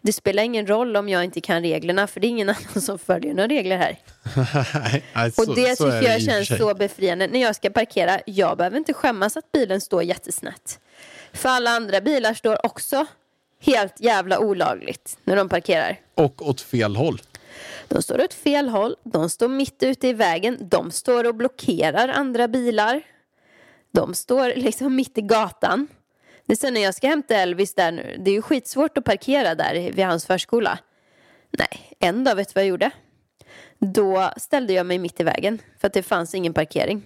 Det 0.00 0.12
spelar 0.12 0.42
ingen 0.42 0.66
roll 0.66 0.96
om 0.96 1.08
jag 1.08 1.24
inte 1.24 1.40
kan 1.40 1.62
reglerna 1.62 2.06
för 2.06 2.20
det 2.20 2.26
är 2.26 2.28
ingen 2.28 2.48
annan 2.48 2.80
som 2.82 2.98
följer 2.98 3.34
några 3.34 3.48
regler 3.48 3.76
här. 3.76 3.98
Nej, 5.14 5.32
Och 5.36 5.54
det 5.54 5.76
tycker 5.76 5.84
jag 5.84 5.96
och 5.96 6.02
för 6.04 6.20
känns 6.20 6.58
så 6.58 6.74
befriande. 6.74 7.26
När 7.26 7.40
jag 7.42 7.56
ska 7.56 7.70
parkera, 7.70 8.20
jag 8.26 8.56
behöver 8.56 8.76
inte 8.76 8.94
skämmas 8.94 9.36
att 9.36 9.52
bilen 9.52 9.80
står 9.80 10.02
jättesnett. 10.02 10.80
För 11.32 11.48
alla 11.48 11.70
andra 11.70 12.00
bilar 12.00 12.34
står 12.34 12.66
också 12.66 13.06
helt 13.60 14.00
jävla 14.00 14.38
olagligt 14.38 15.18
när 15.24 15.36
de 15.36 15.48
parkerar. 15.48 16.00
Och 16.14 16.48
åt 16.48 16.60
fel 16.60 16.96
håll. 16.96 17.22
De 17.88 18.02
står 18.02 18.24
åt 18.24 18.34
fel 18.34 18.68
håll, 18.68 18.96
de 19.04 19.30
står 19.30 19.48
mitt 19.48 19.82
ute 19.82 20.08
i 20.08 20.12
vägen, 20.12 20.58
de 20.60 20.90
står 20.90 21.26
och 21.26 21.34
blockerar 21.34 22.08
andra 22.08 22.48
bilar. 22.48 23.02
De 23.92 24.14
står 24.14 24.52
liksom 24.56 24.96
mitt 24.96 25.18
i 25.18 25.22
gatan. 25.22 25.88
Det 26.46 26.52
är 26.52 26.56
sen 26.56 26.74
när 26.74 26.80
jag 26.80 26.94
ska 26.94 27.08
hämta 27.08 27.34
Elvis 27.34 27.74
där 27.74 27.92
nu, 27.92 28.16
det 28.18 28.30
är 28.30 28.34
ju 28.34 28.42
skitsvårt 28.42 28.98
att 28.98 29.04
parkera 29.04 29.54
där 29.54 29.92
vid 29.92 30.04
hans 30.04 30.26
förskola. 30.26 30.78
Nej, 31.50 31.96
en 31.98 32.24
dag 32.24 32.34
vet 32.34 32.48
du 32.48 32.52
vad 32.54 32.64
jag 32.64 32.68
gjorde? 32.68 32.90
Då 33.78 34.30
ställde 34.36 34.72
jag 34.72 34.86
mig 34.86 34.98
mitt 34.98 35.20
i 35.20 35.24
vägen 35.24 35.58
för 35.80 35.86
att 35.86 35.92
det 35.92 36.02
fanns 36.02 36.34
ingen 36.34 36.54
parkering. 36.54 37.02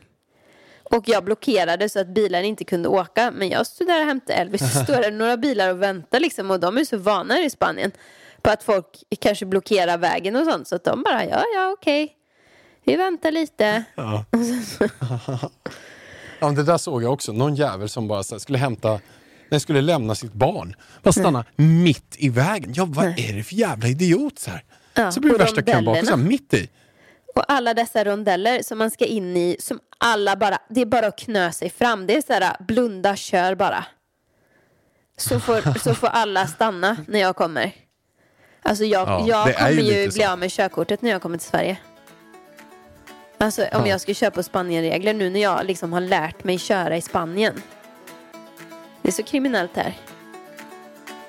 Och 0.90 1.08
jag 1.08 1.24
blockerade 1.24 1.88
så 1.88 2.00
att 2.00 2.08
bilar 2.08 2.42
inte 2.42 2.64
kunde 2.64 2.88
åka. 2.88 3.30
Men 3.30 3.48
jag 3.48 3.66
stod 3.66 3.86
där 3.86 4.00
och 4.00 4.06
hämtade 4.06 4.38
Elvis. 4.38 4.72
Så 4.72 4.84
står 4.84 5.00
det 5.02 5.10
några 5.10 5.36
bilar 5.36 5.70
och 5.70 5.82
väntar 5.82 6.20
liksom. 6.20 6.50
Och 6.50 6.60
de 6.60 6.78
är 6.78 6.84
så 6.84 6.96
vana 6.96 7.38
i 7.38 7.50
Spanien. 7.50 7.92
På 8.42 8.50
att 8.50 8.62
folk 8.62 8.86
kanske 9.20 9.46
blockerar 9.46 9.98
vägen 9.98 10.36
och 10.36 10.44
sånt. 10.44 10.68
Så 10.68 10.76
att 10.76 10.84
de 10.84 11.02
bara, 11.02 11.24
ja, 11.24 11.44
ja, 11.54 11.74
okej. 11.78 12.16
Vi 12.84 12.96
väntar 12.96 13.30
lite. 13.30 13.84
Ja. 13.94 14.24
ja, 16.40 16.50
det 16.50 16.62
där 16.62 16.78
såg 16.78 17.02
jag 17.02 17.12
också. 17.12 17.32
Någon 17.32 17.54
jävel 17.54 17.88
som 17.88 18.08
bara 18.08 18.22
skulle 18.22 18.58
hämta, 18.58 19.00
nej, 19.50 19.60
skulle 19.60 19.80
lämna 19.80 20.14
sitt 20.14 20.32
barn. 20.32 20.74
Bara 21.02 21.12
stanna 21.12 21.44
mitt 21.56 22.16
i 22.18 22.28
vägen. 22.28 22.72
Ja, 22.76 22.84
vad 22.84 23.06
är 23.06 23.32
det 23.36 23.42
för 23.42 23.54
jävla 23.54 23.88
idiot 23.88 24.38
så 24.38 24.50
här? 24.50 24.64
Ja, 24.94 25.12
så 25.12 25.20
blir 25.20 25.32
det 25.32 25.38
värsta 25.38 25.62
kön 25.62 25.84
bakom, 25.84 26.28
mitt 26.28 26.54
i. 26.54 26.68
Och 27.34 27.44
alla 27.52 27.74
dessa 27.74 28.04
rondeller 28.04 28.62
som 28.62 28.78
man 28.78 28.90
ska 28.90 29.04
in 29.06 29.36
i, 29.36 29.56
som 29.60 29.80
alla 29.98 30.36
bara, 30.36 30.58
det 30.70 30.80
är 30.80 30.86
bara 30.86 31.06
att 31.06 31.18
knö 31.18 31.52
sig 31.52 31.70
fram. 31.70 32.06
Det 32.06 32.16
är 32.16 32.22
så 32.22 32.32
här, 32.32 32.56
blunda, 32.60 33.16
kör 33.16 33.54
bara. 33.54 33.84
Så 35.18 35.40
får, 35.40 35.78
så 35.78 35.94
får 35.94 36.06
alla 36.06 36.46
stanna 36.46 36.96
när 37.08 37.18
jag 37.20 37.36
kommer. 37.36 37.72
Alltså 38.62 38.84
jag, 38.84 39.08
Ja, 39.08 39.24
jag 39.28 39.56
kommer 39.58 39.70
ju 39.70 40.02
ju 40.02 40.08
bli 40.10 40.24
av 40.24 40.38
med 40.38 40.50
körkortet 40.50 41.02
när 41.02 41.10
jag 41.10 41.22
kommer 41.22 41.38
till 41.38 41.48
Sverige. 41.48 41.76
Alltså 43.38 43.62
om 43.62 43.68
Ja. 43.72 43.86
jag 43.88 44.00
ska 44.00 44.14
köra 44.14 44.30
på 44.30 44.42
Spanienregler 44.42 45.14
nu 45.14 45.30
när 45.30 45.40
jag 45.40 45.66
liksom 45.66 45.92
har 45.92 46.00
lärt 46.00 46.44
mig 46.44 46.58
köra 46.58 46.96
i 46.96 47.02
Spanien. 47.02 47.62
Det 49.06 49.10
är 49.10 49.12
så 49.12 49.22
kriminellt 49.22 49.76
här. 49.76 49.94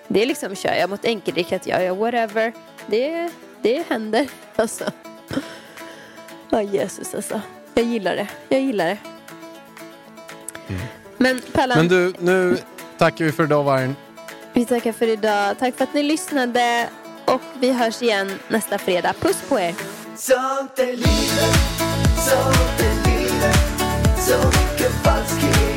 Det 0.08 0.22
är 0.22 0.26
liksom, 0.26 0.56
kör 0.56 0.74
jag 0.74 0.90
mot 0.90 1.06
enkelriktat, 1.06 1.68
jag 1.68 1.84
gör 1.84 1.96
whatever. 1.96 2.54
Det, 2.88 3.30
det 3.62 3.88
händer 3.90 4.28
alltså. 4.56 4.84
Ja, 6.50 6.62
Jesus 6.62 7.16
alltså. 7.16 7.42
Jag 7.74 7.86
gillar 7.86 8.16
det. 8.16 8.28
Jag 8.50 8.62
gillar 8.62 8.86
det. 8.86 8.98
Men 11.18 11.42
Pallan, 11.54 11.78
Men 11.78 11.88
du, 11.88 12.14
nu 12.20 12.58
tackar 12.98 13.26
vi 13.26 13.32
för 13.32 13.44
idag 13.44 13.64
Vargen. 13.64 13.96
vi 14.54 14.66
tackar 14.66 14.92
för 14.92 15.08
idag. 15.08 15.60
Tack 15.60 15.76
för 15.76 15.84
att 15.84 15.94
ni 15.94 16.04
lyssnade. 16.04 16.90
Och 17.26 17.42
vi 17.60 17.72
hörs 17.72 18.02
igen 18.02 18.40
nästa 18.48 18.78
fredag. 18.78 19.14
Puss 19.20 19.42
på 19.50 19.60
er. 19.60 19.76
Sånt 20.16 20.80
är 20.80 20.86
livet, 20.86 21.58
sånt 22.18 22.80
är 22.80 23.10
livet 23.10 23.58
Så 24.20 24.38
mycket 24.48 24.92
falskhet 25.04 25.77